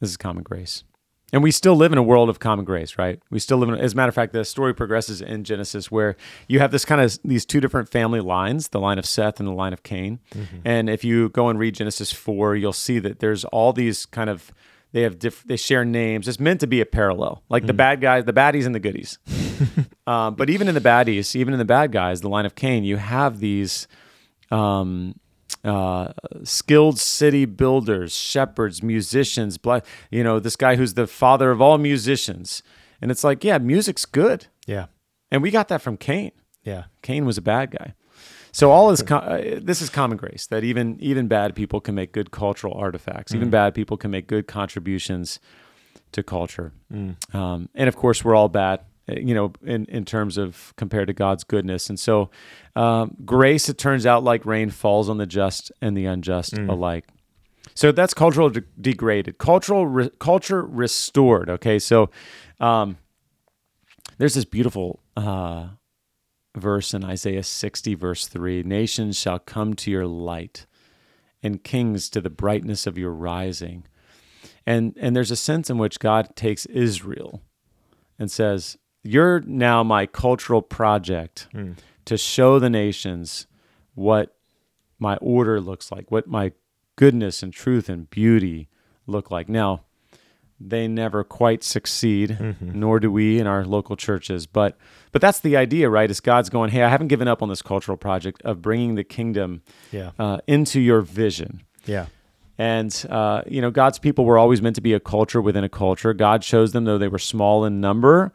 This 0.00 0.10
is 0.10 0.16
common 0.16 0.42
grace. 0.42 0.84
And 1.32 1.42
we 1.42 1.50
still 1.50 1.76
live 1.76 1.92
in 1.92 1.98
a 1.98 2.02
world 2.02 2.28
of 2.28 2.38
common 2.40 2.64
grace, 2.64 2.98
right? 2.98 3.20
We 3.30 3.38
still 3.38 3.58
live 3.58 3.68
in, 3.68 3.76
as 3.76 3.92
a 3.92 3.96
matter 3.96 4.08
of 4.08 4.14
fact, 4.14 4.32
the 4.32 4.44
story 4.44 4.74
progresses 4.74 5.20
in 5.22 5.44
Genesis 5.44 5.90
where 5.90 6.16
you 6.48 6.58
have 6.58 6.72
this 6.72 6.84
kind 6.84 7.00
of, 7.00 7.18
these 7.24 7.44
two 7.46 7.60
different 7.60 7.88
family 7.88 8.20
lines, 8.20 8.68
the 8.68 8.80
line 8.80 8.98
of 8.98 9.06
Seth 9.06 9.38
and 9.38 9.48
the 9.48 9.52
line 9.52 9.72
of 9.72 9.82
Cain. 9.82 10.18
And 10.64 10.90
if 10.90 11.04
you 11.04 11.28
go 11.28 11.48
and 11.48 11.58
read 11.58 11.74
Genesis 11.76 12.12
4, 12.12 12.56
you'll 12.56 12.72
see 12.72 12.98
that 12.98 13.20
there's 13.20 13.44
all 13.44 13.72
these 13.72 14.06
kind 14.06 14.28
of, 14.28 14.52
they 14.92 15.02
have 15.02 15.20
diff, 15.20 15.44
they 15.44 15.56
share 15.56 15.84
names. 15.84 16.26
It's 16.26 16.40
meant 16.40 16.58
to 16.60 16.66
be 16.66 16.80
a 16.80 16.86
parallel, 16.86 17.44
like 17.48 17.64
the 17.66 17.72
bad 17.74 18.00
guys, 18.00 18.24
the 18.24 18.32
baddies 18.32 18.66
and 18.66 18.74
the 18.74 18.80
goodies. 18.80 19.18
um, 20.08 20.34
but 20.34 20.50
even 20.50 20.66
in 20.66 20.74
the 20.74 20.80
baddies, 20.80 21.36
even 21.36 21.54
in 21.54 21.58
the 21.58 21.64
bad 21.64 21.92
guys, 21.92 22.22
the 22.22 22.28
line 22.28 22.44
of 22.44 22.56
Cain, 22.56 22.82
you 22.82 22.96
have 22.96 23.38
these, 23.38 23.86
um, 24.50 25.14
uh, 25.64 26.12
skilled 26.44 26.98
city 26.98 27.44
builders, 27.44 28.14
shepherds, 28.16 28.82
musicians, 28.82 29.58
bla- 29.58 29.82
you 30.10 30.24
know, 30.24 30.38
this 30.38 30.56
guy 30.56 30.76
who's 30.76 30.94
the 30.94 31.06
father 31.06 31.50
of 31.50 31.60
all 31.60 31.78
musicians. 31.78 32.62
And 33.02 33.10
it's 33.10 33.24
like, 33.24 33.44
yeah, 33.44 33.58
music's 33.58 34.04
good. 34.04 34.46
Yeah. 34.66 34.86
And 35.30 35.42
we 35.42 35.50
got 35.50 35.68
that 35.68 35.82
from 35.82 35.96
Cain. 35.96 36.32
Yeah. 36.64 36.84
Cain 37.02 37.24
was 37.24 37.38
a 37.38 37.42
bad 37.42 37.70
guy. 37.70 37.94
So 38.52 38.72
all 38.72 38.90
this, 38.90 39.02
co- 39.02 39.16
uh, 39.16 39.60
this 39.62 39.80
is 39.80 39.90
common 39.90 40.16
grace 40.18 40.46
that 40.48 40.64
even 40.64 40.98
even 41.00 41.28
bad 41.28 41.54
people 41.54 41.80
can 41.80 41.94
make 41.94 42.12
good 42.12 42.30
cultural 42.32 42.74
artifacts. 42.74 43.32
Even 43.34 43.48
bad 43.48 43.74
people 43.74 43.96
can 43.96 44.10
make 44.10 44.26
good 44.26 44.48
contributions 44.48 45.38
to 46.12 46.22
culture. 46.24 46.72
Um, 46.92 47.68
and 47.74 47.88
of 47.88 47.94
course, 47.94 48.24
we're 48.24 48.34
all 48.34 48.48
bad, 48.48 48.80
you 49.18 49.34
know, 49.34 49.52
in 49.64 49.86
in 49.86 50.04
terms 50.04 50.36
of 50.36 50.74
compared 50.76 51.06
to 51.08 51.12
God's 51.12 51.44
goodness. 51.44 51.88
And 51.88 51.98
so, 51.98 52.30
um, 52.76 53.16
grace, 53.24 53.68
it 53.68 53.78
turns 53.78 54.06
out, 54.06 54.24
like 54.24 54.44
rain, 54.46 54.70
falls 54.70 55.08
on 55.08 55.18
the 55.18 55.26
just 55.26 55.72
and 55.80 55.96
the 55.96 56.06
unjust 56.06 56.56
alike. 56.58 57.06
So 57.74 57.92
that's 57.92 58.14
cultural 58.14 58.50
de- 58.50 58.62
degraded, 58.80 59.38
cultural 59.38 59.86
re- 59.86 60.10
culture 60.18 60.62
restored. 60.62 61.48
Okay, 61.48 61.78
so 61.78 62.10
um, 62.58 62.98
there's 64.18 64.34
this 64.34 64.44
beautiful 64.44 65.00
uh, 65.16 65.68
verse 66.56 66.92
in 66.94 67.04
Isaiah 67.04 67.42
60, 67.42 67.94
verse 67.94 68.26
3 68.26 68.62
Nations 68.64 69.18
shall 69.18 69.38
come 69.38 69.74
to 69.74 69.90
your 69.90 70.06
light, 70.06 70.66
and 71.42 71.62
kings 71.62 72.10
to 72.10 72.20
the 72.20 72.30
brightness 72.30 72.86
of 72.86 72.98
your 72.98 73.12
rising. 73.12 73.84
And, 74.66 74.94
and 75.00 75.16
there's 75.16 75.30
a 75.30 75.36
sense 75.36 75.70
in 75.70 75.78
which 75.78 76.00
God 76.00 76.36
takes 76.36 76.66
Israel 76.66 77.42
and 78.18 78.30
says, 78.30 78.76
You're 79.02 79.40
now 79.40 79.82
my 79.82 80.06
cultural 80.06 80.62
project 80.62 81.48
to 82.04 82.16
show 82.16 82.58
the 82.58 82.70
nations 82.70 83.46
what 83.94 84.36
my 84.98 85.16
order 85.16 85.60
looks 85.60 85.90
like, 85.90 86.10
what 86.10 86.26
my 86.26 86.52
goodness 86.96 87.42
and 87.42 87.52
truth 87.52 87.88
and 87.88 88.10
beauty 88.10 88.68
look 89.06 89.30
like. 89.30 89.48
Now, 89.48 89.84
they 90.62 90.86
never 90.86 91.24
quite 91.24 91.64
succeed, 91.64 92.36
Mm-hmm. 92.38 92.78
nor 92.78 93.00
do 93.00 93.10
we 93.10 93.38
in 93.38 93.46
our 93.46 93.64
local 93.64 93.96
churches. 93.96 94.46
But 94.46 94.76
but 95.12 95.22
that's 95.22 95.40
the 95.40 95.56
idea, 95.56 95.88
right? 95.88 96.10
Is 96.10 96.20
God's 96.20 96.50
going, 96.50 96.70
hey, 96.70 96.82
I 96.82 96.88
haven't 96.90 97.08
given 97.08 97.26
up 97.28 97.42
on 97.42 97.48
this 97.48 97.62
cultural 97.62 97.96
project 97.96 98.42
of 98.42 98.60
bringing 98.60 98.94
the 98.96 99.04
kingdom 99.04 99.62
Yeah. 99.90 100.10
uh, 100.18 100.38
into 100.46 100.78
your 100.80 101.00
vision. 101.00 101.62
Yeah. 101.86 102.06
And 102.58 102.94
uh, 103.08 103.40
you 103.46 103.62
know, 103.62 103.70
God's 103.70 103.98
people 103.98 104.26
were 104.26 104.36
always 104.36 104.60
meant 104.60 104.74
to 104.76 104.82
be 104.82 104.92
a 104.92 105.00
culture 105.00 105.40
within 105.40 105.64
a 105.64 105.68
culture. 105.70 106.12
God 106.12 106.42
chose 106.42 106.72
them, 106.72 106.84
though 106.84 106.98
they 106.98 107.08
were 107.08 107.18
small 107.18 107.64
in 107.64 107.80
number, 107.80 108.30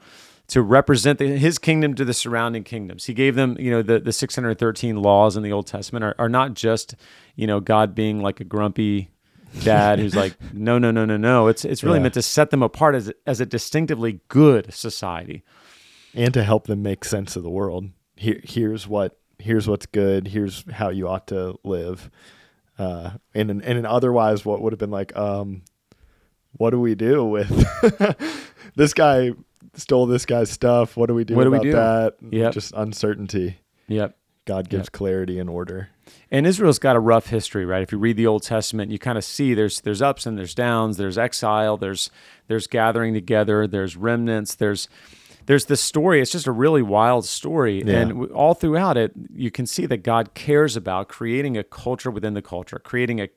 to 0.48 0.62
represent 0.62 1.20
the, 1.20 1.38
His 1.38 1.58
kingdom 1.58 1.94
to 1.96 2.06
the 2.06 2.14
surrounding 2.14 2.64
kingdoms. 2.64 3.06
He 3.06 3.14
gave 3.14 3.36
them, 3.36 3.56
you 3.60 3.72
know, 3.72 3.82
the 3.82 4.00
the 4.00 4.12
613 4.14 5.02
laws 5.02 5.36
in 5.38 5.44
the 5.44 5.52
Old 5.52 5.68
Testament 5.68 6.04
are, 6.06 6.16
are 6.20 6.30
not 6.30 6.54
just, 6.54 6.96
you 7.36 7.48
know, 7.48 7.60
God 7.60 7.96
being 7.96 8.22
like 8.22 8.40
a 8.40 8.44
grumpy 8.44 9.10
dad 9.64 10.00
who's 10.00 10.16
like, 10.16 10.36
no, 10.54 10.78
no, 10.78 10.92
no, 10.92 11.06
no, 11.06 11.18
no. 11.18 11.48
It's 11.48 11.66
it's 11.66 11.84
really 11.84 11.98
Yeah. 12.00 12.04
meant 12.04 12.14
to 12.16 12.22
set 12.22 12.50
them 12.52 12.62
apart 12.64 12.96
as 12.96 13.12
as 13.26 13.40
a 13.42 13.46
distinctively 13.46 14.20
good 14.28 14.74
society. 14.74 15.44
and 16.14 16.34
to 16.34 16.44
help 16.44 16.68
them 16.68 16.82
make 16.82 17.04
sense 17.06 17.36
of 17.36 17.44
the 17.44 17.50
world. 17.50 17.90
Here, 18.16 18.40
here's 18.44 18.88
what 18.88 19.18
here's 19.40 19.68
what's 19.68 19.86
good. 19.86 20.28
Here's 20.30 20.64
how 20.72 20.90
you 20.90 21.08
ought 21.08 21.28
to 21.28 21.56
live. 21.64 22.10
Uh, 22.78 23.12
and 23.34 23.50
in, 23.50 23.62
and 23.62 23.78
in 23.80 23.86
otherwise, 23.86 24.46
what 24.46 24.62
would 24.62 24.74
have 24.74 24.80
been 24.80 24.92
like, 24.92 25.16
um, 25.16 25.62
what 26.54 26.70
do 26.72 26.80
we 26.80 26.94
do 26.96 27.24
with 27.26 27.50
this 28.76 28.94
guy 28.94 29.32
stole 29.78 30.06
this 30.06 30.26
guy's 30.26 30.50
stuff? 30.52 30.96
What 30.98 31.08
do 31.08 31.14
we 31.16 31.24
do 31.24 31.36
What 31.36 31.44
do 31.46 31.52
we 31.52 31.58
about 31.58 31.64
do? 31.64 31.72
that? 31.74 32.16
Yep. 32.32 32.54
Just 32.54 32.74
uncertainty. 32.76 33.58
Yep. 33.88 34.18
God 34.46 34.70
gives 34.70 34.90
clarity 34.90 35.40
and 35.40 35.50
order. 35.50 35.90
And 36.30 36.46
Israel's 36.46 36.78
got 36.78 36.96
a 36.96 37.00
rough 37.00 37.28
history, 37.28 37.66
right? 37.66 37.82
If 37.82 37.92
you 37.92 37.98
read 37.98 38.16
the 38.16 38.28
Old 38.28 38.44
Testament, 38.44 38.92
you 38.92 39.00
kind 39.00 39.18
of 39.18 39.24
see 39.24 39.56
there's 39.56 39.82
there's 39.82 40.02
ups 40.04 40.28
and 40.28 40.38
there's 40.38 40.54
downs, 40.54 40.98
there's 40.98 41.18
exile, 41.18 41.78
there's 41.78 42.12
there's 42.48 42.68
gathering 42.68 43.14
together, 43.16 43.66
there's 43.66 43.98
remnants, 43.98 44.54
there's 44.54 44.88
there's 45.48 45.66
this 45.66 45.82
story. 45.82 46.22
It's 46.22 46.32
just 46.32 46.46
a 46.48 46.52
really 46.52 46.84
wild 46.84 47.26
story, 47.26 47.84
Yeah. 47.84 47.98
and 48.02 48.32
all 48.32 48.54
throughout 48.54 48.98
it, 48.98 49.14
you 49.34 49.50
can 49.52 49.66
see 49.66 49.86
that 49.88 49.98
God 50.04 50.34
cares 50.36 50.76
about 50.76 51.08
creating 51.08 51.58
a 51.58 51.64
culture 51.64 52.12
within 52.12 52.34
the 52.36 52.42
culture, 52.44 52.78
creating 52.78 53.20
a 53.22 53.30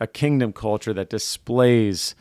a 0.00 0.06
kingdom 0.06 0.52
culture 0.52 0.92
that 0.94 1.10
displays 1.10 2.14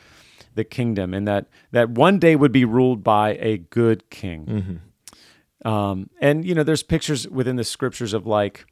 the 0.55 0.63
kingdom, 0.63 1.13
and 1.13 1.27
that 1.27 1.47
that 1.71 1.89
one 1.89 2.19
day 2.19 2.35
would 2.35 2.51
be 2.51 2.65
ruled 2.65 3.03
by 3.03 3.35
a 3.39 3.57
good 3.57 4.09
king. 4.09 4.81
Um, 5.63 6.09
and 6.19 6.45
you 6.45 6.55
know, 6.55 6.63
there's 6.63 6.83
pictures 6.83 7.27
within 7.27 7.55
the 7.55 7.63
scriptures 7.63 8.13
of 8.13 8.25
like 8.25 8.65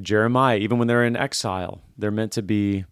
Jeremiah, 0.00 0.58
even 0.58 0.78
when 0.78 0.88
they're 0.88 1.04
in 1.04 1.16
exile, 1.16 1.82
they're 1.96 2.10
meant 2.10 2.32
to 2.32 2.42
be, 2.42 2.84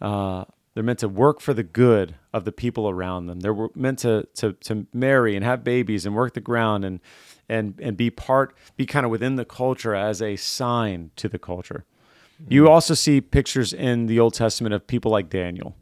uh, 0.00 0.44
they're 0.74 0.84
meant 0.84 1.00
to 1.00 1.08
work 1.08 1.40
for 1.40 1.54
the 1.54 1.62
good 1.62 2.14
of 2.32 2.44
the 2.44 2.52
people 2.52 2.88
around 2.88 3.26
them. 3.26 3.40
They're 3.40 3.68
meant 3.74 4.00
to 4.00 4.26
to 4.34 4.52
to 4.52 4.86
marry 4.92 5.36
and 5.36 5.44
have 5.44 5.64
babies 5.64 6.06
and 6.06 6.14
work 6.14 6.34
the 6.34 6.40
ground 6.40 6.84
and 6.84 7.00
and 7.48 7.78
and 7.80 7.96
be 7.96 8.10
part, 8.10 8.56
be 8.76 8.86
kind 8.86 9.04
of 9.04 9.10
within 9.10 9.36
the 9.36 9.44
culture 9.44 9.94
as 9.94 10.22
a 10.22 10.36
sign 10.36 11.10
to 11.16 11.28
the 11.28 11.38
culture. 11.38 11.84
You 12.48 12.68
also 12.68 12.94
see 12.94 13.20
pictures 13.20 13.72
in 13.72 14.06
the 14.06 14.18
Old 14.18 14.34
Testament 14.34 14.74
of 14.74 14.86
people 14.86 15.12
like 15.12 15.30
Daniel, 15.30 15.76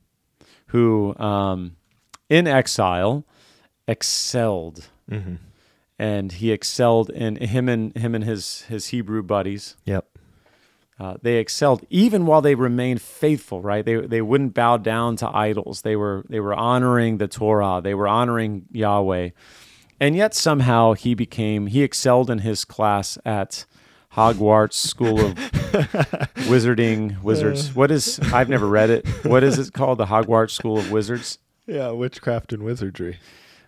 who 0.67 1.17
um, 1.17 1.77
in 2.33 2.47
exile 2.47 3.27
excelled 3.87 4.89
and 5.99 6.33
he 6.33 6.51
excelled 6.51 7.11
in 7.11 7.37
him 7.37 7.69
and 7.69 7.95
him 7.95 8.15
and 8.15 8.25
his 8.25 8.63
his 8.63 8.87
Hebrew 8.87 9.23
buddies. 9.23 9.77
Yep. 9.85 10.07
Uh, 10.99 11.17
they 11.21 11.37
excelled 11.37 11.85
even 11.91 12.25
while 12.25 12.41
they 12.41 12.55
remained 12.55 13.03
faithful. 13.03 13.61
Right? 13.61 13.85
They 13.85 13.97
they 13.97 14.23
wouldn't 14.23 14.55
bow 14.55 14.79
down 14.79 15.17
to 15.17 15.29
idols. 15.29 15.83
They 15.83 15.95
were 15.95 16.25
they 16.31 16.41
were 16.41 16.55
honoring 16.55 17.19
the 17.19 17.29
Torah. 17.29 17.83
They 17.85 17.95
were 17.95 18.09
honoring 18.09 18.65
Yahweh, 18.73 19.31
and 20.01 20.17
yet 20.17 20.35
somehow 20.35 20.95
he 20.95 21.15
became 21.15 21.67
he 21.67 21.83
excelled 21.83 22.31
in 22.31 22.39
his 22.39 22.65
class 22.65 23.19
at 23.27 23.67
Hogwarts 24.15 24.75
School 24.75 25.21
of 25.21 25.35
Wizarding 26.49 27.23
Wizards. 27.23 27.75
What 27.75 27.91
is 27.91 28.19
I've 28.33 28.49
never 28.49 28.67
read 28.67 28.89
it. 28.89 29.07
What 29.27 29.45
is 29.45 29.59
it 29.59 29.75
called? 29.75 29.99
The 29.99 30.07
Hogwarts 30.07 30.53
School 30.53 30.79
of 30.79 30.91
Wizards. 30.91 31.39
Yeah. 31.67 31.91
Witchcraft 31.91 32.53
and 32.53 32.63
wizardry. 32.63 33.19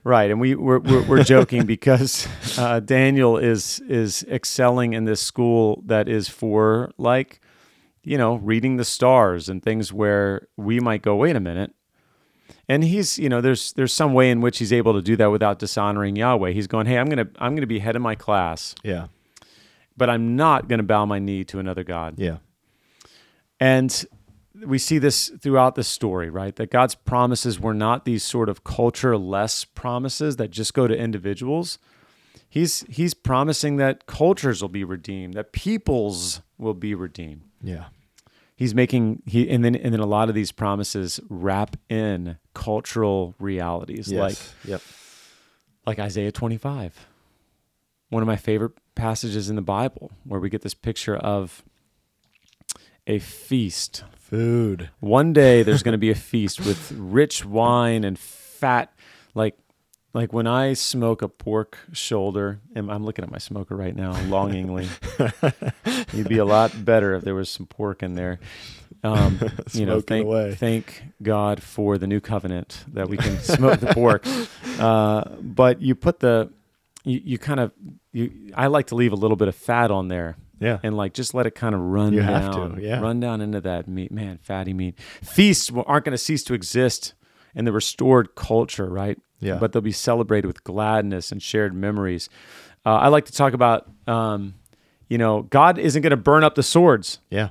Right, 0.07 0.31
and 0.31 0.39
we 0.39 0.55
we're, 0.55 0.81
we're, 0.81 1.03
we're 1.07 1.25
joking 1.25 1.65
because 1.65 2.29
uh, 2.59 2.81
Daniel 2.81 3.39
is 3.39 3.81
is 3.89 4.23
excelling 4.31 4.93
in 4.93 5.05
this 5.07 5.23
school 5.23 5.83
that 5.87 6.11
is 6.11 6.29
for 6.29 6.91
like, 6.99 7.41
you 8.03 8.19
know, 8.19 8.35
reading 8.35 8.77
the 8.77 8.85
stars 8.85 9.49
and 9.49 9.63
things 9.63 9.95
where 9.95 10.47
we 10.59 10.79
might 10.79 11.01
go, 11.01 11.17
wait 11.17 11.37
a 11.37 11.41
minute, 11.41 11.73
and 12.69 12.85
he's 12.85 13.19
you 13.19 13.31
know 13.31 13.41
there's 13.41 13.73
there's 13.73 13.95
some 13.95 14.13
way 14.13 14.31
in 14.31 14.43
which 14.43 14.59
he's 14.59 14.75
able 14.75 14.93
to 14.93 15.01
do 15.01 15.17
that 15.17 15.31
without 15.31 15.59
dishonoring 15.59 16.17
Yahweh. 16.17 16.51
He's 16.51 16.67
going, 16.67 16.85
hey, 16.85 16.99
I'm 16.99 17.07
gonna 17.09 17.29
I'm 17.39 17.55
gonna 17.55 17.67
be 17.67 17.79
head 17.79 17.97
of 17.97 18.03
my 18.03 18.15
class, 18.15 18.75
Yeah. 18.85 19.07
but 19.97 20.11
I'm 20.11 20.37
not 20.37 20.69
gonna 20.69 20.83
bow 20.83 21.07
my 21.07 21.19
knee 21.19 21.45
to 21.45 21.59
another 21.59 21.83
god. 21.83 22.17
Yeah. 22.19 22.39
And 23.59 24.05
we 24.65 24.79
see 24.79 24.99
this 24.99 25.31
throughout 25.41 25.75
the 25.75 25.85
story, 25.85 26.31
right? 26.31 26.55
That 26.57 26.71
God's 26.71 26.95
promises 26.95 27.59
were 27.59 27.75
not 27.75 28.05
these 28.05 28.23
sort 28.23 28.49
of 28.49 28.63
culture 28.65 29.17
less 29.17 29.65
promises 29.65 30.37
that 30.37 30.51
just 30.51 30.75
go 30.75 30.87
to 30.87 30.97
individuals. 30.97 31.79
He's 32.49 32.83
he's 32.89 33.15
promising 33.15 33.77
that 33.79 34.07
cultures 34.07 34.63
will 34.63 34.69
be 34.69 34.85
redeemed, 34.85 35.35
that 35.35 35.53
peoples 35.53 36.41
will 36.57 36.75
be 36.75 36.95
redeemed. 36.95 37.43
Yeah. 37.63 37.87
He's 38.55 38.75
making 38.77 39.23
he 39.27 39.51
and 39.51 39.65
then 39.65 39.75
and 39.75 39.93
then 39.93 40.01
a 40.01 40.07
lot 40.07 40.29
of 40.29 40.37
these 40.37 40.53
promises 40.53 41.19
wrap 41.29 41.77
in 41.89 42.39
cultural 42.55 43.35
realities 43.41 44.13
Yes. 44.13 44.21
like 44.65 44.69
yep. 44.71 44.83
like 45.85 45.99
Isaiah 45.99 46.31
25. 46.31 47.07
One 48.11 48.23
of 48.23 48.29
my 48.29 48.37
favorite 48.37 48.73
passages 48.95 49.51
in 49.51 49.57
the 49.57 49.63
Bible 49.63 50.13
where 50.23 50.39
we 50.39 50.49
get 50.49 50.63
this 50.63 50.75
picture 50.75 51.17
of 51.17 51.65
a 53.09 53.19
feast 53.19 54.05
Food. 54.35 54.91
one 55.01 55.33
day 55.33 55.63
there's 55.63 55.83
going 55.83 55.93
to 55.93 55.99
be 55.99 56.11
a 56.11 56.15
feast 56.15 56.61
with 56.61 56.93
rich 56.93 57.45
wine 57.45 58.03
and 58.03 58.19
fat 58.19 58.93
like 59.35 59.57
like 60.15 60.33
when 60.33 60.47
I 60.47 60.75
smoke 60.75 61.23
a 61.23 61.29
pork 61.29 61.77
shoulder, 61.93 62.61
and 62.75 62.91
I'm 62.91 63.05
looking 63.05 63.25
at 63.25 63.33
my 63.33 63.39
smoker 63.39 63.77
right 63.77 63.95
now 63.95 64.13
longingly. 64.29 64.89
You'd 66.13 66.29
be 66.29 66.39
a 66.39 66.45
lot 66.45 66.85
better 66.85 67.15
if 67.15 67.25
there 67.25 67.35
was 67.35 67.51
some 67.51 67.67
pork 67.67 68.03
in 68.03 68.15
there. 68.15 68.39
Um, 69.03 69.41
you 69.73 69.85
know, 69.85 70.01
thank, 70.01 70.25
away. 70.25 70.55
thank 70.55 71.03
God 71.21 71.63
for 71.63 71.99
the 71.99 72.07
new 72.07 72.21
covenant 72.21 72.85
that 72.93 73.09
we 73.09 73.17
can 73.17 73.39
smoke 73.41 73.81
the 73.81 73.93
pork. 73.93 74.25
Uh, 74.75 75.23
but 75.41 75.81
you 75.81 75.95
put 75.95 76.19
the, 76.19 76.51
you, 77.05 77.21
you 77.25 77.39
kind 77.39 77.61
of, 77.61 77.71
you. 78.11 78.51
I 78.57 78.67
like 78.67 78.89
to 78.89 78.97
leave 78.97 79.13
a 79.13 79.17
little 79.17 79.37
bit 79.37 79.47
of 79.47 79.55
fat 79.55 79.93
on 79.93 80.09
there 80.09 80.37
Yeah. 80.61 80.79
and 80.83 80.97
like 80.97 81.15
just 81.15 81.35
let 81.35 81.47
it 81.47 81.55
kind 81.55 81.75
of 81.75 81.81
run 81.81 82.13
You 82.13 82.21
down, 82.21 82.43
have 82.43 82.75
to, 82.77 82.81
yeah. 82.83 83.01
run 83.01 83.21
down 83.21 83.41
into 83.41 83.61
that 83.63 83.89
meat, 83.89 84.11
man, 84.13 84.39
fatty 84.43 84.73
meat. 84.73 84.99
Feasts 85.23 85.71
aren't 85.75 86.05
going 86.05 86.13
to 86.13 86.19
cease 86.19 86.43
to 86.45 86.55
exist 86.55 87.15
in 87.55 87.65
the 87.65 87.73
restored 87.73 88.35
culture, 88.35 88.89
right? 88.89 89.19
Yeah. 89.41 89.57
But 89.57 89.73
they'll 89.73 89.83
be 89.83 89.93
celebrated 89.93 90.47
with 90.47 90.65
gladness 90.65 91.31
and 91.33 91.43
shared 91.43 91.75
memories. 91.75 92.29
Uh, 92.87 92.95
I 92.95 93.09
like 93.09 93.27
to 93.27 93.33
talk 93.33 93.53
about, 93.53 93.91
um, 94.07 94.55
you 95.09 95.19
know, 95.19 95.43
God 95.43 95.79
isn't 95.79 96.01
going 96.03 96.11
to 96.13 96.17
burn 96.17 96.45
up 96.45 96.55
the 96.55 96.63
swords. 96.63 97.19
yeah. 97.31 97.51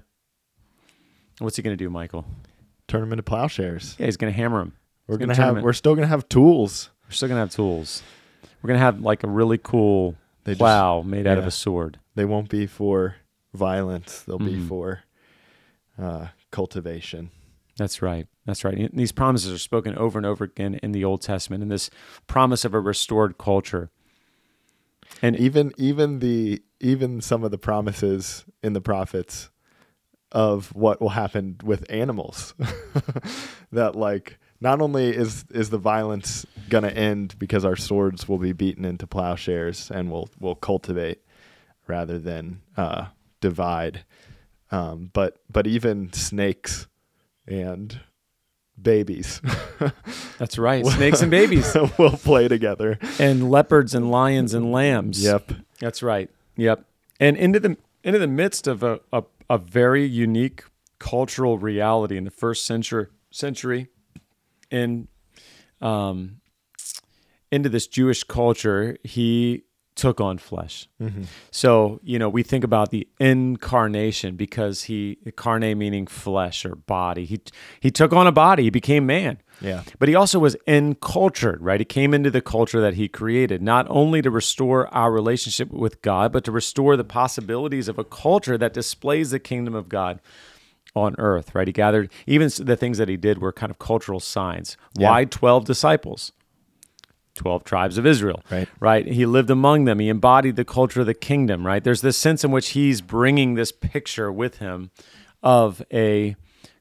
What's 1.40 1.56
he 1.56 1.62
going 1.64 1.76
to 1.78 1.84
do, 1.84 1.90
Michael? 1.90 2.26
Turn 2.88 3.02
them 3.02 3.12
into 3.12 3.24
plowshares. 3.24 3.96
Yeah, 3.98 4.06
he's 4.06 4.18
going 4.18 4.32
to 4.32 4.38
hammer 4.38 4.60
them. 4.60 4.74
We're 5.08 5.18
gonna 5.18 5.36
turn 5.36 5.56
have. 5.56 5.64
We're 5.64 5.74
still 5.74 5.96
gonna 5.96 6.08
have 6.08 6.30
tools. 6.30 6.90
We're 7.06 7.12
still 7.12 7.28
going 7.28 7.38
to 7.38 7.42
have 7.42 7.52
tools. 7.52 8.02
We're 8.62 8.68
going 8.70 8.78
to 8.80 8.84
have 8.86 9.02
like 9.02 9.24
a 9.24 9.28
really 9.28 9.58
cool 9.58 10.16
They 10.46 10.54
just- 10.54 10.60
plow 10.60 11.02
made 11.02 11.28
out 11.28 11.38
of 11.38 11.46
a 11.46 11.52
sword. 11.52 12.00
They 12.16 12.26
won't 12.26 12.50
be 12.50 12.68
for 12.68 13.16
violence. 13.54 14.22
They'll 14.22 14.38
be 14.40 14.58
Mhm. 14.58 14.68
for 14.68 15.04
uh, 15.98 16.28
cultivation. 16.52 17.30
That's 17.78 18.02
right. 18.02 18.28
That's 18.46 18.64
right. 18.64 18.76
And 18.78 18.90
these 18.94 19.12
promises 19.12 19.52
are 19.54 19.58
spoken 19.60 19.96
over 19.96 20.18
and 20.20 20.26
over 20.26 20.44
again 20.44 20.76
in 20.84 20.92
the 20.92 21.04
Old 21.04 21.22
Testament, 21.22 21.62
and 21.64 21.72
this 21.72 21.90
promise 22.28 22.66
of 22.66 22.74
a 22.74 22.80
restored 22.80 23.38
culture. 23.38 23.90
And 25.22 25.36
Even 25.36 25.72
even 25.78 26.20
the 26.20 26.62
even 26.80 27.22
some 27.22 27.44
of 27.44 27.52
the 27.52 27.58
promises 27.58 28.46
in 28.62 28.74
the 28.74 28.82
prophets 28.82 29.50
of 30.32 30.74
what 30.76 31.00
will 31.00 31.10
happen 31.10 31.58
with 31.64 31.86
animals. 31.90 32.54
that 33.72 33.96
like 33.96 34.40
not 34.60 34.82
only 34.82 35.10
is 35.16 35.46
is 35.52 35.70
the 35.70 35.78
violence 35.78 36.46
gonna 36.70 36.88
end 36.90 37.36
because 37.38 37.64
our 37.66 37.76
swords 37.76 38.28
will 38.28 38.40
be 38.40 38.52
beaten 38.54 38.84
into 38.86 39.06
plowshares 39.08 39.92
and 39.92 40.12
we'll 40.12 40.30
we'll 40.40 40.56
cultivate 40.56 41.20
rather 41.94 42.18
than 42.18 42.60
uh, 42.76 43.06
divide. 43.40 44.04
Um, 44.72 45.12
but 45.14 45.38
but 45.52 45.68
even 45.68 46.12
snakes 46.14 46.88
and 47.48 48.00
babies 48.82 49.40
that's 50.40 50.58
right. 50.58 50.84
Snakes 50.84 51.22
and 51.22 51.30
babies, 51.30 51.76
will 52.00 52.18
play 52.18 52.48
together. 52.48 52.98
and 53.20 53.52
leopards 53.52 53.94
and 53.94 54.10
lions 54.10 54.56
and 54.56 54.72
lambs. 54.72 55.24
Yep. 55.24 55.52
That's 55.80 56.02
right. 56.02 56.30
Yep. 56.58 56.84
And 57.20 57.38
into 57.38 57.60
the 57.60 57.78
into 58.04 58.18
the 58.18 58.28
midst 58.28 58.68
of 58.68 58.82
a, 58.82 59.00
a, 59.12 59.24
a 59.50 59.60
very 59.60 60.06
unique 60.06 60.64
cultural 60.98 61.60
reality 61.60 62.18
in 62.18 62.24
the 62.24 62.32
first 62.32 62.66
century 62.66 63.08
century 63.30 63.90
in 64.72 65.08
um, 65.82 66.42
into 67.52 67.70
this 67.70 67.86
Jewish 67.86 68.24
culture, 68.24 68.98
he 69.04 69.64
took 69.96 70.20
on 70.20 70.38
flesh. 70.38 70.88
Mm-hmm. 71.02 71.24
So, 71.52 72.00
you 72.04 72.18
know, 72.18 72.30
we 72.30 72.44
think 72.44 72.64
about 72.64 72.92
the 72.92 73.08
incarnation 73.20 74.36
because 74.36 74.84
he 74.84 75.18
carne 75.36 75.78
meaning 75.78 76.08
flesh 76.08 76.66
or 76.66 76.76
body. 76.76 77.26
He 77.26 77.42
he 77.80 77.92
took 77.92 78.14
on 78.14 78.28
a 78.28 78.32
body, 78.32 78.64
he 78.64 78.70
became 78.70 79.06
man. 79.06 79.40
Yeah. 79.62 79.84
But 80.00 80.10
he 80.10 80.16
also 80.16 80.40
was 80.40 80.56
encultured, 80.68 81.62
right? 81.62 81.80
He 81.80 81.86
came 81.86 82.14
into 82.14 82.32
the 82.32 82.42
culture 82.42 82.82
that 82.82 82.96
he 82.96 83.08
created, 83.08 83.62
not 83.62 83.86
only 83.90 84.22
to 84.22 84.30
restore 84.30 84.94
our 84.94 85.12
relationship 85.12 85.72
with 85.72 86.02
God, 86.02 86.34
but 86.34 86.44
to 86.46 86.52
restore 86.52 86.98
the 86.98 87.04
possibilities 87.04 87.88
of 87.88 87.98
a 87.98 88.04
culture 88.04 88.58
that 88.58 88.74
displays 88.74 89.32
the 89.32 89.40
kingdom 89.40 89.76
of 89.76 89.90
God 89.90 90.20
on 90.96 91.16
earth, 91.18 91.56
right? 91.56 91.68
He 91.68 91.74
gathered 91.74 92.12
even 92.28 92.50
the 92.60 92.76
things 92.76 92.98
that 92.98 93.10
he 93.10 93.18
did 93.18 93.40
were 93.40 93.52
kind 93.52 93.70
of 93.70 93.80
cultural 93.80 94.20
signs. 94.20 94.78
Yeah. 94.98 95.10
Why 95.10 95.26
12 95.26 95.66
disciples? 95.66 96.32
12 97.36 97.64
tribes 97.64 97.98
of 97.98 98.06
Israel. 98.06 98.42
Right. 98.50 98.70
Right. 98.80 99.08
He 99.08 99.26
lived 99.26 99.50
among 99.50 99.86
them. 99.86 100.00
He 100.00 100.10
embodied 100.10 100.56
the 100.56 100.66
culture 100.66 101.02
of 101.02 101.06
the 101.06 101.14
kingdom, 101.14 101.66
right? 101.66 101.84
There's 101.84 102.02
this 102.02 102.18
sense 102.18 102.44
in 102.44 102.52
which 102.52 102.70
he's 102.70 103.02
bringing 103.02 103.56
this 103.56 103.72
picture 103.72 104.32
with 104.32 104.58
him 104.58 104.92
of 105.42 105.84
a 105.92 106.36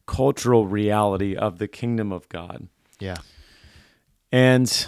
cultural 0.06 0.66
reality 0.66 1.34
of 1.34 1.58
the 1.58 1.68
kingdom 1.68 2.12
of 2.12 2.28
God. 2.28 2.68
Yeah. 2.98 3.16
And 4.30 4.86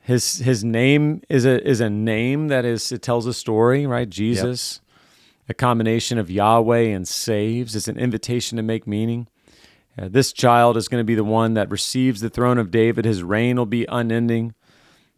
his 0.00 0.38
his 0.38 0.64
name 0.64 1.22
is 1.28 1.44
a 1.44 1.62
is 1.68 1.80
a 1.80 1.90
name 1.90 2.48
that 2.48 2.64
is 2.64 2.90
it 2.92 3.02
tells 3.02 3.26
a 3.26 3.34
story, 3.34 3.86
right? 3.86 4.08
Jesus, 4.08 4.80
a 5.48 5.54
combination 5.54 6.18
of 6.18 6.30
Yahweh 6.30 6.84
and 6.84 7.06
saves. 7.06 7.76
It's 7.76 7.88
an 7.88 7.98
invitation 7.98 8.56
to 8.56 8.62
make 8.62 8.86
meaning. 8.86 9.28
Uh, 9.98 10.08
this 10.08 10.32
child 10.32 10.76
is 10.76 10.88
going 10.88 11.00
to 11.00 11.04
be 11.04 11.14
the 11.14 11.24
one 11.24 11.54
that 11.54 11.70
receives 11.70 12.20
the 12.20 12.30
throne 12.30 12.58
of 12.58 12.70
David. 12.70 13.04
His 13.04 13.22
reign 13.22 13.56
will 13.56 13.66
be 13.66 13.84
unending. 13.88 14.54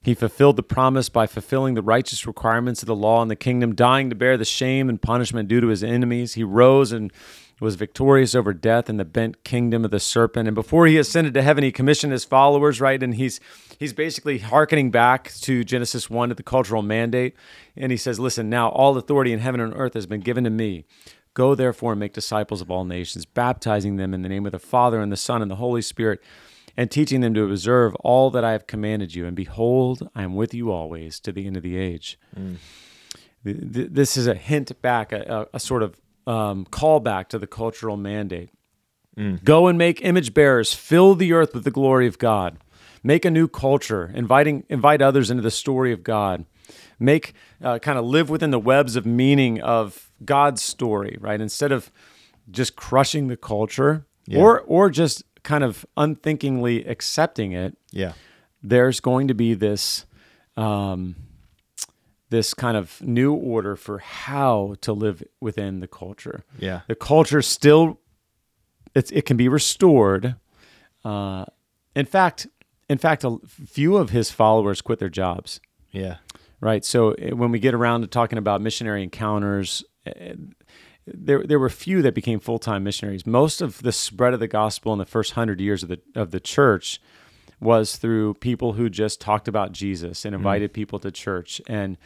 He 0.03 0.15
fulfilled 0.15 0.57
the 0.57 0.63
promise 0.63 1.11
by 1.11 1.27
fulfilling 1.27 1.75
the 1.75 1.83
righteous 1.83 2.27
requirements 2.27 2.83
of 2.83 2.87
the 2.87 2.97
law 2.97 3.21
and 3.21 3.31
the 3.31 3.37
kingdom, 3.37 3.75
dying 3.75 4.09
to 4.09 4.17
bear 4.17 4.39
the 4.39 4.47
shame 4.47 4.89
and 4.89 5.01
punishment 5.01 5.49
due 5.49 5.61
to 5.61 5.67
his 5.67 5.85
enemies. 5.85 6.35
He 6.35 6.43
rose 6.43 6.91
and 6.91 7.13
was 7.61 7.75
victorious 7.75 8.35
over 8.35 8.55
death 8.55 8.89
and 8.89 8.99
the 8.99 9.05
bent 9.05 9.45
kingdom 9.45 9.85
of 9.85 9.91
the 9.91 10.01
serpent. 10.01 10.49
And 10.49 10.55
before 10.55 10.87
he 10.87 10.97
ascended 10.97 11.35
to 11.35 11.43
heaven, 11.43 11.63
he 11.63 11.71
commissioned 11.71 12.13
his 12.13 12.25
followers, 12.25 12.81
right? 12.81 13.03
And 13.03 13.15
he's 13.15 13.41
he's 13.79 13.93
basically 13.93 14.39
hearkening 14.39 14.91
back 14.91 15.35
to 15.43 15.65
Genesis 15.65 16.09
1 16.09 16.31
to 16.31 16.35
the 16.35 16.43
cultural 16.43 16.81
mandate. 16.81 17.37
And 17.77 17.93
he 17.93 17.99
says, 17.99 18.19
Listen, 18.19 18.49
now 18.49 18.71
all 18.71 18.97
authority 18.97 19.33
in 19.35 19.41
heaven 19.41 19.61
and 19.61 19.75
earth 19.77 19.93
has 19.93 20.07
been 20.07 20.21
given 20.21 20.45
to 20.45 20.51
me. 20.51 20.85
Go 21.35 21.55
therefore 21.55 21.93
and 21.93 22.01
make 22.01 22.13
disciples 22.13 22.61
of 22.61 22.71
all 22.71 22.85
nations, 22.85 23.25
baptizing 23.25 23.97
them 23.97 24.15
in 24.15 24.23
the 24.23 24.29
name 24.29 24.47
of 24.47 24.53
the 24.53 24.59
Father 24.59 25.01
and 25.01 25.13
the 25.13 25.17
Son 25.17 25.43
and 25.43 25.51
the 25.51 25.57
Holy 25.57 25.83
Spirit, 25.83 26.21
and 26.81 26.91
teaching 26.91 27.21
them 27.21 27.35
to 27.35 27.43
observe 27.45 27.95
all 27.97 28.31
that 28.31 28.45
I 28.45 28.53
have 28.53 28.65
commanded 28.67 29.15
you. 29.15 29.27
And 29.27 29.37
behold, 29.37 30.09
I 30.15 30.23
am 30.23 30.35
with 30.35 30.53
you 30.55 30.71
always 30.73 31.21
to 31.21 31.31
the 31.33 31.47
end 31.47 31.57
of 31.57 31.63
the 31.63 31.77
age. 31.77 32.19
Th- 33.45 33.89
This 33.91 34.17
is 34.17 34.27
a 34.27 34.35
hint 34.35 34.81
back, 34.83 35.13
a, 35.13 35.47
a, 35.53 35.57
a 35.57 35.61
sort 35.61 35.83
of 35.83 36.01
um, 36.27 36.65
callback 36.67 37.29
to 37.29 37.39
the 37.39 37.47
cultural 37.47 37.97
mandate. 37.97 38.51
Go 39.45 39.67
and 39.67 39.77
make 39.77 40.01
image 40.03 40.33
bearers, 40.33 40.73
fill 40.73 41.15
the 41.15 41.33
earth 41.35 41.53
with 41.55 41.65
the 41.65 41.71
glory 41.71 42.07
of 42.07 42.17
God. 42.19 42.57
Make 43.03 43.25
a 43.27 43.31
new 43.31 43.49
culture, 43.49 44.11
inviting 44.15 44.65
invite 44.71 45.03
others 45.03 45.31
into 45.31 45.43
the 45.43 45.51
story 45.51 45.93
of 45.93 46.03
God. 46.03 46.45
Make 46.99 47.35
uh, 47.63 47.79
kind 47.81 47.99
of 47.99 48.05
live 48.07 48.31
within 48.31 48.51
the 48.51 48.59
webs 48.59 48.97
of 48.97 49.05
meaning 49.05 49.61
of 49.61 50.11
God's 50.25 50.63
story, 50.63 51.17
right? 51.21 51.41
Instead 51.41 51.73
of 51.73 51.91
just 52.51 52.77
crushing 52.77 53.29
the 53.29 53.37
culture 53.37 54.07
or 54.41 54.61
or 54.61 54.91
just 54.91 55.23
kind 55.43 55.65
of 55.65 55.85
unthinkingly 55.97 56.85
accepting 56.85 57.53
it, 57.53 57.77
Yeah. 57.91 58.13
there's 58.63 59.01
going 59.01 59.29
to 59.29 59.35
be 59.35 59.55
this 59.55 60.05
um, 60.57 61.15
this 62.29 62.55
kind 62.55 62.77
of 62.77 63.01
new 63.03 63.33
order 63.33 63.75
for 63.77 63.99
how 63.99 64.75
to 64.83 64.93
live 64.93 65.23
within 65.41 65.81
the 65.81 65.89
culture. 65.89 66.45
Yeah. 66.59 66.81
The 66.87 66.95
culture 66.95 67.43
still 67.43 67.99
it's 68.95 69.11
it 69.13 69.25
can 69.27 69.37
be 69.37 69.49
restored. 69.49 70.35
Uh, 71.05 71.45
in 71.97 72.07
fact, 72.07 72.47
in 72.89 72.99
fact, 72.99 73.25
a 73.25 73.39
few 73.47 73.97
of 73.97 74.11
his 74.11 74.31
followers 74.31 74.81
quit 74.83 74.99
their 74.99 75.09
jobs. 75.09 75.61
Yeah. 75.93 76.17
Right. 76.61 76.85
So 76.85 77.13
eh, 77.13 77.31
when 77.31 77.51
we 77.53 77.59
get 77.59 77.73
around 77.75 78.03
to 78.03 78.07
talking 78.07 78.39
about 78.39 78.61
missionary 78.61 79.03
encounters, 79.03 79.83
eh, 80.07 80.35
there 81.15 81.43
there 81.45 81.59
were 81.59 81.71
few 81.71 82.03
that 82.03 82.15
became 82.15 82.41
full 82.41 82.59
time 82.59 82.85
missionaries. 82.85 83.27
Most 83.27 83.61
of 83.61 83.83
the 83.83 83.93
spread 83.93 84.35
of 84.35 84.41
the 84.41 84.49
gospel 84.49 84.93
in 84.93 84.99
the 84.99 85.07
first 85.07 85.33
hundred 85.33 85.61
years 85.61 85.83
of 85.83 85.89
the 85.89 86.01
of 86.15 86.31
the 86.31 86.41
church 86.41 87.01
was 87.61 87.97
through 87.97 88.35
people 88.35 88.73
who 88.73 88.89
just 88.89 89.21
talked 89.21 89.47
about 89.47 89.73
Jesus 89.73 90.25
and 90.25 90.35
invited 90.35 90.73
people 90.73 90.99
to 91.01 91.11
church, 91.11 91.61
and 91.67 91.99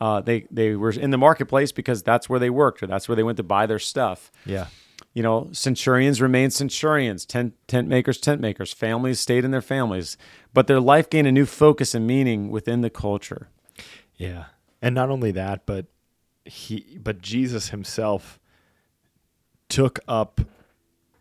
uh, 0.00 0.20
they 0.20 0.46
they 0.50 0.74
were 0.74 0.90
in 0.90 1.10
the 1.10 1.18
marketplace 1.18 1.72
because 1.72 2.02
that's 2.02 2.28
where 2.28 2.40
they 2.40 2.50
worked 2.50 2.82
or 2.82 2.86
that's 2.86 3.08
where 3.08 3.16
they 3.16 3.22
went 3.22 3.36
to 3.36 3.42
buy 3.42 3.66
their 3.66 3.78
stuff. 3.78 4.32
Yeah. 4.44 4.66
You 5.14 5.22
know, 5.22 5.50
centurions 5.52 6.22
remained 6.22 6.54
centurions, 6.54 7.26
tent, 7.26 7.54
tent 7.68 7.86
makers, 7.86 8.18
tent 8.18 8.40
makers. 8.40 8.72
Families 8.72 9.20
stayed 9.20 9.44
in 9.44 9.50
their 9.50 9.60
families, 9.60 10.16
but 10.54 10.68
their 10.68 10.80
life 10.80 11.10
gained 11.10 11.28
a 11.28 11.32
new 11.32 11.44
focus 11.44 11.94
and 11.94 12.06
meaning 12.06 12.50
within 12.50 12.80
the 12.80 12.88
culture. 12.88 13.48
Yeah. 14.16 14.46
And 14.80 14.94
not 14.94 15.10
only 15.10 15.30
that, 15.32 15.66
but 15.66 15.86
he 16.44 16.98
but 17.00 17.20
Jesus 17.20 17.68
himself 17.68 18.40
took 19.72 19.98
up 20.06 20.40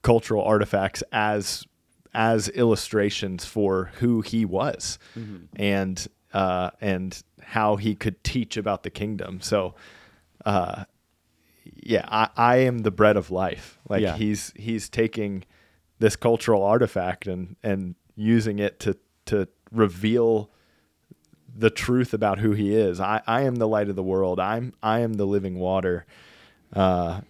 cultural 0.02 0.44
artifacts 0.44 1.04
as 1.12 1.66
as 2.14 2.50
illustrations 2.50 3.46
for 3.46 3.92
who 4.00 4.22
he 4.22 4.44
was 4.46 5.00
and 5.56 6.08
uh 6.34 6.70
and 6.82 7.24
how 7.42 7.78
he 7.78 7.96
could 7.96 8.22
teach 8.24 8.58
about 8.58 8.84
the 8.84 8.90
kingdom. 8.90 9.40
So 9.42 9.76
uh 10.46 10.84
yeah, 11.84 12.06
I, 12.10 12.30
I 12.36 12.56
am 12.58 12.80
the 12.80 12.92
bread 12.92 13.16
of 13.18 13.32
life. 13.32 13.80
Like 13.88 14.02
Yeah. 14.02 14.16
he's 14.18 14.52
he's 14.56 14.90
taking 14.90 15.44
this 16.00 16.16
cultural 16.16 16.64
artifact 16.64 17.28
and 17.28 17.56
and 17.64 17.96
using 18.16 18.60
it 18.60 18.80
to 18.82 18.98
to 19.28 19.48
reveal 19.72 20.50
the 21.56 21.70
truth 21.70 22.14
about 22.14 22.40
who 22.40 22.52
he 22.52 22.74
is. 22.76 23.00
I, 23.00 23.22
I 23.28 23.42
am 23.44 23.56
the 23.56 23.68
light 23.68 23.90
of 23.90 23.96
the 23.96 24.04
world. 24.04 24.40
I'm 24.40 24.74
I 24.84 25.00
am 25.00 25.14
the 25.14 25.26
living 25.28 25.60
water. 25.60 26.06
Uh, 26.74 27.22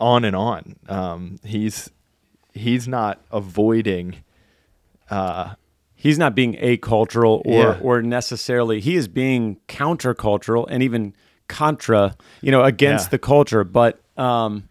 on 0.00 0.24
and 0.24 0.34
on. 0.36 0.76
Um, 0.88 1.38
he's 1.44 1.90
he's 2.52 2.86
not 2.88 3.20
avoiding. 3.30 4.16
Uh, 5.10 5.54
He's 6.00 6.16
not 6.16 6.36
being 6.36 6.56
acultural 6.60 7.42
or 7.44 7.52
Yeah. 7.60 7.78
or 7.82 8.02
necessarily 8.02 8.78
he 8.78 8.94
is 8.94 9.08
being 9.08 9.56
countercultural 9.66 10.64
and 10.70 10.80
even 10.80 11.12
contra, 11.48 12.14
you 12.40 12.52
know, 12.52 12.62
against 12.62 13.06
Yeah. 13.06 13.10
the 13.10 13.18
culture, 13.18 13.64
but 13.64 14.00
um 14.16 14.68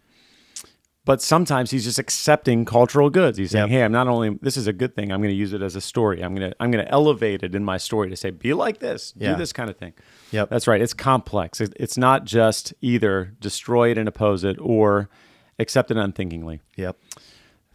but 1.08 1.22
sometimes 1.24 1.72
he's 1.72 1.84
just 1.86 1.98
accepting 1.98 2.66
cultural 2.66 3.10
goods. 3.10 3.38
He's 3.40 3.50
saying, 3.52 3.70
Yep. 3.72 3.72
"Hey, 3.72 3.84
I'm 3.84 3.92
not 3.92 4.08
only 4.08 4.38
this 4.42 4.58
is 4.58 4.68
a 4.68 4.74
good 4.74 4.94
thing. 4.96 5.12
I'm 5.12 5.22
going 5.22 5.32
to 5.34 5.36
use 5.36 5.54
it 5.54 5.62
as 5.64 5.76
a 5.76 5.82
story. 5.82 6.22
I'm 6.22 6.36
going 6.36 6.52
to 6.52 6.56
I'm 6.60 6.70
going 6.70 6.86
to 6.86 6.92
elevate 6.92 7.42
it 7.42 7.56
in 7.56 7.64
my 7.66 7.78
story 7.78 8.10
to 8.12 8.16
say, 8.16 8.30
be 8.30 8.54
like 8.54 8.78
this, 8.80 9.14
Yeah. 9.18 9.32
do 9.32 9.38
this 9.38 9.52
kind 9.54 9.70
of 9.72 9.78
thing." 9.78 9.94
Yep. 10.32 10.50
That's 10.52 10.68
right. 10.68 10.82
It's 10.82 10.94
complex. 10.94 11.60
It's 11.62 11.98
not 11.98 12.26
just 12.26 12.74
either 12.82 13.34
destroy 13.40 13.90
it 13.92 13.98
and 13.98 14.08
oppose 14.08 14.44
it 14.44 14.58
or 14.60 15.10
accept 15.58 15.90
it 15.90 15.98
unthinkingly. 15.98 16.60
yep. 16.76 16.98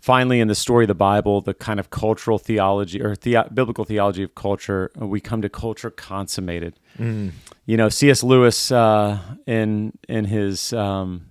Finally, 0.01 0.41
in 0.41 0.49
the 0.49 0.55
story 0.57 0.83
of 0.85 0.89
the 0.89 0.95
Bible, 0.97 1.41
the 1.41 1.55
kind 1.55 1.79
of 1.79 1.91
cultural 1.91 2.37
theology 2.37 3.01
or 3.01 3.15
the- 3.15 3.47
biblical 3.55 3.85
theology 3.85 4.25
of 4.25 4.35
culture, 4.35 4.91
uh, 5.01 5.07
we 5.07 5.21
come 5.21 5.41
to 5.41 5.49
culture 5.49 5.91
consummated. 5.91 6.75
You 6.99 7.77
know, 7.77 7.89
C.S. 7.89 8.25
Lewis 8.25 8.73
uh, 8.73 9.19
in 9.47 9.93
in 10.09 10.25
his 10.25 10.73
um, 10.73 11.31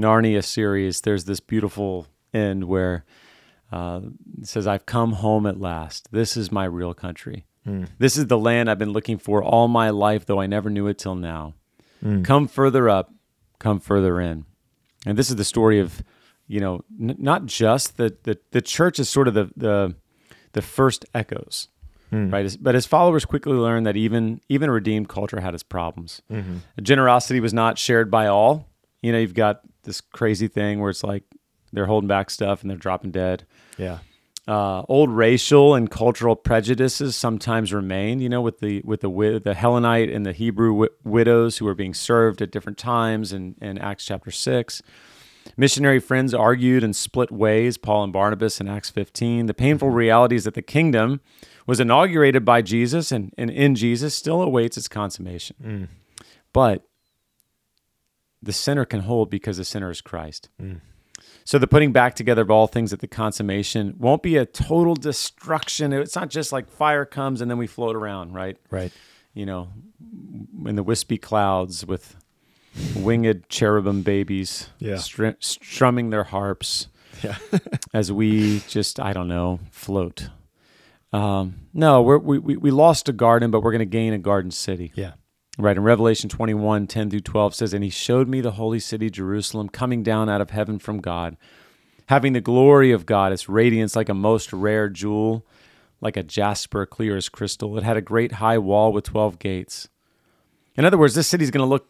Narnia 0.00 0.44
series, 0.44 1.02
there's 1.02 1.24
this 1.24 1.40
beautiful 1.40 2.06
end 2.32 2.64
where 2.64 3.04
uh, 3.72 4.00
it 4.40 4.48
says, 4.48 4.66
"I've 4.66 4.86
come 4.86 5.12
home 5.12 5.46
at 5.46 5.60
last. 5.60 6.08
This 6.12 6.36
is 6.36 6.50
my 6.50 6.64
real 6.64 6.94
country. 6.94 7.46
Hmm. 7.64 7.84
This 7.98 8.16
is 8.16 8.26
the 8.26 8.38
land 8.38 8.70
I've 8.70 8.78
been 8.78 8.92
looking 8.92 9.18
for 9.18 9.42
all 9.42 9.68
my 9.68 9.90
life, 9.90 10.24
though 10.24 10.40
I 10.40 10.46
never 10.46 10.70
knew 10.70 10.86
it 10.86 10.98
till 10.98 11.14
now. 11.14 11.54
Hmm. 12.02 12.22
Come 12.22 12.48
further 12.48 12.88
up, 12.88 13.12
come 13.58 13.80
further 13.80 14.20
in." 14.20 14.46
And 15.06 15.16
this 15.16 15.30
is 15.30 15.36
the 15.36 15.44
story 15.44 15.80
of, 15.80 16.02
you 16.46 16.60
know, 16.60 16.84
n- 17.00 17.16
not 17.18 17.46
just 17.46 17.96
the, 17.96 18.16
the 18.22 18.38
the 18.50 18.62
church 18.62 18.98
is 18.98 19.08
sort 19.08 19.28
of 19.28 19.34
the 19.34 19.50
the 19.56 19.94
the 20.52 20.62
first 20.62 21.04
echoes, 21.14 21.68
hmm. 22.10 22.30
right? 22.30 22.56
But 22.60 22.74
his 22.74 22.86
followers 22.86 23.24
quickly 23.24 23.52
learned 23.52 23.86
that 23.86 23.96
even 23.96 24.40
even 24.48 24.68
a 24.68 24.72
redeemed 24.72 25.08
culture 25.08 25.40
had 25.40 25.54
its 25.54 25.62
problems. 25.62 26.22
Mm-hmm. 26.30 26.56
Generosity 26.82 27.40
was 27.40 27.54
not 27.54 27.78
shared 27.78 28.10
by 28.10 28.26
all. 28.26 28.66
You 29.02 29.12
know, 29.12 29.18
you've 29.18 29.34
got 29.34 29.60
this 29.82 30.00
crazy 30.00 30.48
thing 30.48 30.80
where 30.80 30.90
it's 30.90 31.04
like 31.04 31.24
they're 31.72 31.86
holding 31.86 32.08
back 32.08 32.30
stuff 32.30 32.62
and 32.62 32.70
they're 32.70 32.78
dropping 32.78 33.10
dead. 33.10 33.44
Yeah. 33.78 33.98
Uh, 34.48 34.82
old 34.88 35.10
racial 35.10 35.74
and 35.74 35.90
cultural 35.90 36.34
prejudices 36.34 37.14
sometimes 37.14 37.72
remain. 37.72 38.20
You 38.20 38.28
know, 38.28 38.40
with 38.40 38.58
the 38.60 38.82
with 38.84 39.00
the 39.00 39.08
wi- 39.08 39.38
the 39.38 39.54
Hellenite 39.54 40.12
and 40.14 40.26
the 40.26 40.32
Hebrew 40.32 40.70
wi- 40.70 40.94
widows 41.04 41.58
who 41.58 41.66
were 41.66 41.74
being 41.74 41.94
served 41.94 42.42
at 42.42 42.50
different 42.50 42.78
times 42.78 43.32
in, 43.32 43.54
in 43.60 43.78
Acts 43.78 44.04
chapter 44.04 44.30
six. 44.30 44.82
Missionary 45.56 46.00
friends 46.00 46.34
argued 46.34 46.84
and 46.84 46.94
split 46.94 47.30
ways, 47.30 47.78
Paul 47.78 48.04
and 48.04 48.12
Barnabas 48.12 48.60
in 48.60 48.68
Acts 48.68 48.90
15. 48.90 49.46
The 49.46 49.54
painful 49.54 49.90
reality 49.90 50.36
is 50.36 50.44
that 50.44 50.54
the 50.54 50.62
kingdom 50.62 51.20
was 51.66 51.80
inaugurated 51.80 52.44
by 52.44 52.60
Jesus 52.62 53.10
and, 53.10 53.32
and 53.38 53.50
in 53.50 53.74
Jesus 53.74 54.14
still 54.14 54.42
awaits 54.42 54.76
its 54.76 54.86
consummation. 54.88 55.88
But 56.52 56.84
the 58.42 58.52
sinner 58.52 58.84
can 58.84 59.00
hold 59.00 59.30
because 59.30 59.56
the 59.58 59.64
sinner 59.64 59.90
is 59.90 60.00
Christ. 60.00 60.48
So 61.44 61.58
the 61.58 61.66
putting 61.66 61.92
back 61.92 62.14
together 62.14 62.42
of 62.42 62.50
all 62.50 62.66
things 62.66 62.92
at 62.92 63.00
the 63.00 63.06
consummation 63.08 63.94
won't 63.98 64.22
be 64.22 64.36
a 64.36 64.46
total 64.46 64.94
destruction. 64.94 65.92
It's 65.92 66.14
not 66.16 66.30
just 66.30 66.52
like 66.52 66.68
fire 66.70 67.04
comes 67.04 67.40
and 67.40 67.50
then 67.50 67.58
we 67.58 67.66
float 67.66 67.96
around, 67.96 68.32
right? 68.34 68.56
Right. 68.70 68.92
You 69.34 69.46
know, 69.46 69.68
in 70.66 70.76
the 70.76 70.82
wispy 70.82 71.18
clouds 71.18 71.84
with 71.86 72.16
winged 72.96 73.48
cherubim 73.48 74.02
babies 74.02 74.68
Yeah. 74.78 74.96
str- 74.96 75.30
strumming 75.40 76.10
their 76.10 76.24
harps 76.24 76.88
Yeah. 77.22 77.36
as 77.94 78.10
we 78.12 78.60
just, 78.68 78.98
I 79.00 79.12
don't 79.12 79.28
know, 79.28 79.60
float. 79.70 80.28
Um, 81.12 81.56
no, 81.74 82.02
we're, 82.02 82.18
we, 82.18 82.38
we, 82.38 82.56
we 82.56 82.70
lost 82.70 83.08
a 83.08 83.12
garden, 83.12 83.50
but 83.50 83.62
we're 83.62 83.72
going 83.72 83.80
to 83.80 83.84
gain 83.86 84.12
a 84.12 84.18
garden 84.18 84.50
city. 84.52 84.92
yeah. 84.94 85.12
Right. 85.60 85.76
In 85.76 85.82
Revelation 85.82 86.30
21, 86.30 86.86
10 86.86 87.10
through 87.10 87.20
12 87.20 87.54
says, 87.54 87.74
And 87.74 87.84
he 87.84 87.90
showed 87.90 88.28
me 88.28 88.40
the 88.40 88.52
holy 88.52 88.80
city, 88.80 89.10
Jerusalem, 89.10 89.68
coming 89.68 90.02
down 90.02 90.28
out 90.30 90.40
of 90.40 90.50
heaven 90.50 90.78
from 90.78 91.00
God, 91.00 91.36
having 92.06 92.32
the 92.32 92.40
glory 92.40 92.92
of 92.92 93.04
God, 93.04 93.32
its 93.32 93.48
radiance 93.48 93.94
like 93.94 94.08
a 94.08 94.14
most 94.14 94.52
rare 94.52 94.88
jewel, 94.88 95.44
like 96.00 96.16
a 96.16 96.22
jasper, 96.22 96.86
clear 96.86 97.16
as 97.16 97.28
crystal. 97.28 97.76
It 97.76 97.84
had 97.84 97.98
a 97.98 98.00
great 98.02 98.32
high 98.32 98.58
wall 98.58 98.90
with 98.92 99.04
12 99.04 99.38
gates. 99.38 99.88
In 100.76 100.84
other 100.86 100.96
words, 100.96 101.14
this 101.14 101.28
city 101.28 101.44
is 101.44 101.50
going 101.50 101.64
to 101.64 101.70
look 101.70 101.88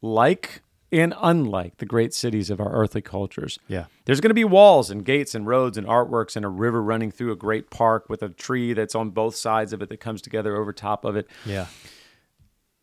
like 0.00 0.62
and 0.90 1.14
unlike 1.22 1.78
the 1.78 1.86
great 1.86 2.12
cities 2.12 2.50
of 2.50 2.60
our 2.60 2.70
earthly 2.70 3.00
cultures. 3.00 3.58
Yeah. 3.66 3.86
There's 4.04 4.20
going 4.20 4.30
to 4.30 4.34
be 4.34 4.44
walls 4.44 4.90
and 4.90 5.04
gates 5.04 5.34
and 5.34 5.46
roads 5.46 5.78
and 5.78 5.86
artworks 5.86 6.36
and 6.36 6.44
a 6.44 6.48
river 6.48 6.82
running 6.82 7.10
through 7.10 7.32
a 7.32 7.36
great 7.36 7.70
park 7.70 8.10
with 8.10 8.22
a 8.22 8.28
tree 8.28 8.74
that's 8.74 8.94
on 8.94 9.10
both 9.10 9.34
sides 9.34 9.72
of 9.72 9.80
it 9.80 9.88
that 9.88 10.00
comes 10.00 10.20
together 10.20 10.56
over 10.56 10.72
top 10.72 11.04
of 11.04 11.16
it 11.16 11.28
Yeah. 11.46 11.66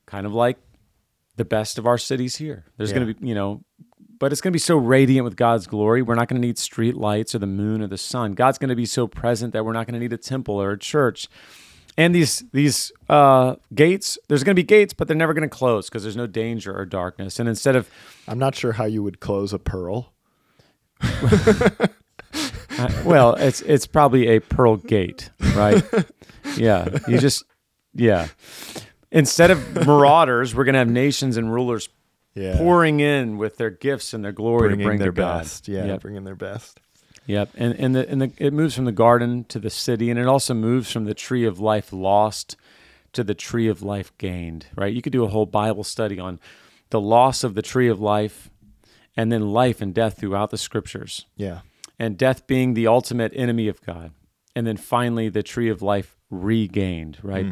Kind 0.09 0.25
of 0.25 0.33
like 0.33 0.57
the 1.35 1.45
best 1.45 1.77
of 1.77 1.85
our 1.85 1.97
cities 1.97 2.35
here. 2.35 2.65
There's 2.77 2.91
going 2.91 3.07
to 3.07 3.13
be, 3.13 3.27
you 3.27 3.35
know, 3.35 3.63
but 4.17 4.31
it's 4.31 4.41
going 4.41 4.51
to 4.51 4.55
be 4.55 4.59
so 4.59 4.75
radiant 4.75 5.23
with 5.23 5.35
God's 5.37 5.67
glory. 5.67 6.01
We're 6.01 6.15
not 6.15 6.27
going 6.27 6.41
to 6.41 6.45
need 6.45 6.57
street 6.57 6.97
lights 6.97 7.33
or 7.33 7.39
the 7.39 7.47
moon 7.47 7.81
or 7.81 7.87
the 7.87 7.97
sun. 7.97 8.33
God's 8.33 8.57
going 8.57 8.69
to 8.69 8.75
be 8.75 8.85
so 8.85 9.07
present 9.07 9.53
that 9.53 9.63
we're 9.63 9.73
not 9.73 9.85
going 9.85 9.93
to 9.93 9.99
need 9.99 10.11
a 10.11 10.17
temple 10.17 10.61
or 10.61 10.71
a 10.71 10.79
church. 10.79 11.29
And 11.95 12.13
these 12.15 12.43
these 12.53 12.91
uh, 13.07 13.55
gates, 13.73 14.17
there's 14.27 14.43
going 14.43 14.55
to 14.55 14.61
be 14.61 14.65
gates, 14.65 14.93
but 14.93 15.07
they're 15.07 15.17
never 15.17 15.33
going 15.33 15.47
to 15.47 15.55
close 15.55 15.89
because 15.89 16.03
there's 16.03 16.15
no 16.15 16.27
danger 16.27 16.75
or 16.75 16.85
darkness. 16.85 17.39
And 17.39 17.47
instead 17.47 17.75
of 17.75 17.89
I'm 18.27 18.39
not 18.39 18.55
sure 18.55 18.73
how 18.73 18.85
you 18.85 19.03
would 19.03 19.19
close 19.19 19.53
a 19.53 19.59
pearl. 19.59 20.13
Uh, 22.77 22.89
well, 23.03 23.33
it's 23.35 23.59
it's 23.61 23.85
probably 23.85 24.27
a 24.27 24.39
pearl 24.39 24.77
gate, 24.77 25.31
right? 25.53 25.83
yeah, 26.55 26.87
you 27.09 27.17
just 27.17 27.43
yeah. 27.93 28.27
Instead 29.11 29.51
of 29.51 29.85
marauders, 29.87 30.53
we're 30.53 30.63
gonna 30.65 30.77
have 30.77 30.89
nations 30.89 31.37
and 31.37 31.51
rulers 31.53 31.89
Yeah. 32.35 32.57
pouring 32.57 32.99
in 32.99 33.37
with 33.37 33.57
their 33.57 33.71
gifts 33.71 34.13
and 34.13 34.23
their 34.23 34.31
glory 34.31 34.69
bringing 34.69 34.79
to 34.79 34.85
bring 34.85 34.99
their 34.99 35.05
their 35.11 35.23
God. 35.23 35.39
best. 35.39 35.67
Yeah. 35.67 35.85
Yep. 35.85 36.01
Bringing 36.01 36.23
their 36.25 36.35
best. 36.35 36.79
Yep. 37.25 37.49
And 37.55 37.73
and 37.79 37.95
the 37.95 38.09
and 38.09 38.21
the 38.21 38.31
it 38.37 38.53
moves 38.53 38.75
from 38.75 38.85
the 38.85 38.91
garden 38.91 39.43
to 39.45 39.59
the 39.59 39.69
city, 39.69 40.09
and 40.09 40.19
it 40.19 40.25
also 40.27 40.53
moves 40.53 40.91
from 40.91 41.05
the 41.05 41.13
tree 41.13 41.45
of 41.45 41.59
life 41.59 41.91
lost 41.91 42.55
to 43.13 43.23
the 43.23 43.33
tree 43.33 43.67
of 43.67 43.81
life 43.81 44.15
gained. 44.19 44.67
Right. 44.75 44.93
You 44.93 45.01
could 45.01 45.13
do 45.13 45.23
a 45.23 45.27
whole 45.27 45.45
Bible 45.47 45.83
study 45.83 46.19
on 46.19 46.39
the 46.91 47.01
loss 47.01 47.43
of 47.43 47.55
the 47.55 47.61
tree 47.63 47.87
of 47.87 47.99
life, 47.99 48.49
and 49.17 49.31
then 49.31 49.49
life 49.51 49.81
and 49.81 49.93
death 49.93 50.19
throughout 50.19 50.49
the 50.51 50.57
scriptures 50.57 51.25
Yeah. 51.35 51.59
and 51.99 52.17
death 52.17 52.45
being 52.47 52.73
the 52.75 52.87
ultimate 52.87 53.31
enemy 53.35 53.67
of 53.67 53.81
God, 53.81 54.11
and 54.55 54.65
then 54.67 54.77
finally 54.77 55.29
the 55.29 55.43
tree 55.43 55.69
of 55.69 55.81
life 55.81 56.15
regained, 56.31 57.17
right? 57.23 57.47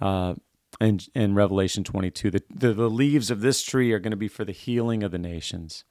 Uh, 0.00 0.34
and 0.80 1.06
in 1.14 1.34
Revelation 1.34 1.84
22, 1.84 2.30
the, 2.30 2.42
the 2.48 2.72
the 2.72 2.90
leaves 2.90 3.30
of 3.30 3.40
this 3.40 3.62
tree 3.62 3.92
are 3.92 3.98
going 3.98 4.12
to 4.12 4.16
be 4.16 4.28
for 4.28 4.44
the 4.44 4.52
healing 4.52 5.02
of 5.02 5.10
the 5.10 5.18
nations. 5.18 5.84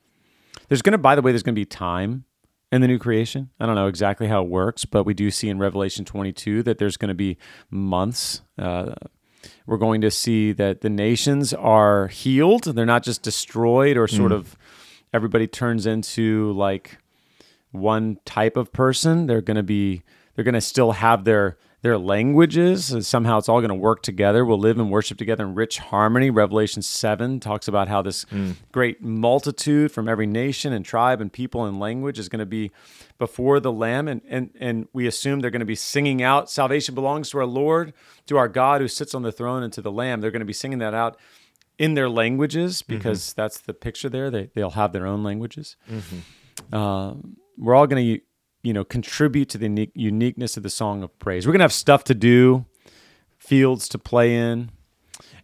There's 0.67 0.81
going 0.81 0.93
to, 0.93 0.97
by 0.97 1.15
the 1.15 1.21
way, 1.21 1.31
there's 1.31 1.43
going 1.43 1.55
to 1.55 1.59
be 1.59 1.65
time 1.65 2.25
in 2.71 2.81
the 2.81 2.87
new 2.87 2.99
creation. 2.99 3.49
I 3.59 3.65
don't 3.65 3.75
know 3.75 3.87
exactly 3.87 4.27
how 4.27 4.43
it 4.43 4.49
works, 4.49 4.85
but 4.85 5.03
we 5.03 5.13
do 5.13 5.31
see 5.31 5.49
in 5.49 5.57
Revelation 5.59 6.05
22 6.05 6.63
that 6.63 6.77
there's 6.77 6.97
going 6.97 7.09
to 7.09 7.15
be 7.15 7.37
months. 7.69 8.41
Uh, 8.57 8.93
we're 9.65 9.77
going 9.77 10.01
to 10.01 10.11
see 10.11 10.51
that 10.53 10.81
the 10.81 10.89
nations 10.89 11.53
are 11.53 12.07
healed. 12.07 12.63
They're 12.63 12.85
not 12.85 13.03
just 13.03 13.21
destroyed 13.23 13.97
or 13.97 14.07
sort 14.07 14.31
of 14.31 14.57
everybody 15.13 15.47
turns 15.47 15.85
into 15.85 16.51
like 16.53 16.97
one 17.71 18.17
type 18.25 18.57
of 18.57 18.71
person. 18.73 19.27
They're 19.27 19.41
going 19.41 19.57
to 19.57 19.63
be 19.63 20.03
they're 20.35 20.43
going 20.43 20.55
to 20.55 20.61
still 20.61 20.93
have 20.93 21.23
their 21.23 21.57
their 21.82 21.97
languages. 21.97 22.91
and 22.91 23.05
Somehow 23.05 23.38
it's 23.38 23.47
all 23.47 23.59
going 23.59 23.69
to 23.69 23.75
work 23.75 24.01
together. 24.01 24.43
We'll 24.43 24.59
live 24.59 24.77
and 24.80 24.91
worship 24.91 25.17
together 25.17 25.45
in 25.45 25.55
rich 25.55 25.80
harmony. 25.80 26.30
Revelation 26.30 26.82
7 26.82 27.39
talks 27.39 27.67
about 27.67 27.88
how 27.88 28.01
this 28.01 28.23
hmm. 28.23 28.51
great 28.71 29.01
multitude 29.01 29.91
from 29.91 30.09
every 30.09 30.27
nation 30.27 30.73
and 30.73 30.84
tribe 30.84 31.21
and 31.21 31.32
people 31.32 31.65
and 31.65 31.80
language 31.80 32.19
is 32.19 32.27
going 32.27 32.39
to 32.39 32.45
be 32.45 32.71
before 33.17 33.59
the 33.59 33.71
lamb 33.71 34.07
and 34.07 34.21
and 34.30 34.51
and 34.59 34.88
we 34.93 35.05
assume 35.07 35.39
they're 35.39 35.51
going 35.51 35.59
to 35.59 35.65
be 35.65 35.75
singing 35.75 36.21
out 36.21 36.49
salvation 36.49 36.95
belongs 36.95 37.30
to 37.30 37.38
our 37.38 37.45
Lord, 37.45 37.93
to 38.27 38.38
our 38.38 38.47
God 38.47 38.82
who 38.82 38.88
sits 38.88 39.13
on 39.13 39.21
the 39.21 39.32
throne 39.32 39.63
and 39.63 39.71
to 39.73 39.82
the 39.82 39.91
lamb. 39.91 40.21
They're 40.21 40.32
going 40.32 40.41
to 40.41 40.45
be 40.45 40.53
singing 40.53 40.80
that 40.80 40.93
out 40.93 41.17
in 41.77 41.93
their 41.93 42.09
languages 42.09 42.82
mm-hmm. 42.82 42.97
because 42.97 43.34
that's 43.34 43.59
the 43.59 43.73
picture 43.73 44.09
there. 44.09 44.30
They 44.30 44.49
they'll 44.53 44.71
have 44.71 44.91
their 44.91 45.07
own 45.07 45.23
languages. 45.23 45.77
Uh, 46.73 47.15
we're 47.57 47.75
all 47.75 47.88
going 47.88 48.17
to 48.17 48.21
you 48.64 48.74
know 48.74 48.84
contribute 48.84 49.49
to 49.49 49.57
the 49.57 49.66
unique, 49.66 49.91
uniqueness 49.95 50.57
of 50.57 50.64
the 50.64 50.70
song 50.70 51.03
of 51.03 51.18
praise. 51.20 51.45
We're 51.45 51.53
going 51.53 51.60
to 51.60 51.66
have 51.66 51.74
stuff 51.74 52.03
to 52.05 52.16
do, 52.16 52.66
fields 53.38 53.88
to 53.89 53.99
play 53.99 54.36
in. 54.36 54.72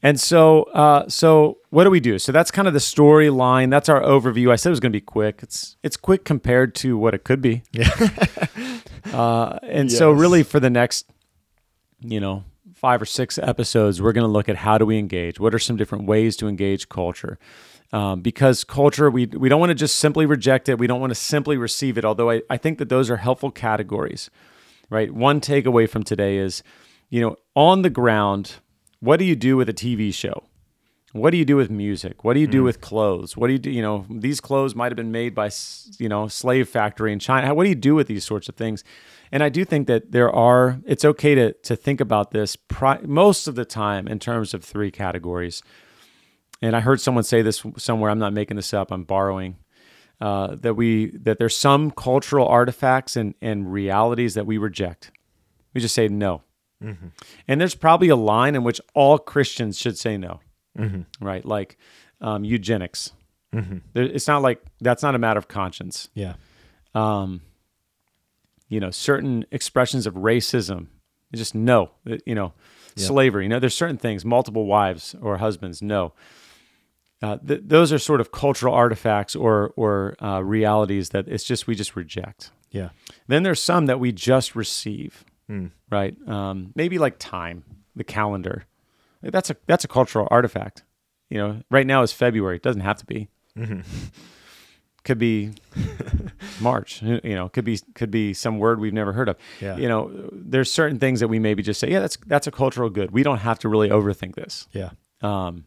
And 0.04 0.20
so, 0.20 0.64
uh, 0.64 1.10
so 1.10 1.58
what 1.72 1.86
do 1.86 1.90
we 1.90 2.00
do? 2.00 2.20
So 2.20 2.32
that's 2.32 2.52
kind 2.52 2.68
of 2.68 2.76
the 2.76 2.80
storyline. 2.80 3.72
That's 3.72 3.90
our 3.90 4.02
overview. 4.02 4.52
I 4.52 4.56
said 4.56 4.70
it 4.70 4.72
was 4.72 4.80
going 4.80 4.92
to 4.92 4.98
be 4.98 5.02
quick. 5.02 5.40
It's 5.42 5.78
it's 5.82 5.98
quick 5.98 6.24
compared 6.24 6.76
to 6.76 6.98
what 6.98 7.14
it 7.14 7.24
could 7.24 7.42
be. 7.42 7.64
Yeah. 7.72 7.90
Uh, 9.14 9.60
and 9.62 9.92
so, 9.92 10.12
really, 10.12 10.42
for 10.42 10.60
the 10.60 10.70
next, 10.70 11.06
you 12.02 12.20
know, 12.20 12.44
five 12.74 13.02
or 13.02 13.06
six 13.06 13.38
episodes, 13.38 14.02
we're 14.02 14.12
going 14.12 14.26
to 14.26 14.32
look 14.32 14.50
at 14.50 14.58
how 14.58 14.78
do 14.78 14.86
we 14.86 14.98
engage. 14.98 15.40
What 15.40 15.54
are 15.54 15.60
some 15.60 15.78
different 15.78 16.06
ways 16.06 16.36
to 16.38 16.48
engage 16.48 16.90
culture? 16.90 17.38
Um, 17.94 18.22
because 18.22 18.64
culture, 18.64 19.10
we 19.10 19.28
we 19.28 19.48
don't 19.48 19.60
want 19.60 19.70
to 19.70 19.76
just 19.76 19.98
simply 19.98 20.26
reject 20.26 20.68
it. 20.70 20.80
We 20.80 20.88
don't 20.88 21.00
want 21.00 21.12
to 21.12 21.16
simply 21.16 21.56
receive 21.56 21.98
it. 21.98 22.06
Although 22.06 22.32
I, 22.32 22.42
I 22.50 22.58
think 22.58 22.80
that 22.80 22.90
those 22.90 23.10
are 23.10 23.18
helpful 23.18 23.52
categories, 23.52 24.30
right? 24.90 25.12
One 25.12 25.40
takeaway 25.40 25.88
from 25.88 26.04
today 26.04 26.38
is, 26.38 26.64
you 27.10 27.22
know, 27.22 27.36
on 27.56 27.84
the 27.84 27.90
ground, 27.90 28.56
what 29.00 29.18
do 29.18 29.26
you 29.26 29.36
do 29.36 29.56
with 29.56 29.70
a 29.70 29.74
TV 29.74 30.14
show? 30.14 30.44
What 31.16 31.32
do 31.32 31.38
you 31.38 31.46
do 31.46 31.56
with 31.56 31.70
music? 31.70 32.26
What 32.26 32.34
do 32.34 32.42
you 32.42 32.48
do 32.48 32.62
with 32.62 32.82
clothes? 32.82 33.38
What 33.38 33.48
do 33.48 33.54
you 33.54 33.60
do? 33.60 33.72
You 33.72 33.82
know, 33.82 34.06
these 34.10 34.42
clothes 34.42 34.76
might 34.76 34.92
have 34.92 34.98
been 34.98 35.14
made 35.14 35.34
by, 35.34 35.50
you 35.98 36.10
know, 36.10 36.28
slave 36.28 36.68
factory 36.68 37.14
in 37.14 37.20
China. 37.20 37.54
What 37.56 37.64
do 37.64 37.70
you 37.70 37.76
do 37.76 37.96
with 37.96 38.08
these 38.08 38.26
sorts 38.26 38.50
of 38.50 38.56
things? 38.56 38.84
And 39.32 39.42
I 39.42 39.48
do 39.48 39.64
think 39.64 39.88
that 39.88 40.12
there 40.12 40.30
are. 40.30 40.80
It's 40.86 41.06
okay 41.06 41.34
to 41.34 41.54
to 41.54 41.78
think 41.78 42.02
about 42.02 42.32
this 42.32 42.58
pri- 42.58 43.00
most 43.04 43.48
of 43.48 43.56
the 43.56 43.64
time 43.64 44.10
in 44.10 44.20
terms 44.20 44.54
of 44.54 44.62
three 44.62 44.92
categories. 44.92 45.64
And 46.62 46.76
I 46.76 46.80
heard 46.80 47.02
someone 47.02 47.24
say 47.24 47.42
this 47.42 47.64
somewhere. 47.78 48.10
I'm 48.10 48.20
not 48.20 48.34
making 48.34 48.56
this 48.56 48.74
up. 48.74 48.92
I'm 48.92 49.04
borrowing. 49.04 49.58
Uh, 50.22 50.56
that 50.56 50.76
we 50.76 51.08
that 51.18 51.40
there's 51.40 51.58
some 51.58 51.92
cultural 51.92 52.48
artifacts 52.48 53.18
and 53.18 53.36
and 53.42 53.72
realities 53.72 54.36
that 54.36 54.46
we 54.46 54.58
reject. 54.58 55.12
We 55.74 55.82
just 55.82 55.94
say 55.94 56.08
no. 56.08 56.44
And 57.48 57.60
there's 57.60 57.76
probably 57.76 58.10
a 58.10 58.16
line 58.16 58.56
in 58.56 58.64
which 58.64 58.80
all 58.94 59.18
Christians 59.18 59.78
should 59.78 59.98
say 59.98 60.18
no 60.18 60.40
right? 61.20 61.46
Like 61.46 61.78
um, 62.22 62.44
eugenics. 62.44 63.12
There, 63.94 64.04
it's 64.04 64.28
not 64.28 64.42
like 64.42 64.62
that's 64.82 65.04
not 65.04 65.16
a 65.16 65.20
matter 65.20 65.38
of 65.38 65.48
conscience. 65.48 66.10
Yeah. 66.14 66.34
Um, 66.94 67.42
you 68.68 68.80
know, 68.80 68.92
certain 68.92 69.46
expressions 69.52 70.08
of 70.08 70.16
racism, 70.16 70.88
just 71.34 71.56
no. 71.56 71.92
You 72.26 72.36
know, 72.36 72.54
slavery. 72.96 73.44
You 73.44 73.50
know, 73.50 73.60
there's 73.60 73.76
certain 73.76 73.98
things. 73.98 74.26
Multiple 74.26 74.66
wives 74.66 75.16
or 75.22 75.38
husbands, 75.38 75.82
no. 75.82 76.14
Uh, 77.26 77.38
th- 77.48 77.62
those 77.66 77.92
are 77.92 77.98
sort 78.00 78.22
of 78.22 78.32
cultural 78.32 78.74
artifacts 78.74 79.36
or 79.36 79.74
or 79.76 80.16
uh, 80.22 80.42
realities 80.42 81.10
that 81.10 81.28
it's 81.28 81.44
just 81.44 81.66
we 81.68 81.74
just 81.76 81.96
reject. 81.96 82.52
Yeah. 82.72 82.90
Then 83.28 83.44
there's 83.44 83.62
some 83.62 83.86
that 83.88 84.00
we 84.00 84.12
just 84.12 84.56
receive, 84.56 85.24
right? 85.90 86.16
Um, 86.28 86.72
maybe 86.76 86.98
like 87.00 87.16
time, 87.18 87.64
the 87.96 88.04
calendar. 88.04 88.66
That's 89.22 89.50
a 89.50 89.56
that's 89.66 89.84
a 89.84 89.88
cultural 89.88 90.28
artifact. 90.30 90.84
You 91.30 91.38
know, 91.40 91.62
right 91.72 91.88
now 91.88 92.04
is 92.04 92.12
February. 92.12 92.58
It 92.58 92.62
doesn't 92.62 92.82
have 92.82 92.98
to 92.98 93.06
be. 93.06 93.30
Could 95.04 95.20
be 95.20 95.52
March. 96.60 97.02
You 97.04 97.36
know, 97.36 97.48
could 97.48 97.64
be 97.64 97.80
could 97.94 98.10
be 98.10 98.34
some 98.34 98.58
word 98.58 98.80
we've 98.80 98.92
never 98.92 99.14
heard 99.14 99.30
of. 99.30 99.38
Yeah. 99.62 99.78
You 99.78 99.88
know, 99.88 100.30
there's 100.32 100.72
certain 100.72 100.98
things 100.98 101.20
that 101.20 101.28
we 101.28 101.38
maybe 101.38 101.62
just 101.62 101.80
say, 101.80 101.92
yeah, 101.92 102.00
that's 102.00 102.18
that's 102.26 102.48
a 102.48 102.52
cultural 102.52 102.90
good. 102.90 103.12
We 103.12 103.22
don't 103.22 103.38
have 103.38 103.60
to 103.60 103.70
really 103.70 103.90
overthink 103.90 104.34
this. 104.34 104.68
Yeah. 104.72 104.90
Um, 105.22 105.66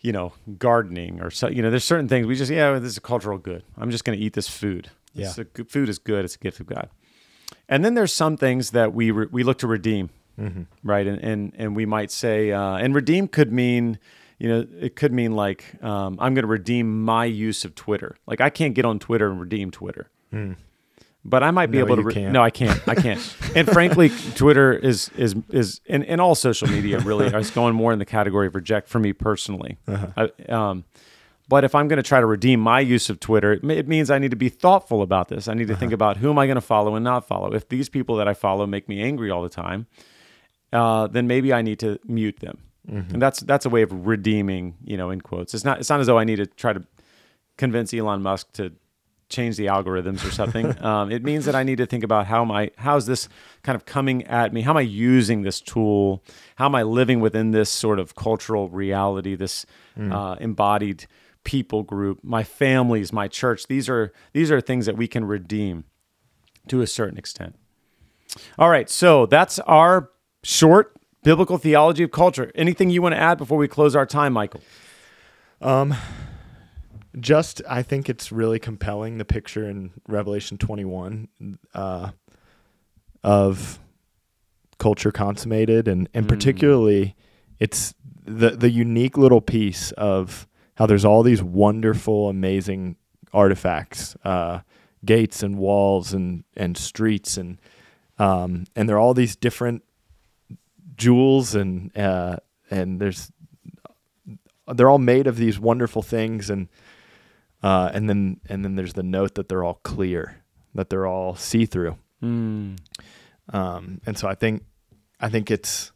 you 0.00 0.12
know, 0.12 0.32
gardening 0.58 1.20
or 1.20 1.30
so, 1.30 1.48
you 1.48 1.62
know, 1.62 1.70
there's 1.70 1.84
certain 1.84 2.08
things 2.08 2.26
we 2.26 2.36
just, 2.36 2.50
yeah, 2.50 2.78
this 2.78 2.92
is 2.92 2.96
a 2.98 3.00
cultural 3.00 3.38
good. 3.38 3.64
I'm 3.76 3.90
just 3.90 4.04
going 4.04 4.18
to 4.18 4.24
eat 4.24 4.32
this 4.34 4.48
food. 4.48 4.90
Yeah. 5.14 5.32
A, 5.36 5.64
food 5.64 5.88
is 5.88 5.98
good. 5.98 6.24
It's 6.24 6.36
a 6.36 6.38
gift 6.38 6.60
of 6.60 6.66
God. 6.66 6.88
And 7.68 7.84
then 7.84 7.94
there's 7.94 8.12
some 8.12 8.36
things 8.36 8.70
that 8.70 8.94
we, 8.94 9.10
re, 9.10 9.26
we 9.30 9.42
look 9.42 9.58
to 9.58 9.66
redeem, 9.66 10.10
right? 10.84 11.06
And, 11.06 11.18
and, 11.22 11.52
and 11.56 11.74
we 11.74 11.84
might 11.84 12.10
say, 12.12 12.52
uh, 12.52 12.76
and 12.76 12.94
redeem 12.94 13.26
could 13.26 13.52
mean, 13.52 13.98
you 14.38 14.48
know, 14.48 14.66
it 14.78 14.94
could 14.94 15.12
mean 15.12 15.32
like, 15.32 15.82
um, 15.82 16.16
I'm 16.20 16.34
going 16.34 16.44
to 16.44 16.48
redeem 16.48 17.04
my 17.04 17.24
use 17.24 17.64
of 17.64 17.74
Twitter. 17.74 18.16
Like 18.26 18.40
I 18.40 18.50
can't 18.50 18.74
get 18.74 18.84
on 18.84 19.00
Twitter 19.00 19.28
and 19.30 19.40
redeem 19.40 19.70
Twitter. 19.72 20.10
But 21.24 21.42
I 21.42 21.50
might 21.50 21.70
be 21.70 21.78
No, 21.78 21.84
able 21.84 21.96
to. 21.96 22.02
Re- 22.02 22.14
can't. 22.14 22.32
no, 22.32 22.42
I 22.42 22.50
can't. 22.50 22.80
I 22.88 22.94
can't. 22.94 23.36
and 23.54 23.68
frankly, 23.68 24.08
Twitter 24.34 24.72
is 24.72 25.10
is 25.16 25.34
is 25.50 25.80
and, 25.88 26.04
and 26.04 26.20
all 26.20 26.34
social 26.34 26.68
media 26.68 26.98
really 27.00 27.26
is 27.34 27.50
going 27.50 27.74
more 27.74 27.92
in 27.92 27.98
the 27.98 28.04
category 28.06 28.46
of 28.46 28.54
reject 28.54 28.88
for 28.88 28.98
me 28.98 29.12
personally. 29.12 29.76
I, 29.88 30.30
um, 30.48 30.84
but 31.48 31.64
if 31.64 31.74
I'm 31.74 31.88
going 31.88 31.96
to 31.96 32.02
try 32.02 32.20
to 32.20 32.26
redeem 32.26 32.60
my 32.60 32.80
use 32.80 33.08
of 33.10 33.20
Twitter, 33.20 33.52
it, 33.54 33.64
it 33.70 33.88
means 33.88 34.10
I 34.10 34.18
need 34.18 34.30
to 34.30 34.36
be 34.36 34.48
thoughtful 34.48 35.02
about 35.02 35.28
this. 35.28 35.48
I 35.48 35.54
need 35.54 35.68
to 35.68 35.76
think 35.76 35.92
about 35.92 36.18
who 36.18 36.30
am 36.30 36.38
I 36.38 36.46
going 36.46 36.56
to 36.56 36.60
follow 36.60 36.94
and 36.94 37.02
not 37.04 37.26
follow. 37.26 37.52
If 37.52 37.68
these 37.68 37.88
people 37.88 38.16
that 38.16 38.28
I 38.28 38.34
follow 38.34 38.66
make 38.66 38.88
me 38.88 39.02
angry 39.02 39.30
all 39.30 39.42
the 39.42 39.48
time, 39.48 39.86
uh, 40.72 41.06
then 41.08 41.26
maybe 41.26 41.52
I 41.52 41.62
need 41.62 41.78
to 41.80 41.98
mute 42.06 42.40
them. 42.40 42.58
And 42.86 43.20
that's 43.20 43.40
that's 43.40 43.66
a 43.66 43.68
way 43.68 43.82
of 43.82 44.06
redeeming, 44.06 44.76
you 44.82 44.96
know, 44.96 45.10
in 45.10 45.20
quotes. 45.20 45.52
It's 45.52 45.64
not 45.64 45.78
it's 45.80 45.90
not 45.90 46.00
as 46.00 46.06
though 46.06 46.18
I 46.18 46.24
need 46.24 46.36
to 46.36 46.46
try 46.46 46.72
to 46.72 46.82
convince 47.58 47.92
Elon 47.92 48.22
Musk 48.22 48.52
to 48.52 48.72
change 49.28 49.56
the 49.56 49.66
algorithms 49.66 50.26
or 50.26 50.30
something. 50.30 50.82
um, 50.84 51.10
it 51.10 51.22
means 51.22 51.44
that 51.44 51.54
I 51.54 51.62
need 51.62 51.78
to 51.78 51.86
think 51.86 52.04
about 52.04 52.26
how 52.26 52.42
am 52.42 52.50
I 52.50 52.70
how's 52.76 53.06
this 53.06 53.28
kind 53.62 53.76
of 53.76 53.84
coming 53.84 54.24
at 54.24 54.52
me? 54.52 54.62
How 54.62 54.70
am 54.70 54.76
I 54.76 54.82
using 54.82 55.42
this 55.42 55.60
tool? 55.60 56.22
How 56.56 56.66
am 56.66 56.74
I 56.74 56.82
living 56.82 57.20
within 57.20 57.50
this 57.50 57.70
sort 57.70 57.98
of 57.98 58.14
cultural 58.14 58.68
reality, 58.68 59.34
this 59.34 59.66
uh, 60.12 60.36
embodied 60.40 61.06
people 61.44 61.82
group, 61.82 62.22
my 62.22 62.44
families, 62.44 63.12
my 63.12 63.28
church? 63.28 63.66
These 63.66 63.88
are 63.88 64.12
these 64.32 64.50
are 64.50 64.60
things 64.60 64.86
that 64.86 64.96
we 64.96 65.08
can 65.08 65.24
redeem 65.24 65.84
to 66.68 66.80
a 66.80 66.86
certain 66.86 67.18
extent. 67.18 67.56
All 68.58 68.68
right, 68.68 68.90
so 68.90 69.26
that's 69.26 69.58
our 69.60 70.10
short 70.42 70.94
biblical 71.22 71.58
theology 71.58 72.02
of 72.02 72.10
culture. 72.10 72.52
Anything 72.54 72.90
you 72.90 73.02
want 73.02 73.14
to 73.14 73.20
add 73.20 73.38
before 73.38 73.58
we 73.58 73.68
close 73.68 73.96
our 73.96 74.06
time, 74.06 74.32
Michael? 74.32 74.60
Just 77.20 77.62
I 77.68 77.82
think 77.82 78.08
it's 78.08 78.32
really 78.32 78.58
compelling 78.58 79.18
the 79.18 79.24
picture 79.24 79.68
in 79.68 79.92
Revelation 80.06 80.58
21 80.58 81.28
uh, 81.74 82.10
of 83.22 83.78
culture 84.78 85.10
consummated 85.10 85.88
and 85.88 86.08
and 86.14 86.28
particularly 86.28 87.16
it's 87.58 87.94
the 88.24 88.50
the 88.50 88.70
unique 88.70 89.16
little 89.16 89.40
piece 89.40 89.90
of 89.92 90.46
how 90.76 90.86
there's 90.86 91.04
all 91.04 91.22
these 91.22 91.42
wonderful 91.42 92.28
amazing 92.28 92.96
artifacts 93.32 94.16
uh, 94.24 94.60
gates 95.04 95.42
and 95.42 95.58
walls 95.58 96.12
and 96.12 96.44
and 96.56 96.76
streets 96.76 97.36
and 97.36 97.58
um, 98.18 98.64
and 98.76 98.88
there 98.88 98.96
are 98.96 99.00
all 99.00 99.14
these 99.14 99.36
different 99.36 99.82
jewels 100.96 101.54
and 101.54 101.96
uh, 101.96 102.36
and 102.70 103.00
there's 103.00 103.32
they're 104.74 104.90
all 104.90 104.98
made 104.98 105.26
of 105.26 105.36
these 105.36 105.58
wonderful 105.58 106.02
things 106.02 106.50
and 106.50 106.68
uh, 107.62 107.90
and 107.92 108.08
then 108.08 108.40
and 108.48 108.64
then 108.64 108.76
there's 108.76 108.94
the 108.94 109.02
note 109.02 109.34
that 109.34 109.48
they're 109.48 109.64
all 109.64 109.80
clear, 109.82 110.42
that 110.74 110.90
they're 110.90 111.06
all 111.06 111.34
see 111.34 111.66
through. 111.66 111.96
Mm. 112.22 112.78
Um, 113.52 114.00
and 114.06 114.18
so 114.18 114.28
I 114.28 114.34
think 114.34 114.64
I 115.20 115.28
think 115.28 115.50
it's 115.50 115.92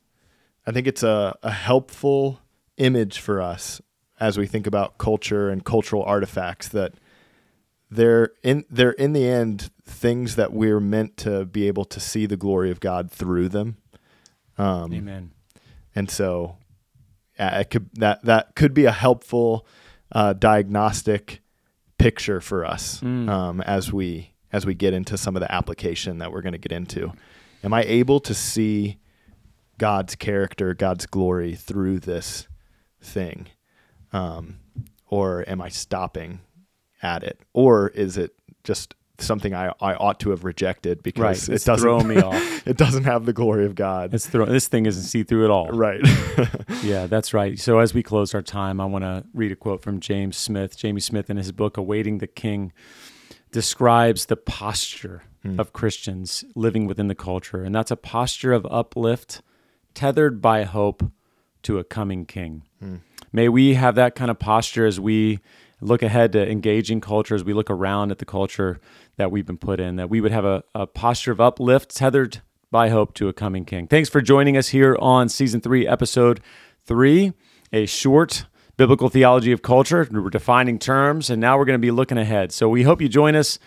I 0.67 0.73
think 0.73 0.87
it's 0.87 1.03
a, 1.03 1.37
a 1.43 1.51
helpful 1.51 2.41
image 2.77 3.19
for 3.19 3.41
us 3.41 3.81
as 4.19 4.39
we 4.39 4.47
think 4.47 4.67
about 4.67 4.99
culture 4.99 5.51
and 5.51 5.65
cultural 5.65 6.03
artifacts 6.05 6.69
that 6.69 6.95
they're 7.91 8.31
in 8.43 8.65
they're 8.71 8.93
in 8.93 9.13
the 9.13 9.29
end 9.29 9.71
things 9.85 10.37
that 10.37 10.53
we're 10.53 10.81
meant 10.81 11.17
to 11.19 11.45
be 11.45 11.67
able 11.69 11.85
to 11.85 12.01
see 12.01 12.27
the 12.27 12.37
glory 12.37 12.71
of 12.71 12.81
God 12.81 13.11
through 13.11 13.49
them. 13.49 13.77
Um, 14.59 14.93
Amen. 14.93 15.33
and 15.95 16.11
so 16.11 16.57
uh, 17.39 17.59
it 17.61 17.71
could 17.71 17.91
that 17.95 18.25
that 18.25 18.55
could 18.55 18.75
be 18.75 18.87
a 18.87 18.93
helpful 18.93 19.67
uh, 20.13 20.33
diagnostic 20.33 21.42
picture 22.03 22.41
for 22.41 22.65
us 22.65 23.01
Mm. 23.01 23.29
um, 23.29 23.61
as 23.63 23.93
we 23.93 24.33
as 24.53 24.67
we 24.67 24.75
get 24.75 24.93
into 24.93 25.17
some 25.17 25.35
of 25.35 25.41
the 25.41 25.51
application 25.51 26.19
that 26.19 26.31
we're 26.31 26.43
going 26.43 26.53
to 26.53 26.59
get 26.59 26.73
into. 26.73 27.13
Am 27.65 27.73
I 27.73 27.85
able 27.85 28.21
to 28.21 28.35
see 28.35 28.99
God's 29.79 30.15
character, 30.15 30.75
God's 30.75 31.07
glory 31.07 31.55
through 31.55 32.01
this 32.01 32.49
thing, 33.01 33.47
um, 34.13 34.59
or 35.09 35.45
am 35.49 35.63
I 35.63 35.71
stopping 35.71 36.41
at 37.03 37.23
it, 37.23 37.41
or 37.55 37.89
is 37.89 38.17
it 38.19 38.33
just 38.63 38.95
something 39.23 39.55
I, 39.55 39.73
I 39.81 39.95
ought 39.95 40.21
to 40.21 40.31
have 40.31 40.45
rejected 40.45 41.03
because 41.03 41.23
Right. 41.23 41.49
it 41.49 41.55
It's 41.55 41.65
doesn't 41.65 41.83
throwing 41.83 42.09
me 42.09 42.17
off. 42.23 42.67
it 42.67 42.77
doesn't 42.77 43.05
have 43.05 43.25
the 43.27 43.33
glory 43.33 43.65
of 43.65 43.75
God. 43.75 44.13
It's 44.15 44.27
throw, 44.27 44.45
this 44.47 44.69
thing 44.69 44.87
isn't 44.87 45.03
see 45.05 45.23
through 45.23 45.45
at 45.45 45.51
all. 45.51 45.69
right. 45.71 46.01
Yeah, 46.83 47.07
that's 47.07 47.33
right. 47.33 47.59
So 47.59 47.79
as 47.79 47.95
we 47.95 48.03
close 48.03 48.35
our 48.35 48.43
time, 48.43 48.81
I 48.81 48.85
want 48.87 49.05
to 49.05 49.25
read 49.33 49.53
a 49.53 49.57
quote 49.57 49.83
from 49.83 50.01
James 50.01 50.37
Smith. 50.37 50.77
Jamie 50.77 51.01
Smith 51.01 51.31
in 51.31 51.37
his 51.37 51.53
book 51.53 51.77
Awaiting 51.77 52.19
the 52.19 52.27
King 52.27 52.73
describes 53.53 54.27
the 54.27 54.37
posture 54.37 55.23
hmm. 55.43 55.61
of 55.61 55.73
Christians 55.73 56.45
living 56.55 56.87
within 56.87 57.09
the 57.09 57.15
culture, 57.15 57.63
and 57.63 57.75
that's 57.75 57.91
a 57.91 57.97
posture 57.97 58.53
of 58.53 58.67
uplift 58.71 59.43
tethered 59.95 60.41
by 60.41 60.65
hope 60.65 61.05
to 61.63 61.79
a 61.79 61.85
coming 61.85 62.25
king. 62.27 62.63
Hmm. 62.81 62.97
May 63.33 63.49
we 63.49 63.75
have 63.75 63.95
that 63.95 64.15
kind 64.15 64.31
of 64.31 64.39
posture 64.39 64.87
as 64.87 64.99
we 64.99 65.39
look 65.83 66.03
ahead 66.03 66.33
to 66.33 66.51
engaging 66.51 67.01
culture, 67.01 67.35
as 67.35 67.45
we 67.45 67.53
look 67.53 67.71
around 67.71 68.11
at 68.11 68.19
the 68.19 68.25
culture 68.25 68.81
that 69.17 69.31
we've 69.31 69.47
been 69.47 69.59
put 69.59 69.81
in, 69.81 69.97
that 69.97 70.09
we 70.09 70.21
would 70.21 70.33
have 70.33 70.45
a, 70.45 70.63
a 70.75 70.87
posture 70.87 71.33
of 71.33 71.41
uplift 71.41 71.95
tethered 71.95 72.41
by 72.71 72.89
hope 72.89 73.13
to 73.15 73.29
a 73.29 73.33
coming 73.33 73.65
king. 73.65 73.87
Thanks 73.87 74.09
for 74.09 74.23
joining 74.23 74.57
us 74.57 74.69
here 74.69 74.97
on 75.01 75.29
season 75.29 75.61
three, 75.61 75.87
episode 75.87 76.41
three, 76.85 77.33
a 77.73 77.87
short 77.87 78.47
biblical 78.77 79.09
theology 79.09 79.53
of 79.53 79.61
culture. 79.61 80.09
We're 80.11 80.31
defining 80.31 80.79
terms, 80.79 81.29
and 81.29 81.41
now 81.41 81.59
we're 81.59 81.67
going 81.67 81.79
to 81.79 81.85
be 81.87 81.91
looking 81.91 82.19
ahead. 82.19 82.53
So 82.53 82.69
we 82.69 82.85
hope 82.85 83.03
you 83.03 83.09
join 83.09 83.37
us 83.37 83.59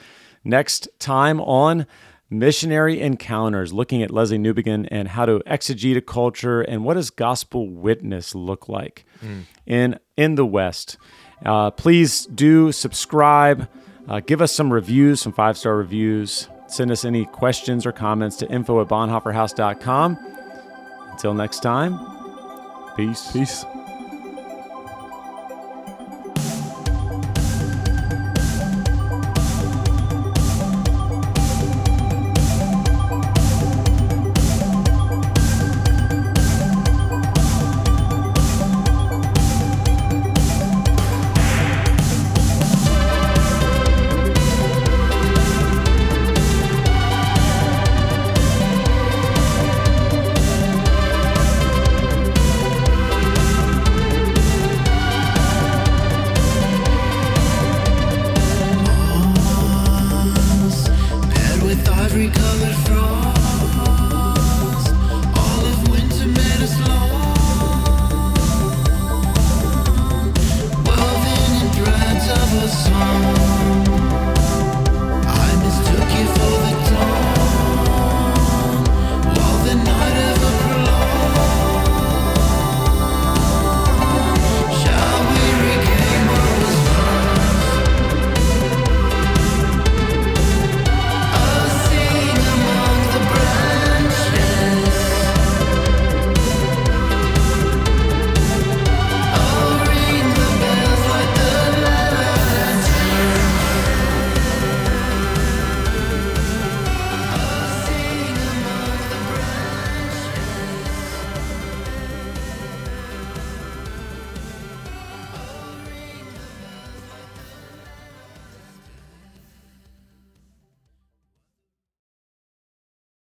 next 0.44 0.88
time 1.00 1.40
on 1.42 1.86
Missionary 2.30 3.00
Encounters, 3.00 3.72
looking 3.72 4.02
at 4.02 4.10
Lesslie 4.10 4.40
Newbigin 4.40 4.88
and 4.90 5.10
how 5.10 5.26
to 5.26 5.40
exegete 5.46 5.96
a 5.98 6.02
culture 6.02 6.62
and 6.62 6.84
what 6.84 6.96
does 6.96 7.12
gospel 7.12 7.70
witness 7.70 8.34
look 8.34 8.68
like 8.68 9.06
mm. 9.24 9.44
in 9.66 10.00
in 10.18 10.36
the 10.36 10.46
West. 10.46 10.98
Uh, 11.44 11.72
please 11.72 12.26
do 12.28 12.72
subscribe. 12.72 13.68
Uh, 14.08 14.20
give 14.20 14.42
us 14.42 14.52
some 14.52 14.72
reviews, 14.72 15.22
some 15.22 15.34
five 15.34 15.58
star 15.58 15.76
reviews. 15.76 16.48
Send 16.68 16.92
us 16.92 17.06
any 17.06 17.26
questions 17.26 17.86
or 17.86 17.92
comments 17.92 18.38
to 18.38 18.50
info 18.52 18.82
at 18.82 18.88
bonhoefferhaus.com. 18.88 20.18
Until 21.12 21.34
next 21.34 21.60
time, 21.62 22.00
peace. 22.96 23.32
Peace. 23.32 23.66